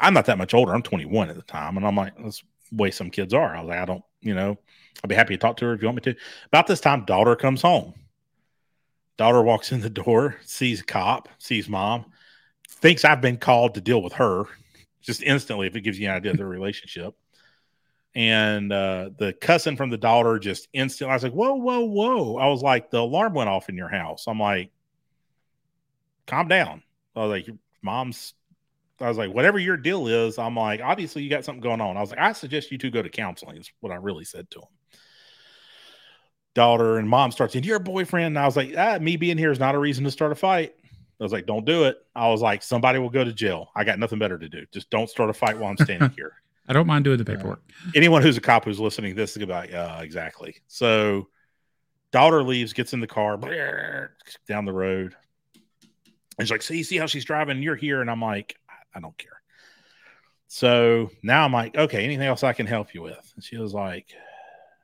I'm 0.00 0.14
not 0.14 0.26
that 0.26 0.38
much 0.38 0.54
older. 0.54 0.74
I'm 0.74 0.82
21 0.82 1.30
at 1.30 1.36
the 1.36 1.42
time. 1.42 1.76
And 1.76 1.86
I'm 1.86 1.96
like, 1.96 2.16
that's 2.18 2.42
the 2.70 2.76
way 2.76 2.90
some 2.90 3.10
kids 3.10 3.34
are. 3.34 3.54
I 3.54 3.60
was 3.60 3.68
like, 3.68 3.78
I 3.78 3.84
don't, 3.84 4.04
you 4.20 4.34
know, 4.34 4.58
I'll 5.02 5.08
be 5.08 5.14
happy 5.14 5.34
to 5.34 5.38
talk 5.38 5.56
to 5.58 5.66
her 5.66 5.72
if 5.74 5.82
you 5.82 5.88
want 5.88 6.04
me 6.04 6.12
to. 6.12 6.18
About 6.46 6.66
this 6.66 6.80
time, 6.80 7.04
daughter 7.04 7.36
comes 7.36 7.62
home. 7.62 7.94
Daughter 9.16 9.42
walks 9.42 9.72
in 9.72 9.80
the 9.80 9.90
door, 9.90 10.36
sees 10.44 10.80
a 10.80 10.84
cop, 10.84 11.28
sees 11.38 11.68
mom, 11.68 12.06
thinks 12.68 13.04
I've 13.04 13.20
been 13.20 13.36
called 13.36 13.74
to 13.74 13.80
deal 13.80 14.02
with 14.02 14.14
her 14.14 14.44
just 15.02 15.22
instantly 15.22 15.66
if 15.66 15.76
it 15.76 15.82
gives 15.82 15.98
you 15.98 16.08
an 16.08 16.14
idea 16.14 16.32
of 16.32 16.38
their 16.38 16.46
relationship. 16.48 17.14
And 18.14 18.72
uh, 18.72 19.10
the 19.16 19.32
cussing 19.32 19.76
from 19.76 19.90
the 19.90 19.96
daughter 19.96 20.38
just 20.38 20.68
instantly, 20.72 21.10
I 21.10 21.14
was 21.14 21.22
like, 21.22 21.32
whoa, 21.32 21.54
whoa, 21.54 21.80
whoa. 21.80 22.36
I 22.36 22.48
was 22.48 22.62
like, 22.62 22.90
the 22.90 22.98
alarm 22.98 23.34
went 23.34 23.48
off 23.48 23.68
in 23.68 23.76
your 23.76 23.88
house. 23.88 24.24
I'm 24.26 24.38
like, 24.38 24.70
calm 26.26 26.48
down. 26.48 26.82
I 27.16 27.20
was 27.20 27.30
like, 27.30 27.46
your 27.46 27.56
mom's, 27.80 28.34
I 29.02 29.08
was 29.08 29.18
like, 29.18 29.32
whatever 29.32 29.58
your 29.58 29.76
deal 29.76 30.06
is, 30.06 30.38
I'm 30.38 30.56
like, 30.56 30.80
obviously 30.80 31.22
you 31.22 31.30
got 31.30 31.44
something 31.44 31.60
going 31.60 31.80
on. 31.80 31.96
I 31.96 32.00
was 32.00 32.10
like, 32.10 32.20
I 32.20 32.32
suggest 32.32 32.70
you 32.70 32.78
two 32.78 32.90
go 32.90 33.02
to 33.02 33.08
counseling, 33.08 33.56
is 33.56 33.70
what 33.80 33.92
I 33.92 33.96
really 33.96 34.24
said 34.24 34.50
to 34.50 34.60
him. 34.60 34.68
Daughter 36.54 36.98
and 36.98 37.08
mom 37.08 37.32
starts 37.32 37.54
saying, 37.54 37.64
Your 37.64 37.78
boyfriend. 37.78 38.26
And 38.26 38.38
I 38.38 38.46
was 38.46 38.56
like, 38.56 38.74
ah, 38.76 38.98
me 39.00 39.16
being 39.16 39.38
here 39.38 39.50
is 39.50 39.58
not 39.58 39.74
a 39.74 39.78
reason 39.78 40.04
to 40.04 40.10
start 40.10 40.32
a 40.32 40.34
fight. 40.34 40.74
I 41.20 41.22
was 41.22 41.32
like, 41.32 41.46
don't 41.46 41.64
do 41.64 41.84
it. 41.84 41.98
I 42.16 42.28
was 42.28 42.42
like, 42.42 42.62
somebody 42.62 42.98
will 42.98 43.08
go 43.08 43.22
to 43.22 43.32
jail. 43.32 43.70
I 43.76 43.84
got 43.84 43.98
nothing 43.98 44.18
better 44.18 44.38
to 44.38 44.48
do. 44.48 44.66
Just 44.72 44.90
don't 44.90 45.08
start 45.08 45.30
a 45.30 45.32
fight 45.32 45.56
while 45.56 45.70
I'm 45.70 45.76
standing 45.76 46.10
here. 46.16 46.32
I 46.68 46.72
don't 46.72 46.86
mind 46.86 47.04
doing 47.04 47.18
the 47.18 47.24
paperwork. 47.24 47.62
Uh, 47.86 47.90
anyone 47.94 48.22
who's 48.22 48.36
a 48.36 48.40
cop 48.40 48.64
who's 48.64 48.80
listening 48.80 49.14
this 49.14 49.36
is 49.36 49.42
about, 49.42 49.70
yeah, 49.70 50.00
exactly. 50.00 50.56
So 50.66 51.28
daughter 52.10 52.42
leaves, 52.42 52.72
gets 52.72 52.92
in 52.92 53.00
the 53.00 53.06
car, 53.06 53.38
down 54.48 54.64
the 54.64 54.72
road. 54.72 55.14
And 56.38 56.48
she's 56.48 56.50
like, 56.50 56.62
see, 56.62 56.82
see 56.82 56.96
how 56.96 57.06
she's 57.06 57.24
driving? 57.24 57.62
You're 57.62 57.76
here. 57.76 58.00
And 58.00 58.10
I'm 58.10 58.22
like, 58.22 58.56
I 58.94 59.00
don't 59.00 59.16
care. 59.16 59.42
So 60.48 61.10
now 61.22 61.44
I'm 61.44 61.52
like, 61.52 61.76
okay, 61.76 62.04
anything 62.04 62.26
else 62.26 62.42
I 62.42 62.52
can 62.52 62.66
help 62.66 62.94
you 62.94 63.02
with? 63.02 63.32
And 63.34 63.42
she 63.42 63.56
was 63.56 63.72
like, 63.72 64.12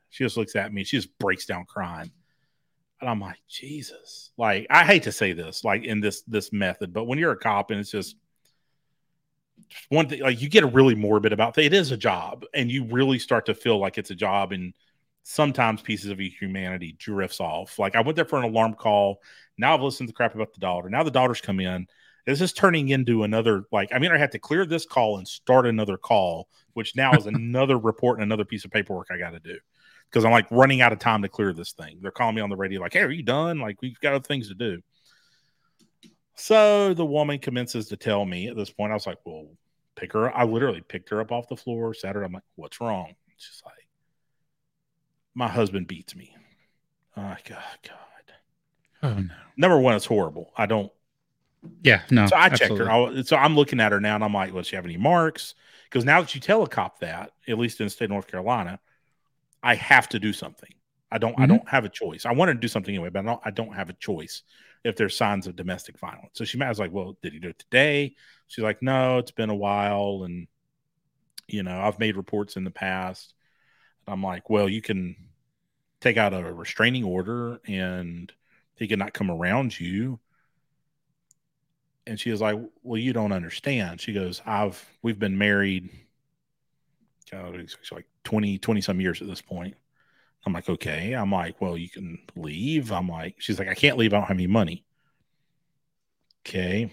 she 0.09 0.23
just 0.23 0.37
looks 0.37 0.55
at 0.55 0.73
me. 0.73 0.83
She 0.83 0.97
just 0.97 1.17
breaks 1.19 1.45
down 1.45 1.65
crying. 1.65 2.11
And 3.01 3.09
I'm 3.09 3.21
like, 3.21 3.37
Jesus. 3.47 4.31
Like, 4.37 4.67
I 4.69 4.83
hate 4.83 5.03
to 5.03 5.11
say 5.11 5.33
this, 5.33 5.63
like 5.63 5.83
in 5.83 6.01
this 6.01 6.23
this 6.23 6.51
method, 6.51 6.91
but 6.91 7.05
when 7.05 7.19
you're 7.19 7.31
a 7.31 7.37
cop 7.37 7.71
and 7.71 7.79
it's 7.79 7.91
just 7.91 8.15
one 9.89 10.09
thing, 10.09 10.21
like 10.21 10.41
you 10.41 10.49
get 10.49 10.73
really 10.73 10.95
morbid 10.95 11.33
about 11.33 11.57
it 11.57 11.73
is 11.73 11.91
a 11.91 11.97
job, 11.97 12.45
and 12.53 12.71
you 12.71 12.85
really 12.85 13.19
start 13.19 13.45
to 13.45 13.53
feel 13.53 13.77
like 13.77 13.97
it's 13.97 14.11
a 14.11 14.15
job, 14.15 14.51
and 14.51 14.73
sometimes 15.23 15.81
pieces 15.81 16.09
of 16.09 16.19
humanity 16.19 16.95
drifts 16.97 17.39
off. 17.39 17.77
Like 17.77 17.95
I 17.95 18.01
went 18.01 18.15
there 18.15 18.25
for 18.25 18.39
an 18.39 18.45
alarm 18.45 18.73
call. 18.73 19.21
Now 19.57 19.75
I've 19.75 19.81
listened 19.81 20.09
to 20.09 20.15
crap 20.15 20.35
about 20.35 20.53
the 20.53 20.59
daughter. 20.59 20.89
Now 20.89 21.03
the 21.03 21.11
daughter's 21.11 21.41
come 21.41 21.59
in. 21.59 21.87
This 22.25 22.41
is 22.41 22.53
turning 22.53 22.89
into 22.89 23.23
another 23.23 23.63
like 23.71 23.89
I 23.93 23.99
mean 23.99 24.11
I 24.11 24.17
have 24.17 24.31
to 24.31 24.39
clear 24.39 24.65
this 24.65 24.85
call 24.85 25.17
and 25.17 25.27
start 25.27 25.65
another 25.65 25.97
call, 25.97 26.47
which 26.73 26.95
now 26.95 27.13
is 27.13 27.25
another 27.27 27.77
report 27.77 28.17
and 28.17 28.23
another 28.23 28.45
piece 28.45 28.65
of 28.65 28.71
paperwork 28.71 29.07
I 29.11 29.17
got 29.17 29.31
to 29.31 29.39
do 29.39 29.57
because 30.09 30.25
I'm 30.25 30.31
like 30.31 30.49
running 30.49 30.81
out 30.81 30.91
of 30.91 30.99
time 30.99 31.21
to 31.21 31.29
clear 31.29 31.53
this 31.53 31.73
thing. 31.73 31.99
They're 32.01 32.11
calling 32.11 32.35
me 32.35 32.41
on 32.41 32.49
the 32.49 32.55
radio, 32.55 32.81
like, 32.81 32.93
hey, 32.93 33.01
are 33.01 33.11
you 33.11 33.23
done? 33.23 33.59
Like, 33.59 33.81
we've 33.81 33.99
got 33.99 34.13
other 34.13 34.23
things 34.23 34.47
to 34.49 34.55
do. 34.55 34.81
So 36.35 36.93
the 36.93 37.05
woman 37.05 37.39
commences 37.39 37.89
to 37.89 37.97
tell 37.97 38.25
me 38.25 38.47
at 38.47 38.55
this 38.55 38.71
point, 38.71 38.91
I 38.91 38.95
was 38.95 39.05
like, 39.05 39.19
well, 39.25 39.47
pick 39.95 40.13
her. 40.13 40.35
I 40.35 40.45
literally 40.45 40.81
picked 40.81 41.09
her 41.09 41.21
up 41.21 41.31
off 41.31 41.49
the 41.49 41.57
floor, 41.57 41.93
sat 41.93 42.15
her. 42.15 42.23
I'm 42.23 42.31
like, 42.31 42.43
what's 42.55 42.81
wrong? 42.81 43.13
She's 43.37 43.61
like, 43.65 43.87
my 45.35 45.47
husband 45.47 45.87
beats 45.87 46.15
me. 46.15 46.35
Oh, 47.15 47.35
God, 47.45 47.63
God. 47.87 47.97
Oh, 49.03 49.13
no. 49.13 49.33
Number 49.57 49.79
one, 49.79 49.95
it's 49.95 50.05
horrible. 50.05 50.51
I 50.57 50.65
don't. 50.65 50.91
Yeah, 51.83 52.01
no. 52.09 52.27
So 52.27 52.35
I 52.35 52.49
checked 52.49 52.77
her. 52.77 52.89
I, 52.89 53.21
so 53.23 53.35
I'm 53.35 53.55
looking 53.55 53.79
at 53.79 53.91
her 53.91 53.99
now 53.99 54.15
and 54.15 54.23
I'm 54.23 54.33
like, 54.33 54.53
well, 54.53 54.61
does 54.61 54.67
she 54.67 54.75
have 54.75 54.85
any 54.85 54.97
marks? 54.97 55.55
Because 55.85 56.05
now 56.05 56.21
that 56.21 56.33
you 56.35 56.41
tell 56.41 56.63
a 56.63 56.67
cop 56.67 56.99
that, 56.99 57.31
at 57.47 57.57
least 57.57 57.79
in 57.79 57.87
the 57.87 57.89
state 57.89 58.05
of 58.05 58.11
North 58.11 58.27
Carolina, 58.27 58.79
I 59.61 59.75
have 59.75 60.07
to 60.09 60.19
do 60.19 60.33
something. 60.33 60.69
I 61.11 61.17
don't 61.17 61.33
mm-hmm. 61.33 61.41
I 61.41 61.45
don't 61.47 61.69
have 61.69 61.85
a 61.85 61.89
choice. 61.89 62.25
I 62.25 62.33
wanted 62.33 62.55
to 62.55 62.59
do 62.59 62.67
something 62.67 62.93
anyway, 62.93 63.09
but 63.09 63.19
I 63.19 63.23
don't 63.23 63.41
I 63.45 63.51
don't 63.51 63.73
have 63.73 63.89
a 63.89 63.93
choice 63.93 64.43
if 64.83 64.95
there's 64.95 65.17
signs 65.17 65.47
of 65.47 65.55
domestic 65.55 65.97
violence. 65.99 66.31
So 66.33 66.45
she 66.45 66.61
I 66.61 66.69
was 66.69 66.79
like, 66.79 66.91
Well, 66.91 67.17
did 67.21 67.33
he 67.33 67.39
do 67.39 67.49
it 67.49 67.59
today? 67.59 68.15
She's 68.47 68.63
like, 68.63 68.81
No, 68.81 69.17
it's 69.17 69.31
been 69.31 69.49
a 69.49 69.55
while 69.55 70.23
and 70.23 70.47
you 71.47 71.63
know, 71.63 71.79
I've 71.81 71.99
made 71.99 72.15
reports 72.15 72.57
in 72.57 72.63
the 72.63 72.71
past. 72.71 73.33
I'm 74.07 74.21
like, 74.21 74.49
Well, 74.49 74.69
you 74.69 74.81
can 74.81 75.15
take 75.99 76.17
out 76.17 76.33
a 76.33 76.53
restraining 76.53 77.03
order 77.03 77.59
and 77.65 78.31
he 78.75 78.87
cannot 78.87 79.13
come 79.13 79.31
around 79.31 79.77
you. 79.79 80.19
And 82.09 82.19
she 82.19 82.31
was 82.31 82.41
like, 82.41 82.59
Well, 82.83 82.99
you 82.99 83.13
don't 83.13 83.31
understand. 83.31 84.01
She 84.01 84.11
goes, 84.11 84.41
I've 84.45 84.83
we've 85.01 85.19
been 85.19 85.37
married 85.37 85.89
God, 87.29 87.55
like 87.91 88.07
20, 88.23 88.57
20 88.57 88.81
some 88.81 88.99
years 88.99 89.21
at 89.21 89.27
this 89.27 89.41
point. 89.41 89.75
I'm 90.45 90.53
like, 90.53 90.69
okay. 90.69 91.13
I'm 91.13 91.31
like, 91.31 91.59
well, 91.61 91.77
you 91.77 91.89
can 91.89 92.19
leave. 92.35 92.91
I'm 92.91 93.07
like, 93.07 93.35
she's 93.39 93.59
like, 93.59 93.67
I 93.67 93.75
can't 93.75 93.97
leave. 93.97 94.13
I 94.13 94.17
don't 94.17 94.27
have 94.27 94.37
any 94.37 94.47
money. 94.47 94.85
Okay. 96.47 96.91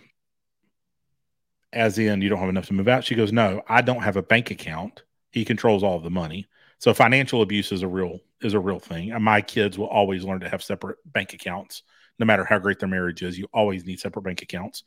As 1.72 1.98
in, 1.98 2.22
you 2.22 2.28
don't 2.28 2.38
have 2.40 2.48
enough 2.48 2.66
to 2.66 2.74
move 2.74 2.88
out. 2.88 3.04
She 3.04 3.14
goes, 3.14 3.32
no, 3.32 3.62
I 3.68 3.82
don't 3.82 4.02
have 4.02 4.16
a 4.16 4.22
bank 4.22 4.50
account. 4.50 5.04
He 5.30 5.44
controls 5.44 5.82
all 5.82 6.00
the 6.00 6.10
money. 6.10 6.46
So 6.78 6.92
financial 6.92 7.42
abuse 7.42 7.72
is 7.72 7.82
a 7.82 7.88
real 7.88 8.20
is 8.42 8.54
a 8.54 8.60
real 8.60 8.78
thing. 8.78 9.12
And 9.12 9.24
my 9.24 9.40
kids 9.40 9.78
will 9.78 9.86
always 9.86 10.24
learn 10.24 10.40
to 10.40 10.48
have 10.48 10.62
separate 10.62 10.98
bank 11.06 11.32
accounts, 11.32 11.82
no 12.18 12.26
matter 12.26 12.44
how 12.44 12.58
great 12.58 12.78
their 12.78 12.88
marriage 12.88 13.22
is. 13.22 13.38
You 13.38 13.48
always 13.52 13.84
need 13.84 14.00
separate 14.00 14.22
bank 14.22 14.42
accounts. 14.42 14.84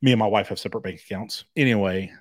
Me 0.00 0.12
and 0.12 0.18
my 0.18 0.26
wife 0.26 0.48
have 0.48 0.58
separate 0.58 0.82
bank 0.82 1.00
accounts. 1.00 1.44
Anyway, 1.56 2.12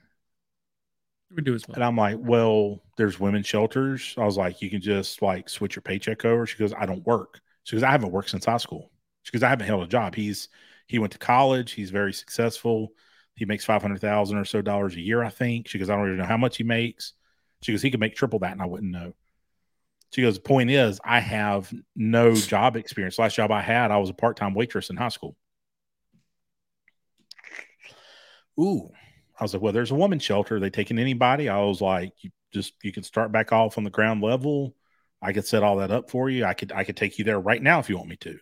we 1.35 1.41
do 1.41 1.55
as 1.55 1.67
well. 1.67 1.75
And 1.75 1.83
I'm 1.83 1.95
like, 1.95 2.17
well, 2.19 2.83
there's 2.97 3.19
women's 3.19 3.47
shelters. 3.47 4.13
I 4.17 4.25
was 4.25 4.37
like, 4.37 4.61
you 4.61 4.69
can 4.69 4.81
just 4.81 5.21
like 5.21 5.49
switch 5.49 5.75
your 5.75 5.81
paycheck 5.81 6.25
over. 6.25 6.45
She 6.45 6.57
goes, 6.57 6.73
I 6.77 6.85
don't 6.85 7.05
work. 7.05 7.39
She 7.63 7.75
goes, 7.75 7.83
I 7.83 7.91
haven't 7.91 8.11
worked 8.11 8.29
since 8.29 8.45
high 8.45 8.57
school. 8.57 8.91
She 9.23 9.31
goes, 9.31 9.43
I 9.43 9.49
haven't 9.49 9.67
held 9.67 9.83
a 9.83 9.87
job. 9.87 10.15
He's 10.15 10.49
he 10.87 10.99
went 10.99 11.13
to 11.13 11.19
college. 11.19 11.71
He's 11.71 11.89
very 11.89 12.13
successful. 12.13 12.89
He 13.35 13.45
makes 13.45 13.65
five 13.65 13.81
hundred 13.81 14.01
thousand 14.01 14.37
or 14.37 14.45
so 14.45 14.61
dollars 14.61 14.95
a 14.95 15.01
year, 15.01 15.23
I 15.23 15.29
think. 15.29 15.67
She 15.67 15.79
goes, 15.79 15.89
I 15.89 15.95
don't 15.95 16.07
even 16.07 16.17
know 16.17 16.25
how 16.25 16.37
much 16.37 16.57
he 16.57 16.63
makes. 16.63 17.13
She 17.61 17.71
goes, 17.71 17.81
he 17.81 17.91
could 17.91 17.99
make 17.99 18.15
triple 18.15 18.39
that, 18.39 18.51
and 18.51 18.61
I 18.61 18.65
wouldn't 18.65 18.91
know. 18.91 19.13
She 20.12 20.22
goes, 20.22 20.36
the 20.36 20.41
point 20.41 20.70
is, 20.70 20.99
I 21.03 21.20
have 21.20 21.74
no 21.95 22.36
job 22.36 22.76
experience. 22.76 23.18
Last 23.18 23.36
job 23.36 23.51
I 23.51 23.62
had, 23.62 23.91
I 23.91 23.97
was 23.97 24.09
a 24.09 24.14
part 24.14 24.38
time 24.38 24.53
waitress 24.53 24.89
in 24.89 24.97
high 24.97 25.09
school. 25.09 25.36
Ooh, 28.59 28.89
I 29.39 29.43
was 29.43 29.53
like, 29.53 29.64
well, 29.64 29.74
there's 29.74 29.91
a 29.91 29.95
woman's 29.95 30.24
shelter. 30.24 30.57
Are 30.57 30.59
they 30.59 30.70
taking 30.70 30.99
anybody? 30.99 31.47
I 31.47 31.59
was 31.59 31.82
like, 31.82 32.14
you 32.22 32.30
just 32.53 32.74
you 32.84 32.91
can 32.91 33.03
start 33.03 33.32
back 33.32 33.53
off 33.53 33.78
on 33.78 33.86
the 33.86 33.89
ground 33.89 34.22
level. 34.22 34.76
I 35.22 35.34
could 35.34 35.45
set 35.47 35.64
all 35.64 35.78
that 35.78 35.91
up 35.91 36.09
for 36.09 36.30
you. 36.30 36.45
I 36.45 36.53
could 36.53 36.72
I 36.72 36.84
could 36.84 36.97
take 36.97 37.18
you 37.18 37.24
there 37.24 37.39
right 37.39 37.62
now 37.62 37.80
if 37.80 37.89
you 37.89 37.97
want 37.97 38.09
me 38.09 38.18
to. 38.18 38.38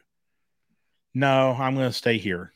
No, 1.13 1.51
I'm 1.51 1.75
going 1.75 1.89
to 1.89 1.93
stay 1.93 2.17
here. 2.17 2.51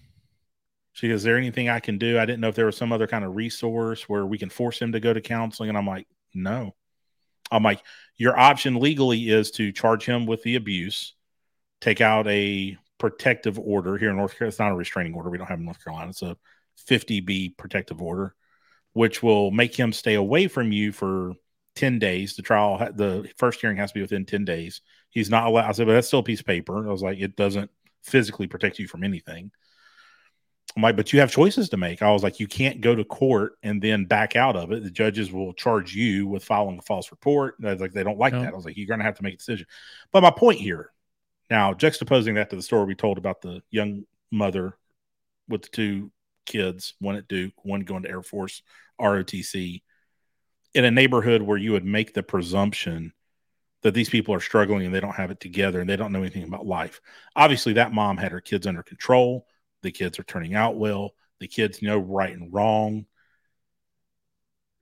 She 0.93 1.07
goes, 1.07 1.17
Is 1.17 1.23
there 1.23 1.37
anything 1.37 1.69
I 1.69 1.79
can 1.79 1.97
do? 1.97 2.19
I 2.19 2.25
didn't 2.25 2.39
know 2.39 2.49
if 2.49 2.55
there 2.55 2.65
was 2.65 2.77
some 2.77 2.91
other 2.91 3.07
kind 3.07 3.25
of 3.25 3.35
resource 3.35 4.07
where 4.07 4.25
we 4.25 4.37
can 4.37 4.49
force 4.49 4.79
him 4.79 4.91
to 4.93 4.99
go 4.99 5.13
to 5.13 5.21
counseling. 5.21 5.69
And 5.69 5.77
I'm 5.77 5.87
like, 5.87 6.07
No. 6.33 6.75
I'm 7.53 7.63
like, 7.63 7.81
your 8.17 8.37
option 8.37 8.75
legally 8.75 9.29
is 9.29 9.51
to 9.51 9.71
charge 9.71 10.05
him 10.05 10.25
with 10.25 10.43
the 10.43 10.55
abuse, 10.55 11.13
take 11.81 12.01
out 12.01 12.27
a 12.27 12.77
protective 12.97 13.59
order 13.59 13.97
here 13.97 14.09
in 14.09 14.17
North 14.17 14.37
Carolina. 14.37 14.49
It's 14.49 14.59
not 14.59 14.71
a 14.71 14.75
restraining 14.75 15.13
order. 15.13 15.29
We 15.29 15.37
don't 15.37 15.47
have 15.47 15.59
in 15.59 15.65
North 15.65 15.83
Carolina. 15.83 16.09
It's 16.09 16.21
a 16.21 16.37
50B 16.87 17.57
protective 17.57 18.01
order, 18.01 18.35
which 18.93 19.21
will 19.21 19.51
make 19.51 19.75
him 19.75 19.93
stay 19.93 20.15
away 20.15 20.47
from 20.47 20.71
you 20.71 20.91
for 20.91 21.33
10 21.75 21.99
days. 21.99 22.35
The 22.35 22.41
trial, 22.41 22.77
the 22.95 23.29
first 23.37 23.61
hearing 23.61 23.77
has 23.77 23.91
to 23.91 23.95
be 23.95 24.01
within 24.01 24.25
10 24.25 24.45
days. 24.45 24.81
He's 25.09 25.29
not 25.29 25.47
allowed. 25.47 25.69
I 25.69 25.71
said, 25.71 25.87
but 25.87 25.93
that's 25.93 26.07
still 26.07 26.19
a 26.19 26.23
piece 26.23 26.39
of 26.39 26.45
paper. 26.45 26.87
I 26.87 26.91
was 26.91 27.01
like, 27.01 27.19
it 27.19 27.35
doesn't 27.35 27.69
physically 28.03 28.47
protect 28.47 28.79
you 28.79 28.87
from 28.87 29.03
anything. 29.03 29.51
I'm 30.75 30.81
like, 30.81 30.95
but 30.95 31.13
you 31.13 31.19
have 31.19 31.31
choices 31.31 31.69
to 31.69 31.77
make. 31.77 32.01
I 32.01 32.11
was 32.11 32.23
like, 32.23 32.39
you 32.39 32.47
can't 32.47 32.81
go 32.81 32.95
to 32.95 33.03
court 33.03 33.53
and 33.61 33.81
then 33.81 34.05
back 34.05 34.35
out 34.35 34.55
of 34.55 34.71
it. 34.71 34.83
The 34.83 34.89
judges 34.89 35.31
will 35.31 35.53
charge 35.53 35.93
you 35.93 36.25
with 36.25 36.43
filing 36.43 36.79
a 36.79 36.81
false 36.81 37.11
report. 37.11 37.55
I 37.63 37.73
was 37.73 37.81
like, 37.81 37.93
they 37.93 38.03
don't 38.03 38.17
like 38.17 38.33
no. 38.33 38.41
that. 38.41 38.53
I 38.53 38.55
was 38.55 38.65
like, 38.65 38.75
you're 38.75 38.87
going 38.87 38.99
to 38.99 39.05
have 39.05 39.17
to 39.17 39.23
make 39.23 39.35
a 39.35 39.37
decision. 39.37 39.67
But 40.11 40.23
my 40.23 40.31
point 40.31 40.59
here, 40.59 40.91
now 41.51 41.73
juxtaposing 41.73 42.35
that 42.35 42.49
to 42.49 42.55
the 42.55 42.63
story 42.63 42.85
we 42.85 42.95
told 42.95 43.19
about 43.19 43.41
the 43.41 43.61
young 43.69 44.05
mother 44.31 44.75
with 45.47 45.61
the 45.61 45.69
two 45.69 46.11
kids, 46.47 46.95
one 46.99 47.15
at 47.15 47.27
Duke, 47.27 47.53
one 47.63 47.81
going 47.81 48.03
to 48.03 48.09
Air 48.09 48.23
Force 48.23 48.63
ROTC, 48.99 49.83
in 50.73 50.85
a 50.85 50.91
neighborhood 50.91 51.43
where 51.43 51.57
you 51.57 51.73
would 51.73 51.85
make 51.85 52.13
the 52.15 52.23
presumption 52.23 53.13
that 53.83 53.93
these 53.93 54.09
people 54.09 54.33
are 54.33 54.39
struggling 54.39 54.85
and 54.85 54.95
they 54.95 54.99
don't 54.99 55.15
have 55.15 55.29
it 55.29 55.39
together 55.39 55.81
and 55.81 55.89
they 55.89 55.97
don't 55.97 56.11
know 56.11 56.21
anything 56.21 56.43
about 56.43 56.65
life. 56.65 56.99
Obviously, 57.35 57.73
that 57.73 57.93
mom 57.93 58.17
had 58.17 58.31
her 58.31 58.41
kids 58.41 58.65
under 58.65 58.81
control 58.81 59.45
the 59.83 59.91
kids 59.91 60.17
are 60.17 60.23
turning 60.23 60.55
out 60.55 60.77
well. 60.77 61.11
The 61.39 61.47
kids 61.47 61.81
know 61.81 61.97
right 61.99 62.33
and 62.33 62.51
wrong. 62.53 63.05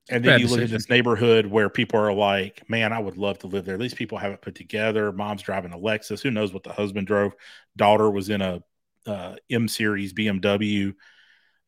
And 0.10 0.24
then 0.24 0.39
you 0.39 0.45
decision. 0.45 0.62
look 0.62 0.72
at 0.72 0.72
this 0.72 0.89
neighborhood 0.89 1.45
where 1.45 1.70
people 1.70 1.99
are 1.99 2.14
like, 2.14 2.68
man, 2.70 2.91
I 2.91 2.99
would 2.99 3.18
love 3.18 3.39
to 3.39 3.47
live 3.47 3.66
there. 3.66 3.78
These 3.78 3.93
people 3.93 4.18
have 4.18 4.32
it 4.32 4.41
put 4.41 4.56
together. 4.56 5.12
Mom's 5.12 5.41
driving 5.41 5.74
a 5.74 5.78
Lexus. 5.78 6.22
Who 6.22 6.32
knows 6.32 6.54
what 6.54 6.64
the 6.64 6.74
husband 6.74 7.08
drove? 7.08 7.34
Daughter 7.76 8.10
was 8.10 8.30
in 8.30 8.41
a 8.41 8.64
uh, 9.06 9.36
M 9.49 9.68
series 9.68 10.14
BMW. 10.14 10.93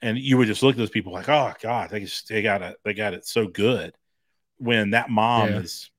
And 0.01 0.17
you 0.17 0.37
would 0.37 0.47
just 0.47 0.61
look 0.63 0.73
at 0.73 0.77
those 0.77 0.89
people 0.89 1.13
like, 1.13 1.29
oh 1.29 1.53
God, 1.61 1.89
they 1.89 2.01
just, 2.01 2.27
they 2.27 2.41
got 2.41 2.61
it, 2.61 2.77
they 2.83 2.93
got 2.93 3.13
it 3.13 3.25
so 3.25 3.47
good. 3.47 3.95
When 4.57 4.91
that 4.91 5.09
mom 5.09 5.49
yeah. 5.49 5.59
is 5.59 5.89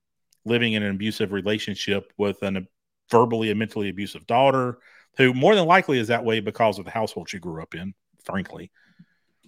living 0.45 0.75
in 0.75 0.83
an 0.83 0.95
abusive 0.95 1.33
relationship 1.33 2.13
with 2.19 2.43
an 2.43 2.69
verbally 3.11 3.51
and 3.51 3.59
mentally 3.59 3.89
abusive 3.89 4.27
daughter, 4.27 4.79
who 5.17 5.35
more 5.35 5.55
than 5.55 5.67
likely 5.67 5.99
is 5.99 6.09
that 6.09 6.25
way 6.25 6.41
because 6.41 6.79
of 6.79 6.85
the 6.85 6.91
household 6.91 7.29
she 7.29 7.39
grew 7.39 7.63
up 7.63 7.75
in, 7.75 7.95
frankly. 8.25 8.71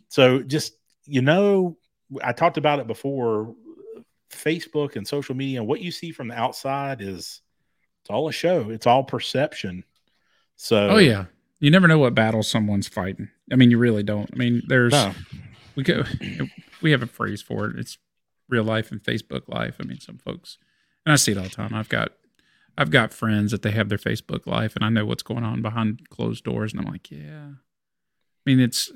So 0.08 0.42
just, 0.42 0.74
you 1.04 1.22
know, 1.22 1.76
I 2.22 2.32
talked 2.32 2.56
about 2.56 2.78
it 2.78 2.86
before 2.86 3.54
Facebook 4.30 4.96
and 4.96 5.06
social 5.06 5.34
media, 5.34 5.60
and 5.60 5.68
what 5.68 5.80
you 5.80 5.90
see 5.90 6.12
from 6.12 6.28
the 6.28 6.34
outside 6.34 7.00
is 7.00 7.40
it's 8.02 8.10
all 8.10 8.28
a 8.28 8.32
show, 8.32 8.70
it's 8.70 8.86
all 8.86 9.04
perception. 9.04 9.84
So, 10.56 10.90
oh, 10.90 10.98
yeah. 10.98 11.26
You 11.58 11.70
never 11.70 11.88
know 11.88 11.98
what 11.98 12.14
battle 12.14 12.42
someone's 12.42 12.86
fighting. 12.86 13.30
I 13.50 13.56
mean, 13.56 13.70
you 13.70 13.78
really 13.78 14.02
don't. 14.02 14.28
I 14.32 14.36
mean, 14.36 14.62
there's, 14.68 14.92
no. 14.92 15.12
we 15.74 15.82
go, 15.82 16.04
we 16.82 16.90
have 16.90 17.02
a 17.02 17.06
phrase 17.06 17.42
for 17.42 17.66
it. 17.66 17.78
It's 17.78 17.98
real 18.48 18.64
life 18.64 18.92
and 18.92 19.02
Facebook 19.02 19.48
life. 19.48 19.76
I 19.80 19.84
mean, 19.84 20.00
some 20.00 20.18
folks, 20.18 20.58
and 21.04 21.12
I 21.12 21.16
see 21.16 21.32
it 21.32 21.38
all 21.38 21.44
the 21.44 21.50
time. 21.50 21.74
I've 21.74 21.88
got 21.88 22.12
I've 22.78 22.90
got 22.90 23.12
friends 23.12 23.52
that 23.52 23.62
they 23.62 23.70
have 23.70 23.88
their 23.88 23.98
Facebook 23.98 24.46
life, 24.46 24.76
and 24.76 24.84
I 24.84 24.90
know 24.90 25.06
what's 25.06 25.22
going 25.22 25.44
on 25.44 25.62
behind 25.62 26.08
closed 26.10 26.44
doors, 26.44 26.72
and 26.72 26.80
I'm 26.80 26.92
like, 26.92 27.10
yeah. 27.10 27.48
I 27.48 28.50
mean, 28.50 28.60
it's 28.60 28.92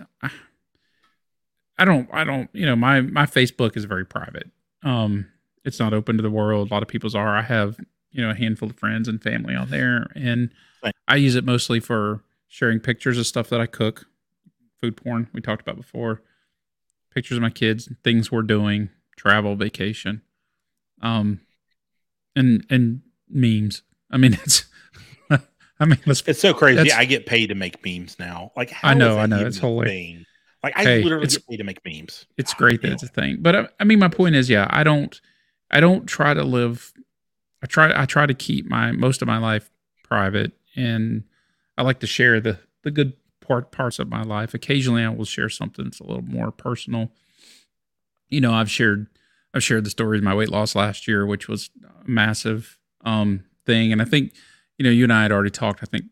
I 1.79 1.85
don't 1.85 2.09
I 2.13 2.25
don't 2.25 2.51
you 2.53 2.67
know 2.67 2.77
my 2.77 3.01
my 3.01 3.25
Facebook 3.25 3.77
is 3.77 3.85
very 3.85 4.05
private. 4.05 4.51
Um, 4.83 5.27
it's 5.65 5.79
not 5.81 5.95
open 5.95 6.17
to 6.17 6.23
the 6.23 6.31
world. 6.31 6.71
A 6.71 6.75
lot 6.75 6.83
of 6.83 6.89
people's 6.89 7.15
are. 7.15 7.37
I 7.37 7.43
have 7.43 7.79
you 8.13 8.23
know 8.23 8.31
a 8.31 8.35
handful 8.35 8.69
of 8.69 8.79
friends 8.79 9.09
and 9.09 9.23
family 9.23 9.55
on 9.55 9.71
there, 9.71 10.07
and 10.15 10.51
I 11.09 11.17
use 11.17 11.35
it 11.35 11.45
mostly 11.45 11.81
for 11.81 12.23
sharing 12.49 12.81
pictures 12.81 13.17
of 13.17 13.27
stuff 13.27 13.49
that 13.49 13.61
I 13.61 13.67
cook, 13.67 14.07
food 14.81 14.97
porn 14.97 15.29
we 15.33 15.41
talked 15.41 15.63
about 15.63 15.77
before, 15.77 16.23
pictures 17.15 17.39
of 17.39 17.43
my 17.43 17.51
kids, 17.51 17.91
things 18.05 18.31
we're 18.31 18.43
doing, 18.43 18.91
travel, 19.17 19.57
vacation, 19.57 20.21
um, 21.01 21.41
and 22.37 22.67
and 22.69 23.01
memes. 23.31 23.83
I 24.11 24.17
mean, 24.17 24.35
it's. 24.43 24.65
I 25.81 25.87
mean, 25.87 25.99
it's 26.05 26.41
so 26.41 26.53
crazy. 26.53 26.93
I 26.93 27.07
get 27.07 27.25
paid 27.25 27.47
to 27.47 27.55
make 27.55 27.83
memes 27.83 28.19
now. 28.19 28.53
Like, 28.55 28.71
I 28.83 28.93
know, 28.93 29.19
I 29.19 29.25
know, 29.25 29.47
it's 29.47 29.59
hilarious. 29.59 30.27
Like, 30.63 30.77
I 30.77 30.83
hey, 30.83 31.03
literally 31.03 31.27
get 31.27 31.47
paid 31.49 31.57
to 31.57 31.65
make 31.65 31.81
memes. 31.87 32.27
It's 32.37 32.53
great 32.53 32.83
that 32.83 32.93
it's 32.93 33.03
a 33.03 33.09
thing, 33.09 33.39
but 33.41 33.57
I, 33.57 33.59
uh, 33.61 33.67
I 33.81 33.85
mean, 33.85 33.99
my 33.99 34.09
point 34.09 34.35
is, 34.35 34.51
yeah, 34.51 34.67
I 34.69 34.85
don't, 34.85 35.19
I 35.71 35.81
don't 35.81 36.07
try 36.07 36.35
to 36.35 36.45
live. 36.45 36.93
I 37.63 37.67
try, 37.67 37.99
I 37.99 38.05
try 38.05 38.27
to 38.27 38.35
keep 38.35 38.67
my 38.67 38.93
most 38.93 39.23
of 39.23 39.29
my 39.29 39.39
life 39.39 39.71
private, 40.05 40.53
and 40.77 41.25
I 41.79 41.83
like 41.83 42.01
to 42.01 42.07
share 42.07 42.41
the 42.41 42.59
the 42.83 42.91
good 42.91 43.15
part 43.41 43.73
parts 43.73 43.99
of 43.99 44.09
my 44.09 44.23
life. 44.23 44.53
Occasionally, 44.53 45.03
I 45.03 45.09
will 45.09 45.25
share 45.25 45.49
something 45.49 45.87
that's 45.87 46.01
a 46.01 46.05
little 46.05 46.23
more 46.23 46.51
personal. 46.51 47.11
You 48.29 48.43
know, 48.43 48.53
I've 48.53 48.71
shared 48.71 49.07
I've 49.55 49.65
shared 49.65 49.85
the 49.85 49.91
stories 49.91 50.21
of 50.21 50.25
my 50.25 50.35
weight 50.35 50.51
loss 50.51 50.75
last 50.75 51.09
year, 51.09 51.25
which 51.25 51.49
was 51.49 51.71
massive 52.05 52.79
um, 53.05 53.45
thing. 53.67 53.93
And 53.93 54.01
I 54.01 54.05
think, 54.05 54.33
you 54.79 54.85
know, 54.85 54.91
you 54.91 55.05
and 55.05 55.13
I 55.13 55.23
had 55.23 55.33
already 55.33 55.51
talked. 55.51 55.81
I 55.83 55.87
think 55.87 56.05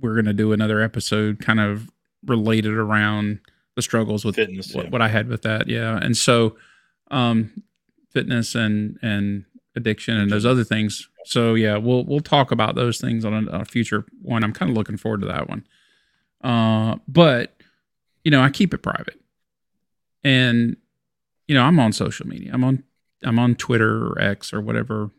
we're 0.00 0.14
going 0.14 0.24
to 0.26 0.32
do 0.32 0.52
another 0.52 0.80
episode 0.80 1.38
kind 1.40 1.60
of 1.60 1.90
related 2.26 2.72
around 2.72 3.40
the 3.76 3.82
struggles 3.82 4.24
with 4.24 4.36
fitness, 4.36 4.74
what, 4.74 4.86
yeah. 4.86 4.90
what 4.90 5.02
I 5.02 5.08
had 5.08 5.28
with 5.28 5.42
that. 5.42 5.68
Yeah. 5.68 5.96
And 5.96 6.16
so, 6.16 6.56
um, 7.10 7.62
fitness 8.10 8.54
and, 8.54 8.98
and 9.02 9.44
addiction 9.74 10.18
and 10.18 10.30
those 10.30 10.44
other 10.44 10.64
things. 10.64 11.08
So 11.24 11.54
yeah, 11.54 11.76
we'll, 11.76 12.04
we'll 12.04 12.20
talk 12.20 12.50
about 12.50 12.74
those 12.74 13.00
things 13.00 13.24
on 13.24 13.48
a, 13.48 13.60
a 13.60 13.64
future 13.64 14.04
one. 14.20 14.44
I'm 14.44 14.52
kind 14.52 14.70
of 14.70 14.76
looking 14.76 14.96
forward 14.96 15.22
to 15.22 15.28
that 15.28 15.48
one. 15.48 15.66
Uh, 16.42 16.96
but 17.08 17.56
you 18.24 18.30
know, 18.30 18.42
I 18.42 18.50
keep 18.50 18.74
it 18.74 18.82
private 18.82 19.20
and, 20.22 20.76
you 21.48 21.54
know, 21.54 21.62
I'm 21.62 21.78
on 21.80 21.92
social 21.92 22.26
media. 22.26 22.50
I'm 22.52 22.64
on, 22.64 22.84
I'm 23.24 23.38
on 23.38 23.54
Twitter 23.54 24.08
or 24.08 24.20
X 24.20 24.52
or 24.52 24.60
whatever 24.60 25.10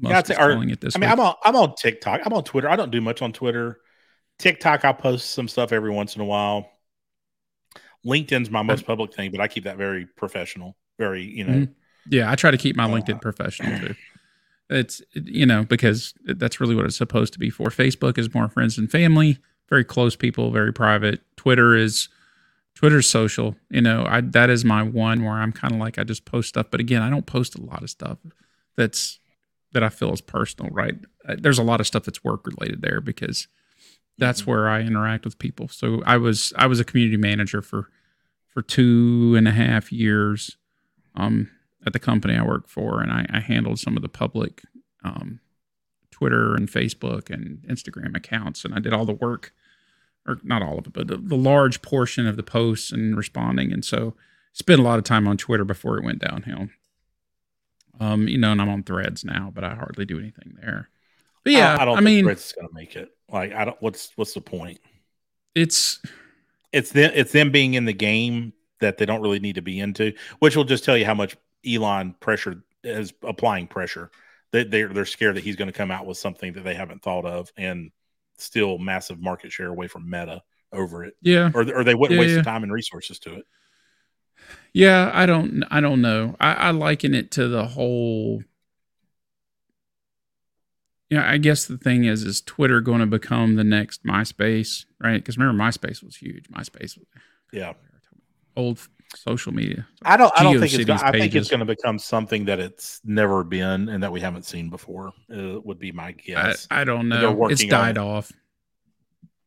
yeah, 0.00 0.18
I'd 0.18 0.26
say, 0.26 0.34
or, 0.34 0.52
calling 0.52 0.70
it 0.70 0.80
this. 0.80 0.96
I 0.96 0.98
mean, 0.98 1.10
I'm 1.10 1.20
on 1.20 1.34
I'm 1.44 1.56
on 1.56 1.74
TikTok. 1.74 2.22
I'm 2.24 2.32
on 2.32 2.44
Twitter. 2.44 2.68
I 2.68 2.76
don't 2.76 2.90
do 2.90 3.00
much 3.00 3.22
on 3.22 3.32
Twitter. 3.32 3.80
TikTok, 4.38 4.84
I'll 4.84 4.94
post 4.94 5.32
some 5.32 5.48
stuff 5.48 5.72
every 5.72 5.90
once 5.90 6.16
in 6.16 6.22
a 6.22 6.24
while. 6.24 6.70
LinkedIn's 8.06 8.50
my 8.50 8.62
most 8.62 8.86
public 8.86 9.14
thing, 9.14 9.30
but 9.30 9.40
I 9.40 9.48
keep 9.48 9.64
that 9.64 9.76
very 9.76 10.06
professional. 10.06 10.76
Very, 10.98 11.22
you 11.22 11.44
know. 11.44 11.52
Mm-hmm. 11.52 11.72
Yeah, 12.08 12.30
I 12.30 12.34
try 12.34 12.50
to 12.50 12.56
keep 12.56 12.76
my 12.76 12.84
uh, 12.84 12.88
LinkedIn 12.88 13.20
professional 13.20 13.78
too. 13.78 13.94
It's 14.72 15.02
you 15.14 15.46
know 15.46 15.64
because 15.64 16.14
that's 16.24 16.60
really 16.60 16.76
what 16.76 16.84
it's 16.84 16.96
supposed 16.96 17.32
to 17.32 17.40
be 17.40 17.50
for. 17.50 17.70
Facebook 17.70 18.18
is 18.18 18.32
more 18.32 18.48
friends 18.48 18.78
and 18.78 18.88
family, 18.88 19.38
very 19.68 19.82
close 19.82 20.14
people, 20.14 20.52
very 20.52 20.72
private. 20.72 21.22
Twitter 21.36 21.74
is 21.74 22.08
Twitter's 22.76 23.10
social. 23.10 23.56
You 23.68 23.80
know, 23.80 24.06
I 24.08 24.20
that 24.20 24.48
is 24.48 24.64
my 24.64 24.82
one 24.82 25.24
where 25.24 25.34
I'm 25.34 25.52
kind 25.52 25.74
of 25.74 25.80
like 25.80 25.98
I 25.98 26.04
just 26.04 26.24
post 26.24 26.50
stuff, 26.50 26.66
but 26.70 26.78
again, 26.78 27.02
I 27.02 27.10
don't 27.10 27.26
post 27.26 27.58
a 27.58 27.60
lot 27.60 27.82
of 27.82 27.90
stuff 27.90 28.18
that's 28.76 29.19
that 29.72 29.82
I 29.82 29.88
feel 29.88 30.12
is 30.12 30.20
personal, 30.20 30.70
right? 30.72 30.94
Uh, 31.28 31.36
there's 31.38 31.58
a 31.58 31.64
lot 31.64 31.80
of 31.80 31.86
stuff 31.86 32.04
that's 32.04 32.24
work 32.24 32.46
related 32.46 32.82
there 32.82 33.00
because 33.00 33.48
that's 34.18 34.42
mm-hmm. 34.42 34.50
where 34.50 34.68
I 34.68 34.80
interact 34.80 35.24
with 35.24 35.38
people. 35.38 35.68
So 35.68 36.02
I 36.04 36.16
was 36.16 36.52
I 36.56 36.66
was 36.66 36.80
a 36.80 36.84
community 36.84 37.16
manager 37.16 37.62
for 37.62 37.88
for 38.48 38.62
two 38.62 39.34
and 39.36 39.46
a 39.46 39.52
half 39.52 39.92
years 39.92 40.56
um, 41.14 41.50
at 41.86 41.92
the 41.92 41.98
company 41.98 42.36
I 42.36 42.44
worked 42.44 42.70
for, 42.70 43.00
and 43.00 43.12
I, 43.12 43.26
I 43.30 43.40
handled 43.40 43.78
some 43.78 43.96
of 43.96 44.02
the 44.02 44.08
public 44.08 44.62
um, 45.04 45.40
Twitter 46.10 46.54
and 46.54 46.68
Facebook 46.68 47.30
and 47.30 47.58
Instagram 47.68 48.16
accounts, 48.16 48.64
and 48.64 48.74
I 48.74 48.80
did 48.80 48.92
all 48.92 49.06
the 49.06 49.12
work, 49.12 49.52
or 50.26 50.38
not 50.42 50.62
all 50.62 50.78
of 50.78 50.86
it, 50.86 50.92
but 50.92 51.06
the, 51.06 51.16
the 51.16 51.36
large 51.36 51.80
portion 51.80 52.26
of 52.26 52.36
the 52.36 52.42
posts 52.42 52.92
and 52.92 53.16
responding. 53.16 53.72
And 53.72 53.84
so 53.84 54.14
spent 54.52 54.80
a 54.80 54.82
lot 54.82 54.98
of 54.98 55.04
time 55.04 55.26
on 55.26 55.36
Twitter 55.36 55.64
before 55.64 55.96
it 55.96 56.04
went 56.04 56.18
downhill. 56.18 56.68
Um, 58.00 58.26
you 58.26 58.38
know, 58.38 58.50
and 58.50 58.60
I'm 58.60 58.68
on 58.68 58.82
Threads 58.82 59.24
now, 59.24 59.52
but 59.54 59.62
I 59.62 59.74
hardly 59.74 60.06
do 60.06 60.18
anything 60.18 60.56
there. 60.60 60.88
But 61.44 61.52
yeah, 61.52 61.76
I, 61.76 61.82
I 61.82 61.84
don't. 61.84 61.98
I 61.98 62.00
mean, 62.00 62.24
Threads 62.24 62.46
is 62.46 62.52
gonna 62.52 62.72
make 62.72 62.96
it. 62.96 63.10
Like, 63.30 63.52
I 63.52 63.66
don't. 63.66 63.76
What's 63.80 64.12
what's 64.16 64.34
the 64.34 64.40
point? 64.40 64.80
It's 65.54 66.00
it's 66.72 66.92
them. 66.92 67.12
It's 67.14 67.32
them 67.32 67.50
being 67.50 67.74
in 67.74 67.84
the 67.84 67.92
game 67.92 68.54
that 68.80 68.98
they 68.98 69.06
don't 69.06 69.20
really 69.20 69.38
need 69.38 69.56
to 69.56 69.62
be 69.62 69.78
into, 69.78 70.14
which 70.38 70.56
will 70.56 70.64
just 70.64 70.84
tell 70.84 70.96
you 70.96 71.04
how 71.04 71.14
much 71.14 71.36
Elon 71.66 72.14
pressure 72.20 72.64
is 72.82 73.12
applying 73.22 73.66
pressure. 73.66 74.10
They 74.52 74.64
they're 74.64 74.88
they're 74.88 75.04
scared 75.04 75.36
that 75.36 75.44
he's 75.44 75.56
going 75.56 75.70
to 75.70 75.76
come 75.76 75.90
out 75.90 76.06
with 76.06 76.16
something 76.16 76.54
that 76.54 76.64
they 76.64 76.74
haven't 76.74 77.02
thought 77.02 77.26
of, 77.26 77.52
and 77.56 77.90
still 78.38 78.78
massive 78.78 79.20
market 79.20 79.52
share 79.52 79.68
away 79.68 79.86
from 79.86 80.08
Meta 80.08 80.42
over 80.72 81.04
it. 81.04 81.14
Yeah, 81.20 81.50
or 81.54 81.62
or 81.72 81.84
they 81.84 81.94
wouldn't 81.94 82.16
yeah, 82.16 82.20
waste 82.20 82.30
yeah. 82.30 82.38
the 82.38 82.44
time 82.44 82.62
and 82.62 82.72
resources 82.72 83.18
to 83.20 83.34
it. 83.34 83.46
Yeah, 84.72 85.10
I 85.12 85.26
don't 85.26 85.64
I 85.70 85.80
don't 85.80 86.00
know. 86.00 86.36
I, 86.40 86.52
I 86.52 86.70
liken 86.70 87.14
it 87.14 87.30
to 87.32 87.48
the 87.48 87.66
whole 87.66 88.42
yeah, 91.10 91.28
I 91.28 91.38
guess 91.38 91.66
the 91.66 91.76
thing 91.76 92.04
is, 92.04 92.22
is 92.22 92.40
Twitter 92.40 92.80
going 92.80 93.00
to 93.00 93.06
become 93.06 93.56
the 93.56 93.64
next 93.64 94.04
MySpace, 94.04 94.84
right? 95.00 95.16
Because 95.16 95.36
remember, 95.36 95.60
MySpace 95.60 96.04
was 96.04 96.14
huge. 96.14 96.48
MySpace 96.50 96.96
was, 96.96 97.06
yeah. 97.52 97.72
old 98.56 98.78
social 99.16 99.52
media. 99.52 99.88
I 100.04 100.16
don't. 100.16 100.32
I 100.36 100.44
don't 100.44 100.60
think 100.60 100.72
it's. 100.72 100.84
Gonna, 100.84 101.00
I 101.02 101.10
think 101.10 101.34
it's 101.34 101.50
going 101.50 101.60
to 101.60 101.66
become 101.66 101.98
something 101.98 102.44
that 102.44 102.60
it's 102.60 103.00
never 103.02 103.42
been 103.42 103.88
and 103.88 104.00
that 104.04 104.12
we 104.12 104.20
haven't 104.20 104.44
seen 104.44 104.70
before. 104.70 105.12
Uh, 105.34 105.60
would 105.64 105.80
be 105.80 105.90
my 105.90 106.12
guess 106.12 106.68
I, 106.70 106.82
I 106.82 106.84
don't 106.84 107.08
know. 107.08 107.48
It's 107.48 107.64
died 107.64 107.96
it. 107.96 108.00
off. 108.00 108.32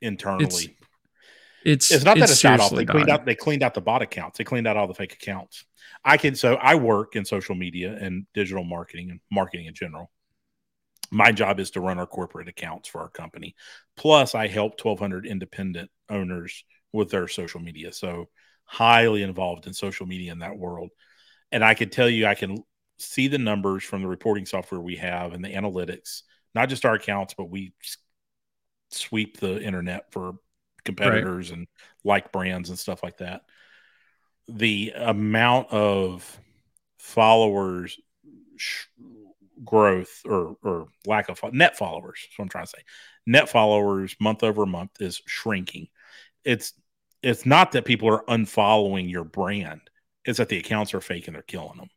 internally. 0.01 0.43
It's 0.43 0.67
It's 1.65 1.91
it's 1.91 2.03
not 2.03 2.17
that 2.17 2.29
it's 2.29 2.41
died 2.41 2.59
off. 2.59 2.71
They 2.71 2.85
cleaned 2.85 3.07
died. 3.07 3.19
out. 3.21 3.25
They 3.25 3.35
cleaned 3.35 3.63
out 3.63 3.73
the 3.73 3.81
bot 3.81 4.01
accounts. 4.01 4.37
They 4.37 4.43
cleaned 4.43 4.67
out 4.67 4.77
all 4.77 4.87
the 4.87 4.93
fake 4.93 5.13
accounts. 5.13 5.65
I 6.03 6.17
can. 6.17 6.35
So 6.35 6.55
I 6.55 6.75
work 6.75 7.15
in 7.15 7.25
social 7.25 7.55
media 7.55 7.97
and 7.99 8.25
digital 8.33 8.63
marketing 8.63 9.11
and 9.11 9.19
marketing 9.31 9.67
in 9.67 9.73
general. 9.73 10.11
My 11.11 11.31
job 11.31 11.59
is 11.59 11.71
to 11.71 11.81
run 11.81 11.99
our 11.99 12.07
corporate 12.07 12.47
accounts 12.47 12.89
for 12.89 13.01
our 13.01 13.09
company. 13.09 13.55
Plus, 13.95 14.33
I 14.33 14.47
help 14.47 14.83
1,200 14.83 15.25
independent 15.27 15.91
owners 16.09 16.63
with 16.91 17.11
their 17.11 17.27
social 17.27 17.59
media. 17.59 17.93
So 17.93 18.29
highly 18.65 19.21
involved 19.21 19.67
in 19.67 19.73
social 19.73 20.05
media 20.05 20.31
in 20.31 20.39
that 20.39 20.57
world. 20.57 20.89
And 21.51 21.63
I 21.63 21.75
can 21.75 21.89
tell 21.89 22.09
you, 22.09 22.25
I 22.25 22.33
can 22.33 22.57
see 22.97 23.27
the 23.27 23.37
numbers 23.37 23.83
from 23.83 24.01
the 24.01 24.07
reporting 24.07 24.45
software 24.45 24.81
we 24.81 24.95
have 24.95 25.33
and 25.33 25.43
the 25.43 25.49
analytics, 25.49 26.23
not 26.55 26.69
just 26.69 26.85
our 26.85 26.95
accounts, 26.95 27.35
but 27.35 27.49
we 27.49 27.73
sweep 28.89 29.39
the 29.39 29.61
internet 29.61 30.11
for 30.11 30.33
competitors 30.85 31.51
and 31.51 31.67
like 32.03 32.31
brands 32.31 32.69
and 32.69 32.79
stuff 32.79 33.03
like 33.03 33.17
that. 33.17 33.43
The 34.47 34.93
amount 34.95 35.71
of 35.71 36.39
followers 36.97 37.99
sh- 38.57 38.85
growth 39.63 40.21
or 40.25 40.57
or 40.63 40.87
lack 41.05 41.29
of 41.29 41.39
fo- 41.39 41.49
net 41.51 41.77
followers, 41.77 42.19
that's 42.23 42.37
what 42.39 42.45
I'm 42.45 42.49
trying 42.49 42.65
to 42.65 42.71
say. 42.71 42.83
Net 43.25 43.49
followers 43.49 44.15
month 44.19 44.43
over 44.43 44.65
month 44.65 45.01
is 45.01 45.21
shrinking. 45.27 45.89
It's 46.45 46.73
it's 47.23 47.45
not 47.45 47.73
that 47.73 47.85
people 47.85 48.09
are 48.09 48.25
unfollowing 48.25 49.09
your 49.09 49.23
brand; 49.25 49.81
it's 50.25 50.39
that 50.39 50.49
the 50.49 50.59
accounts 50.59 50.93
are 50.93 51.01
fake 51.01 51.27
and 51.27 51.35
they're 51.35 51.43
killing 51.43 51.77
them. 51.77 51.89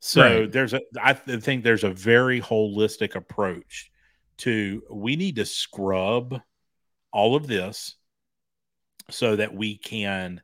So 0.00 0.42
Right. 0.42 0.52
there's 0.52 0.74
a 0.74 0.80
I 1.00 1.14
th- 1.14 1.42
think 1.42 1.64
there's 1.64 1.84
a 1.84 1.90
very 1.90 2.40
holistic 2.40 3.14
approach 3.16 3.90
to 4.38 4.82
we 4.90 5.16
need 5.16 5.36
to 5.36 5.46
scrub 5.46 6.40
all 7.12 7.36
of 7.36 7.46
this 7.46 7.96
so 9.10 9.36
that 9.36 9.54
we 9.54 9.76
can 9.76 10.40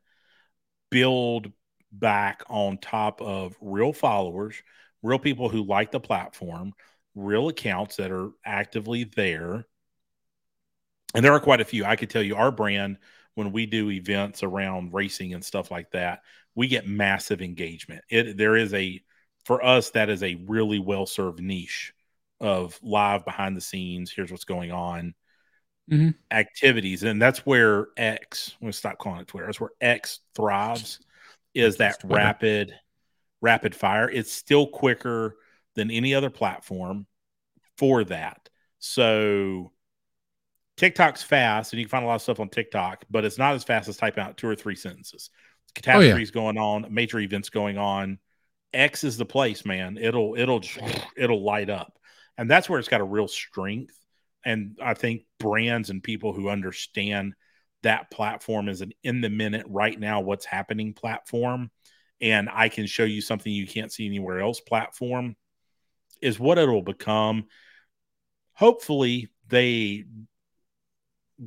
build 0.90 1.52
back 1.92 2.42
on 2.48 2.78
top 2.78 3.20
of 3.20 3.56
real 3.60 3.92
followers, 3.92 4.54
real 5.02 5.18
people 5.18 5.48
who 5.48 5.64
like 5.64 5.90
the 5.90 6.00
platform, 6.00 6.72
real 7.14 7.48
accounts 7.48 7.96
that 7.96 8.10
are 8.10 8.30
actively 8.44 9.04
there. 9.04 9.66
And 11.14 11.24
there 11.24 11.32
are 11.32 11.40
quite 11.40 11.60
a 11.60 11.64
few. 11.64 11.84
I 11.84 11.96
could 11.96 12.10
tell 12.10 12.22
you 12.22 12.36
our 12.36 12.52
brand, 12.52 12.98
when 13.34 13.52
we 13.52 13.66
do 13.66 13.90
events 13.90 14.42
around 14.42 14.94
racing 14.94 15.34
and 15.34 15.44
stuff 15.44 15.70
like 15.70 15.90
that, 15.92 16.20
we 16.54 16.68
get 16.68 16.86
massive 16.86 17.42
engagement. 17.42 18.04
It 18.08 18.36
there 18.36 18.56
is 18.56 18.74
a 18.74 19.02
for 19.44 19.64
us 19.64 19.90
that 19.90 20.10
is 20.10 20.22
a 20.22 20.34
really 20.46 20.78
well 20.78 21.06
served 21.06 21.40
niche 21.40 21.92
of 22.40 22.78
live 22.82 23.24
behind 23.24 23.56
the 23.56 23.60
scenes. 23.60 24.12
Here's 24.12 24.30
what's 24.30 24.44
going 24.44 24.72
on 24.72 25.14
Mhm. 25.88 26.14
activities, 26.30 27.02
and 27.02 27.20
that's 27.20 27.44
where 27.44 27.88
X. 27.96 28.52
I'm 28.54 28.66
gonna 28.66 28.72
stop 28.72 28.98
calling 28.98 29.20
it 29.20 29.28
Twitter. 29.28 29.46
That's 29.46 29.60
where 29.60 29.72
X 29.80 30.20
thrives. 30.34 31.00
Is 31.54 31.76
that 31.78 32.00
rapid, 32.04 32.78
rapid 33.40 33.74
fire? 33.74 34.08
It's 34.08 34.32
still 34.32 34.66
quicker 34.68 35.36
than 35.74 35.90
any 35.90 36.14
other 36.14 36.30
platform 36.30 37.06
for 37.76 38.04
that. 38.04 38.48
So 38.78 39.72
TikTok's 40.76 41.22
fast, 41.22 41.72
and 41.72 41.80
you 41.80 41.86
can 41.86 41.90
find 41.90 42.04
a 42.04 42.08
lot 42.08 42.14
of 42.14 42.22
stuff 42.22 42.40
on 42.40 42.48
TikTok, 42.48 43.04
but 43.10 43.24
it's 43.24 43.38
not 43.38 43.54
as 43.54 43.64
fast 43.64 43.88
as 43.88 43.96
typing 43.96 44.24
out 44.24 44.36
two 44.36 44.48
or 44.48 44.54
three 44.56 44.76
sentences. 44.76 45.30
Catastrophes 45.74 46.30
going 46.30 46.58
on, 46.58 46.86
major 46.90 47.18
events 47.20 47.50
going 47.50 47.78
on. 47.78 48.18
X 48.72 49.04
is 49.04 49.16
the 49.16 49.24
place, 49.26 49.64
man. 49.64 49.98
It'll 49.98 50.34
it'll 50.36 50.62
it'll 51.16 51.42
light 51.42 51.68
up, 51.68 51.98
and 52.38 52.50
that's 52.50 52.68
where 52.68 52.78
it's 52.78 52.88
got 52.88 53.00
a 53.00 53.04
real 53.04 53.28
strength. 53.28 53.96
And 54.44 54.78
I 54.82 54.94
think 54.94 55.22
brands 55.38 55.90
and 55.90 56.02
people 56.02 56.32
who 56.32 56.48
understand 56.48 57.34
that 57.82 58.10
platform 58.10 58.68
is 58.68 58.80
an 58.80 58.92
in 59.02 59.20
the 59.20 59.30
minute 59.30 59.66
right 59.68 59.98
now 59.98 60.20
what's 60.20 60.44
happening 60.44 60.92
platform, 60.92 61.70
and 62.20 62.48
I 62.52 62.68
can 62.68 62.86
show 62.86 63.04
you 63.04 63.20
something 63.20 63.52
you 63.52 63.66
can't 63.66 63.92
see 63.92 64.06
anywhere 64.06 64.40
else 64.40 64.60
platform 64.60 65.36
is 66.20 66.38
what 66.38 66.58
it'll 66.58 66.82
become. 66.82 67.46
Hopefully, 68.52 69.30
they 69.48 70.04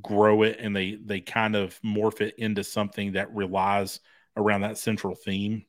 grow 0.02 0.42
it 0.42 0.58
and 0.60 0.76
they 0.76 0.98
they 1.04 1.22
kind 1.22 1.56
of 1.56 1.80
morph 1.86 2.22
it 2.22 2.36
into 2.38 2.64
something 2.64 3.12
that 3.12 3.34
relies 3.34 4.00
around 4.36 4.62
that 4.62 4.78
central 4.78 5.16
theme 5.16 5.64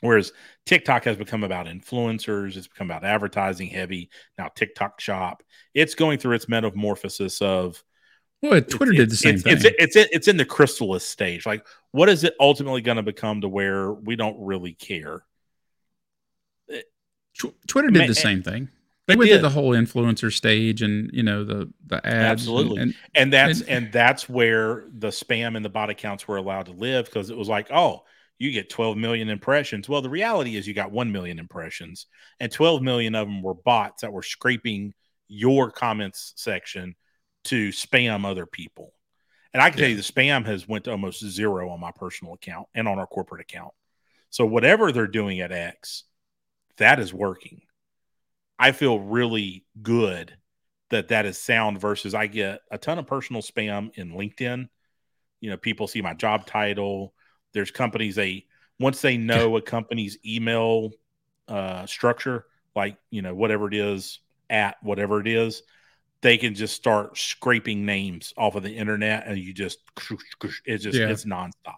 whereas 0.00 0.32
tiktok 0.66 1.04
has 1.04 1.16
become 1.16 1.44
about 1.44 1.66
influencers 1.66 2.56
it's 2.56 2.66
become 2.68 2.90
about 2.90 3.04
advertising 3.04 3.68
heavy 3.68 4.10
now 4.38 4.48
tiktok 4.54 5.00
shop 5.00 5.42
it's 5.74 5.94
going 5.94 6.18
through 6.18 6.34
its 6.34 6.48
metamorphosis 6.48 7.40
of 7.42 7.82
Well, 8.42 8.60
Twitter 8.60 8.92
did 8.92 9.10
the 9.10 9.16
same 9.16 9.34
it's, 9.36 9.42
thing. 9.44 9.52
it's, 9.54 9.64
it's, 9.64 9.96
it's, 9.96 10.08
it's 10.12 10.28
in 10.28 10.36
the 10.36 10.44
chrysalis 10.44 11.06
stage 11.06 11.46
like 11.46 11.66
what 11.92 12.08
is 12.08 12.24
it 12.24 12.34
ultimately 12.40 12.80
going 12.80 12.96
to 12.96 13.02
become 13.02 13.40
to 13.42 13.48
where 13.48 13.92
we 13.92 14.16
don't 14.16 14.36
really 14.44 14.72
care 14.72 15.24
Twitter 17.66 17.88
did 17.90 17.98
Ma- 18.00 18.04
the 18.06 18.10
eh, 18.10 18.22
same 18.22 18.42
thing. 18.44 18.68
They 19.08 19.16
went 19.16 19.28
did. 19.28 19.40
through 19.40 19.48
the 19.48 19.50
whole 19.54 19.70
influencer 19.72 20.32
stage, 20.32 20.82
and 20.82 21.10
you 21.12 21.24
know 21.24 21.42
the 21.44 21.68
the 21.86 21.96
ads. 21.96 22.06
and- 22.06 22.14
Absolutely. 22.14 22.80
and, 22.82 22.94
and 23.16 23.32
that's 23.32 23.60
And- 23.62 23.68
and 23.68 23.92
that's 23.92 24.28
where 24.28 24.84
the 24.96 25.08
spam 25.08 25.56
and 25.56 25.64
the 25.64 25.68
bot 25.68 25.90
accounts 25.90 26.28
were 26.28 26.36
allowed 26.36 26.66
to 26.66 26.72
live 26.72 27.06
because 27.06 27.30
it 27.30 27.36
was 27.36 27.48
like 27.48 27.72
oh 27.72 28.04
you 28.38 28.50
get 28.50 28.70
12 28.70 28.96
million 28.96 29.28
impressions 29.28 29.88
well 29.88 30.02
the 30.02 30.10
reality 30.10 30.56
is 30.56 30.66
you 30.66 30.74
got 30.74 30.92
1 30.92 31.12
million 31.12 31.38
impressions 31.38 32.06
and 32.40 32.50
12 32.50 32.82
million 32.82 33.14
of 33.14 33.26
them 33.26 33.42
were 33.42 33.54
bots 33.54 34.02
that 34.02 34.12
were 34.12 34.22
scraping 34.22 34.92
your 35.28 35.70
comments 35.70 36.32
section 36.36 36.94
to 37.44 37.70
spam 37.70 38.24
other 38.24 38.46
people 38.46 38.92
and 39.52 39.62
i 39.62 39.70
can 39.70 39.78
tell 39.78 39.88
you 39.88 39.96
the 39.96 40.02
spam 40.02 40.44
has 40.44 40.68
went 40.68 40.84
to 40.84 40.90
almost 40.90 41.24
zero 41.24 41.70
on 41.70 41.80
my 41.80 41.92
personal 41.94 42.34
account 42.34 42.66
and 42.74 42.88
on 42.88 42.98
our 42.98 43.06
corporate 43.06 43.40
account 43.40 43.72
so 44.30 44.44
whatever 44.44 44.92
they're 44.92 45.06
doing 45.06 45.40
at 45.40 45.52
x 45.52 46.04
that 46.76 46.98
is 46.98 47.14
working 47.14 47.62
i 48.58 48.72
feel 48.72 48.98
really 48.98 49.64
good 49.80 50.36
that 50.94 51.08
that 51.08 51.26
is 51.26 51.38
sound 51.38 51.80
versus 51.80 52.14
I 52.14 52.28
get 52.28 52.60
a 52.70 52.78
ton 52.78 52.98
of 52.98 53.06
personal 53.06 53.42
spam 53.42 53.90
in 53.96 54.12
LinkedIn. 54.12 54.68
You 55.40 55.50
know, 55.50 55.56
people 55.56 55.88
see 55.88 56.02
my 56.02 56.14
job 56.14 56.46
title. 56.46 57.14
There's 57.54 57.70
companies 57.70 58.16
they 58.16 58.44
once 58.78 59.00
they 59.00 59.16
know 59.16 59.56
a 59.56 59.62
company's 59.62 60.18
email 60.26 60.90
uh, 61.48 61.86
structure, 61.86 62.46
like 62.76 62.96
you 63.10 63.22
know 63.22 63.34
whatever 63.34 63.68
it 63.68 63.74
is 63.74 64.18
at 64.50 64.76
whatever 64.82 65.20
it 65.20 65.28
is, 65.28 65.62
they 66.20 66.36
can 66.36 66.54
just 66.54 66.74
start 66.74 67.16
scraping 67.16 67.86
names 67.86 68.34
off 68.36 68.56
of 68.56 68.62
the 68.64 68.72
internet, 68.76 69.26
and 69.26 69.38
you 69.38 69.52
just 69.54 69.78
it's 70.66 70.84
just 70.84 70.98
Yeah. 70.98 71.08
it's 71.08 71.24
nonstop. 71.24 71.76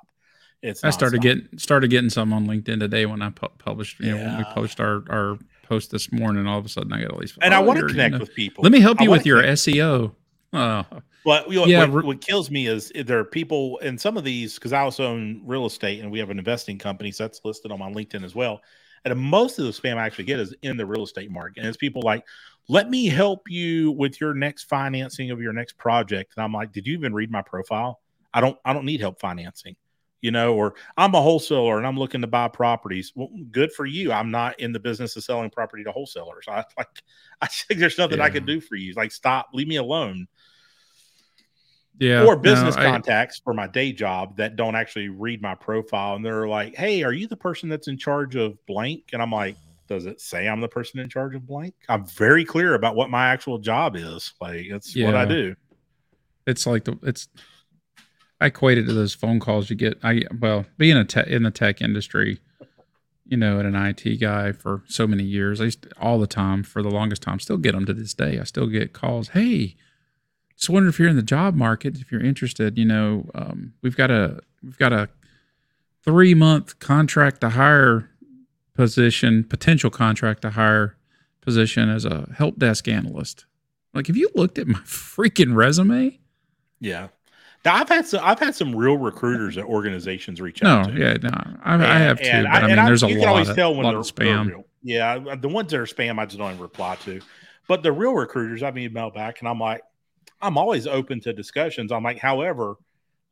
It's 0.62 0.82
I 0.82 0.90
started 0.90 1.20
nonstop. 1.20 1.22
getting 1.22 1.58
started 1.58 1.90
getting 1.90 2.10
some 2.10 2.32
on 2.32 2.46
LinkedIn 2.46 2.80
today 2.80 3.04
when 3.06 3.20
I 3.22 3.30
pu- 3.30 3.48
published. 3.58 4.00
You 4.00 4.12
know, 4.12 4.16
when 4.16 4.36
we 4.38 4.42
Yeah. 4.44 4.52
published 4.54 4.80
our 4.80 5.04
our 5.10 5.38
post 5.64 5.90
this 5.90 6.10
morning. 6.10 6.46
All 6.46 6.58
of 6.58 6.64
a 6.64 6.68
sudden, 6.68 6.92
I 6.92 7.02
got 7.02 7.10
all 7.12 7.20
these. 7.20 7.36
and 7.42 7.52
I 7.52 7.60
want 7.60 7.76
to 7.76 7.80
you're, 7.80 7.88
you 7.90 7.94
connect 7.94 8.12
know, 8.14 8.18
with 8.20 8.34
people. 8.34 8.62
Let 8.62 8.72
me 8.72 8.80
help 8.80 9.00
you 9.00 9.10
with 9.10 9.26
your 9.26 9.40
connect- 9.42 9.58
SEO. 9.60 10.14
Oh, 10.52 10.84
But 11.24 11.48
you 11.50 11.56
know, 11.56 11.66
Yeah, 11.66 11.84
what, 11.86 12.04
what 12.04 12.20
kills 12.20 12.50
me 12.50 12.66
is 12.66 12.92
eh, 12.94 13.02
there 13.02 13.18
are 13.18 13.24
people, 13.24 13.78
and 13.82 14.00
some 14.00 14.16
of 14.16 14.24
these, 14.24 14.54
because 14.54 14.72
I 14.72 14.80
also 14.80 15.06
own 15.06 15.42
real 15.44 15.66
estate 15.66 16.00
and 16.00 16.10
we 16.10 16.18
have 16.20 16.30
an 16.30 16.38
investing 16.38 16.78
company, 16.78 17.10
so 17.10 17.24
that's 17.24 17.40
listed 17.44 17.72
on 17.72 17.78
my 17.80 17.90
LinkedIn 17.90 18.24
as 18.24 18.34
well. 18.34 18.60
And 19.04 19.18
most 19.18 19.58
of 19.58 19.64
the 19.66 19.70
spam 19.72 19.96
I 19.96 20.06
actually 20.06 20.24
get 20.24 20.40
is 20.40 20.54
in 20.62 20.76
the 20.76 20.86
real 20.86 21.04
estate 21.04 21.30
market. 21.30 21.60
And 21.60 21.68
it's 21.68 21.76
people 21.76 22.02
like, 22.02 22.24
let 22.68 22.90
me 22.90 23.06
help 23.06 23.48
you 23.48 23.92
with 23.92 24.20
your 24.20 24.34
next 24.34 24.64
financing 24.64 25.30
of 25.30 25.40
your 25.40 25.52
next 25.52 25.78
project. 25.78 26.32
And 26.36 26.44
I'm 26.44 26.52
like, 26.52 26.72
did 26.72 26.86
you 26.86 26.94
even 26.94 27.14
read 27.14 27.30
my 27.30 27.42
profile? 27.42 28.00
I 28.34 28.40
don't 28.40 28.58
I 28.64 28.72
don't 28.72 28.84
need 28.84 29.00
help 29.00 29.20
financing. 29.20 29.76
You 30.26 30.32
know, 30.32 30.54
or 30.56 30.74
I'm 30.96 31.14
a 31.14 31.22
wholesaler 31.22 31.78
and 31.78 31.86
I'm 31.86 31.96
looking 31.96 32.20
to 32.22 32.26
buy 32.26 32.48
properties. 32.48 33.12
Well, 33.14 33.30
good 33.52 33.70
for 33.72 33.86
you. 33.86 34.10
I'm 34.10 34.32
not 34.32 34.58
in 34.58 34.72
the 34.72 34.80
business 34.80 35.14
of 35.14 35.22
selling 35.22 35.50
property 35.50 35.84
to 35.84 35.92
wholesalers. 35.92 36.46
I 36.48 36.64
like 36.76 36.88
I 37.40 37.46
think 37.46 37.78
there's 37.78 37.96
nothing 37.96 38.20
I 38.20 38.24
Yeah. 38.24 38.30
can 38.30 38.44
do 38.44 38.60
for 38.60 38.74
you. 38.74 38.92
Like, 38.94 39.12
stop, 39.12 39.50
leave 39.52 39.68
me 39.68 39.76
alone 39.76 40.26
yeah. 41.98 42.22
or 42.24 42.34
no, 42.34 42.40
business 42.42 42.76
I- 42.76 42.82
contacts 42.90 43.38
for 43.38 43.54
my 43.54 43.68
day 43.68 43.92
job 43.92 44.36
that 44.38 44.56
don't 44.56 44.74
actually 44.74 45.10
read 45.10 45.40
my 45.40 45.54
profile 45.54 46.16
and 46.16 46.24
they're 46.24 46.48
like 46.48 46.74
hey 46.74 47.02
are 47.04 47.12
you 47.12 47.26
the 47.26 47.36
person 47.36 47.68
that's 47.68 47.88
in 47.88 47.96
charge 47.96 48.36
of 48.36 48.58
blank 48.66 49.04
and 49.12 49.22
i'm 49.22 49.30
like 49.30 49.56
does 49.88 50.06
it 50.06 50.20
say 50.20 50.48
i'm 50.48 50.60
the 50.60 50.68
person 50.68 51.00
in 51.00 51.08
charge 51.08 51.34
of 51.34 51.46
blank 51.46 51.74
i'm 51.88 52.04
very 52.06 52.44
clear 52.44 52.74
about 52.74 52.96
what 52.96 53.10
my 53.10 53.28
actual 53.28 53.58
job 53.58 53.96
is 53.96 54.34
like 54.40 54.66
it's 54.66 54.96
what 54.96 55.14
i 55.14 55.24
do 55.24 55.54
it's 56.46 56.66
like 56.66 56.84
the 56.84 56.98
it's 57.02 57.28
I 58.40 58.46
equate 58.46 58.78
it 58.78 58.84
to 58.86 58.92
those 58.92 59.14
phone 59.14 59.40
calls 59.40 59.70
you 59.70 59.76
get. 59.76 59.98
I 60.02 60.22
well, 60.38 60.66
being 60.76 60.96
a 60.96 61.04
tech 61.04 61.26
in 61.28 61.42
the 61.42 61.50
tech 61.50 61.80
industry, 61.80 62.40
you 63.24 63.36
know, 63.36 63.58
and 63.58 63.74
an 63.74 63.86
IT 63.86 64.20
guy 64.20 64.52
for 64.52 64.82
so 64.88 65.06
many 65.06 65.24
years, 65.24 65.60
I 65.60 65.64
used 65.64 65.82
to, 65.82 65.90
all 66.00 66.18
the 66.18 66.26
time 66.26 66.62
for 66.62 66.82
the 66.82 66.90
longest 66.90 67.22
time. 67.22 67.40
Still 67.40 67.56
get 67.56 67.72
them 67.72 67.86
to 67.86 67.94
this 67.94 68.14
day. 68.14 68.38
I 68.38 68.44
still 68.44 68.66
get 68.66 68.92
calls. 68.92 69.28
Hey, 69.28 69.76
just 70.56 70.70
wondering 70.70 70.90
if 70.90 70.98
you're 70.98 71.08
in 71.08 71.16
the 71.16 71.22
job 71.22 71.54
market, 71.54 71.98
if 71.98 72.12
you're 72.12 72.24
interested. 72.24 72.76
You 72.76 72.84
know, 72.84 73.30
um, 73.34 73.74
we've 73.82 73.96
got 73.96 74.10
a 74.10 74.40
we've 74.62 74.78
got 74.78 74.92
a 74.92 75.08
three 76.02 76.34
month 76.34 76.78
contract 76.78 77.40
to 77.40 77.50
hire 77.50 78.10
position, 78.74 79.44
potential 79.44 79.90
contract 79.90 80.42
to 80.42 80.50
hire 80.50 80.96
position 81.40 81.88
as 81.88 82.04
a 82.04 82.28
help 82.36 82.58
desk 82.58 82.86
analyst. 82.88 83.46
Like, 83.94 84.08
have 84.08 84.16
you 84.16 84.30
looked 84.34 84.58
at 84.58 84.66
my 84.66 84.78
freaking 84.84 85.54
resume? 85.54 86.18
Yeah. 86.80 87.08
Now, 87.66 87.74
I've 87.76 87.88
had 87.90 88.06
some. 88.06 88.20
I've 88.24 88.38
had 88.40 88.54
some 88.54 88.74
real 88.74 88.96
recruiters 88.98 89.58
at 89.58 89.64
organizations 89.66 90.40
reach 90.40 90.62
No, 90.62 90.70
out. 90.70 90.84
to. 90.84 90.92
yeah, 90.94 91.14
no, 91.22 91.30
I, 91.64 91.74
I 91.74 91.98
have 91.98 92.22
too. 92.22 92.28
and 92.28 92.48
But 92.50 92.62
I, 92.62 92.68
mean, 92.68 92.84
there's 92.84 93.02
a 93.02 93.10
you 93.10 93.16
lot, 93.16 93.20
can 93.20 93.28
always 93.28 93.50
of, 93.50 93.56
tell 93.56 93.74
when 93.74 93.88
they're, 93.88 93.98
spam. 94.02 94.46
real. 94.46 94.64
Yeah, 94.82 95.36
the 95.36 95.48
ones 95.48 95.70
that 95.72 95.80
are 95.80 95.86
spam, 95.86 96.18
I 96.18 96.26
just 96.26 96.38
don't 96.38 96.50
even 96.50 96.62
reply 96.62 96.96
to. 96.96 97.20
But 97.68 97.82
the 97.82 97.92
real 97.92 98.14
recruiters, 98.14 98.62
I've 98.62 98.74
emailed 98.74 99.14
back, 99.14 99.40
and 99.40 99.48
I'm 99.48 99.58
like, 99.58 99.82
I'm 100.40 100.58
always 100.58 100.86
open 100.86 101.20
to 101.22 101.32
discussions. 101.32 101.92
I'm 101.92 102.04
like, 102.04 102.18
however, 102.18 102.76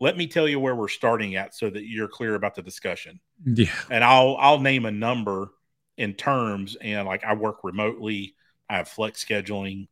let 0.00 0.16
me 0.16 0.26
tell 0.26 0.48
you 0.48 0.60
where 0.60 0.74
we're 0.76 0.88
starting 0.88 1.36
at, 1.36 1.54
so 1.54 1.70
that 1.70 1.86
you're 1.86 2.08
clear 2.08 2.34
about 2.34 2.54
the 2.56 2.62
discussion. 2.62 3.20
Yeah, 3.44 3.74
And 3.90 4.04
I'll 4.04 4.36
I'll 4.38 4.60
name 4.60 4.86
a 4.86 4.90
number 4.92 5.50
in 5.96 6.14
terms, 6.14 6.76
and 6.80 7.06
like 7.06 7.24
I 7.24 7.34
work 7.34 7.64
remotely, 7.64 8.34
I 8.68 8.78
have 8.78 8.88
flex 8.88 9.24
scheduling. 9.24 9.88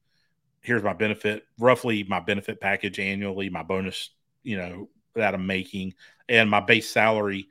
Here's 0.63 0.83
my 0.83 0.95
benefit, 0.95 1.45
roughly 1.59 2.05
my 2.05 2.21
benefit 2.21 2.61
package 2.61 2.99
annually, 3.01 3.51
my 3.51 3.63
bonus, 3.63 4.11
you 4.43 4.57
know, 4.57 4.89
that 5.15 5.35
I'm 5.35 5.47
making, 5.47 5.95
and 6.29 6.51
my 6.51 6.61
base 6.61 6.91
salary 6.91 7.49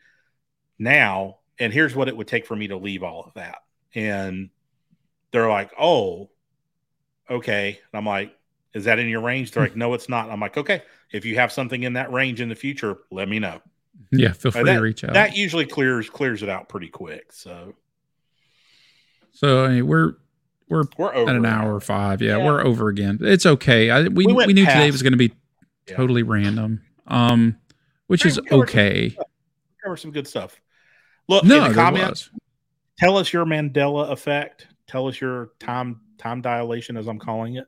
now. 0.80 1.38
And 1.60 1.72
here's 1.72 1.96
what 1.96 2.08
it 2.08 2.18
would 2.18 2.28
take 2.28 2.48
for 2.48 2.56
me 2.56 2.70
to 2.70 2.78
leave 2.78 3.04
all 3.04 3.24
of 3.24 3.36
that. 3.36 3.60
And 3.94 4.50
they're 5.32 5.50
like, 5.50 5.72
oh, 5.80 6.30
okay. 7.30 7.80
And 7.92 7.98
I'm 8.00 8.06
like, 8.06 8.36
is 8.74 8.86
that 8.86 8.98
in 8.98 9.08
your 9.08 9.22
range? 9.22 9.52
They're 9.52 9.64
like, 9.64 9.74
hmm. 9.74 9.80
no, 9.80 9.94
it's 9.94 10.10
not. 10.10 10.30
I'm 10.32 10.39
like, 10.39 10.58
okay. 10.58 10.82
If 11.12 11.26
you 11.26 11.36
have 11.36 11.52
something 11.52 11.84
in 11.84 11.94
that 11.94 12.12
range 12.12 12.42
in 12.42 12.50
the 12.50 12.56
future, 12.56 12.98
let 13.12 13.30
me 13.30 13.38
know. 13.38 13.62
yeah. 14.12 14.32
Feel 14.32 14.52
free 14.52 14.64
that, 14.64 14.76
to 14.76 14.82
reach 14.82 15.04
out. 15.04 15.14
That 15.14 15.36
usually 15.36 15.66
clears 15.66 16.10
clears 16.10 16.42
it 16.42 16.50
out 16.50 16.68
pretty 16.68 16.88
quick. 16.88 17.32
So 17.32 17.76
so 19.32 19.66
I 19.66 19.70
mean, 19.70 19.88
we're 19.88 20.14
we're 20.70 20.84
we're 20.98 21.14
over 21.14 21.30
at 21.30 21.36
an 21.36 21.46
hour 21.46 21.80
five. 21.80 22.22
Yeah, 22.22 22.38
Yeah. 22.38 22.46
we're 22.46 22.66
over 22.66 22.88
again. 22.88 23.20
It's 23.22 23.46
okay. 23.46 23.89
I, 23.89 24.04
we 24.04 24.26
We 24.26 24.34
we, 24.34 24.54
knew 24.54 24.66
today 24.66 24.89
was 24.92 25.04
going 25.04 25.14
to 25.14 25.18
be 25.18 25.34
Yeah. 25.88 25.96
totally 25.96 26.24
random. 26.24 26.82
Um, 27.08 27.58
which 28.08 28.26
is 28.26 28.40
we 28.40 28.48
covered 28.48 28.50
some 28.50 28.62
okay. 28.62 29.18
Cover 29.84 29.98
some 29.98 30.12
good 30.12 30.28
stuff. 30.28 30.60
Look 31.28 31.44
No, 31.44 31.66
in 31.66 31.70
the 31.70 31.76
comments. 31.76 32.30
was. 32.32 32.42
Tell 33.00 33.18
us 33.18 33.34
your 33.34 33.46
Mandela 33.46 34.12
effect. 34.12 34.68
Tell 34.88 35.08
us 35.08 35.20
your 35.20 35.52
time 35.60 36.02
time 36.18 36.42
dilation, 36.42 36.98
as 36.98 37.08
I'm 37.08 37.20
calling 37.20 37.56
it. 37.56 37.66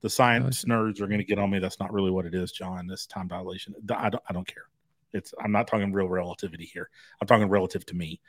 The 0.00 0.10
science 0.10 0.64
nerds 0.64 1.00
are 1.00 1.08
going 1.08 1.18
to 1.18 1.24
get 1.24 1.38
on 1.40 1.50
me. 1.50 1.58
That's 1.58 1.80
not 1.80 1.92
really 1.92 2.12
what 2.12 2.24
it 2.24 2.34
is, 2.34 2.52
John. 2.52 2.86
This 2.86 3.06
time 3.06 3.26
dilation. 3.26 3.74
I 3.92 4.10
don't. 4.10 4.22
I 4.28 4.32
don't 4.32 4.46
care. 4.46 4.64
It's. 5.12 5.34
I'm 5.42 5.50
not 5.50 5.66
talking 5.66 5.92
real 5.92 6.08
relativity 6.08 6.64
here. 6.72 6.88
I'm 7.20 7.26
talking 7.26 7.48
relative 7.48 7.84
to 7.86 7.96
me. 7.96 8.20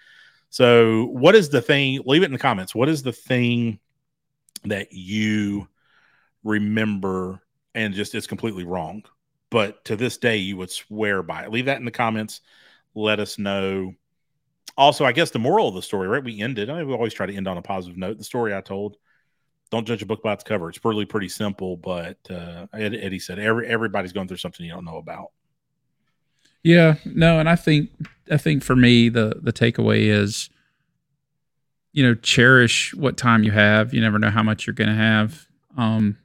So, 0.50 1.06
what 1.12 1.36
is 1.36 1.50
the 1.50 1.62
thing? 1.62 2.02
Leave 2.06 2.24
it 2.24 2.26
in 2.26 2.32
the 2.32 2.40
comments. 2.40 2.74
What 2.74 2.90
is 2.90 3.04
the 3.04 3.12
thing 3.12 3.80
that 4.64 4.92
you 4.92 5.68
remember 6.44 7.40
and 7.76 7.94
just 7.94 8.16
it's 8.16 8.28
completely 8.28 8.64
wrong, 8.64 9.04
but 9.50 9.84
to 9.86 9.96
this 9.96 10.18
day 10.18 10.38
you 10.38 10.58
would 10.58 10.72
swear 10.72 11.24
by 11.24 11.44
it? 11.44 11.52
Leave 11.52 11.66
that 11.66 11.80
in 11.80 11.86
the 11.86 11.92
comments. 11.92 12.42
Let 12.96 13.20
us 13.20 13.38
know. 13.38 13.94
Also, 14.78 15.06
I 15.06 15.12
guess 15.12 15.32
the 15.32 15.40
moral 15.40 15.68
of 15.68 15.76
the 15.76 15.82
story, 15.82 16.08
right? 16.08 16.24
We 16.24 16.42
ended. 16.42 16.70
I 16.70 16.78
mean, 16.78 16.88
we 16.88 16.94
always 16.94 17.14
try 17.14 17.26
to 17.26 17.34
end 17.34 17.48
on 17.48 17.58
a 17.58 17.62
positive 17.62 17.98
note. 17.98 18.18
The 18.18 18.24
story 18.24 18.56
I 18.56 18.62
told. 18.62 18.98
Don't 19.72 19.86
judge 19.86 20.02
a 20.02 20.06
book 20.06 20.24
by 20.24 20.34
its 20.34 20.44
cover. 20.44 20.70
It's 20.70 20.84
really 20.84 21.06
pretty 21.06 21.30
simple, 21.30 21.78
but 21.78 22.18
uh, 22.30 22.66
Eddie 22.74 23.20
said 23.20 23.38
every 23.38 23.68
everybody's 23.68 24.14
going 24.14 24.28
through 24.28 24.38
something 24.38 24.66
you 24.66 24.72
don't 24.72 24.86
know 24.86 24.98
about. 24.98 25.28
Yeah, 26.64 26.96
no, 27.06 27.40
and 27.40 27.48
I 27.48 27.56
think 27.56 27.92
I 28.32 28.38
think 28.38 28.64
for 28.64 28.76
me 28.76 29.10
the 29.10 29.40
the 29.42 29.54
takeaway 29.54 30.08
is, 30.08 30.50
you 31.94 32.04
know, 32.04 32.16
cherish 32.16 32.94
what 32.96 33.16
time 33.16 33.44
you 33.44 33.52
have. 33.52 33.94
You 33.94 34.02
never 34.02 34.18
know 34.20 34.32
how 34.32 34.44
much 34.44 34.66
you're 34.66 34.74
going 34.74 34.90
to 34.90 34.96
have. 34.96 35.46
Um, 35.78 36.18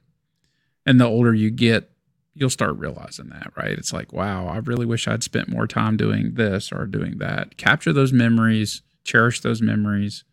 and 0.85 0.99
the 0.99 1.05
older 1.05 1.33
you 1.33 1.51
get, 1.51 1.89
you'll 2.35 2.49
start 2.49 2.77
realizing 2.77 3.29
that, 3.29 3.51
right? 3.55 3.71
It's 3.71 3.93
like, 3.93 4.13
wow, 4.13 4.47
I 4.47 4.57
really 4.57 4.85
wish 4.85 5.07
I'd 5.07 5.23
spent 5.23 5.47
more 5.47 5.65
time 5.65 5.97
doing 5.97 6.35
this 6.35 6.71
or 6.71 6.85
doing 6.85 7.17
that. 7.19 7.57
Capture 7.57 7.93
those 7.93 8.11
memories, 8.13 8.81
cherish 9.03 9.39
those 9.39 9.61
memories. 9.61 10.25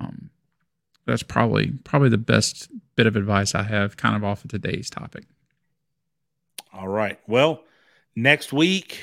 Um, 0.00 0.30
that's 1.06 1.22
probably 1.22 1.72
probably 1.84 2.08
the 2.08 2.18
best 2.18 2.70
bit 2.96 3.06
of 3.06 3.16
advice 3.16 3.54
I 3.54 3.64
have, 3.64 3.96
kind 3.96 4.16
of 4.16 4.24
off 4.24 4.44
of 4.44 4.50
today's 4.50 4.88
topic. 4.88 5.24
All 6.72 6.88
right. 6.88 7.18
Well, 7.26 7.64
next 8.16 8.52
week, 8.52 9.02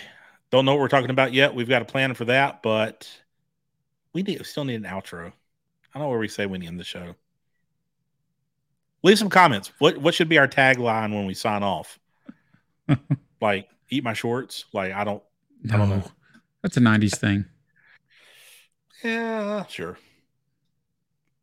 don't 0.50 0.66
know 0.66 0.74
what 0.74 0.82
we're 0.82 0.88
talking 0.88 1.10
about 1.10 1.34
yet. 1.34 1.54
We've 1.54 1.70
got 1.70 1.82
a 1.82 1.86
plan 1.86 2.14
for 2.16 2.26
that, 2.26 2.64
but 2.64 3.08
we 4.14 4.24
need 4.24 4.40
we 4.40 4.46
still 4.46 4.66
need 4.66 4.76
an 4.76 4.84
outro. 4.84 5.28
I 5.28 6.00
don't 6.00 6.04
know 6.04 6.10
where 6.10 6.20
we 6.20 6.28
say 6.28 6.46
we 6.46 6.58
need 6.58 6.78
the 6.78 6.84
show. 6.84 7.16
Leave 9.04 9.20
some 9.20 9.30
comments. 9.30 9.72
What 9.78 9.98
what 10.00 10.16
should 10.16 10.30
be 10.30 10.40
our 10.40 10.48
tagline 10.48 11.14
when 11.14 11.28
we 11.28 11.36
sign 11.36 11.62
off? 11.62 12.00
like 13.42 13.70
eat 13.90 14.04
my 14.04 14.14
shorts. 14.14 14.66
Like 14.74 14.94
I 14.94 15.04
don't. 15.04 15.24
No, 15.64 15.76
I 15.76 15.78
don't 15.78 15.90
know. 15.90 16.04
that's 16.62 16.78
a 16.78 16.82
'90s 16.82 17.18
thing. 17.18 17.46
Yeah, 19.04 19.66
sure. 19.68 19.98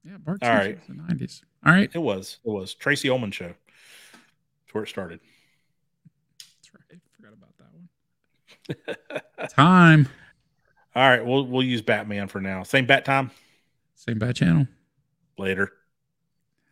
Yeah, 0.05 0.17
Bart 0.19 0.43
All 0.43 0.51
right. 0.51 0.79
The 0.87 0.95
'90s. 0.95 1.43
All 1.65 1.73
right, 1.73 1.91
It 1.95 1.99
was. 1.99 2.39
It 2.45 2.51
was 2.51 2.75
Tracey 2.75 3.09
Ullman 3.09 3.31
show. 3.31 3.47
That's 3.47 4.75
where 4.75 4.85
it 4.85 4.89
started. 4.89 5.21
that's 6.39 6.71
right. 6.75 7.01
I 7.01 7.17
forgot 7.17 7.33
about 7.33 7.57
that 7.59 8.99
one. 9.39 9.49
Time. 9.49 10.09
All 10.95 11.09
right. 11.09 11.25
We'll 11.25 11.47
we'll 11.47 11.63
use 11.63 11.81
Batman 11.81 12.29
for 12.29 12.41
now. 12.41 12.63
Same 12.65 12.87
bat 12.87 13.05
time. 13.05 13.31
Same 13.95 14.19
bat 14.19 14.37
channel. 14.37 14.67
Later. 15.39 15.73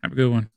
Have 0.03 0.11
a 0.11 0.15
good 0.15 0.31
one. 0.31 0.49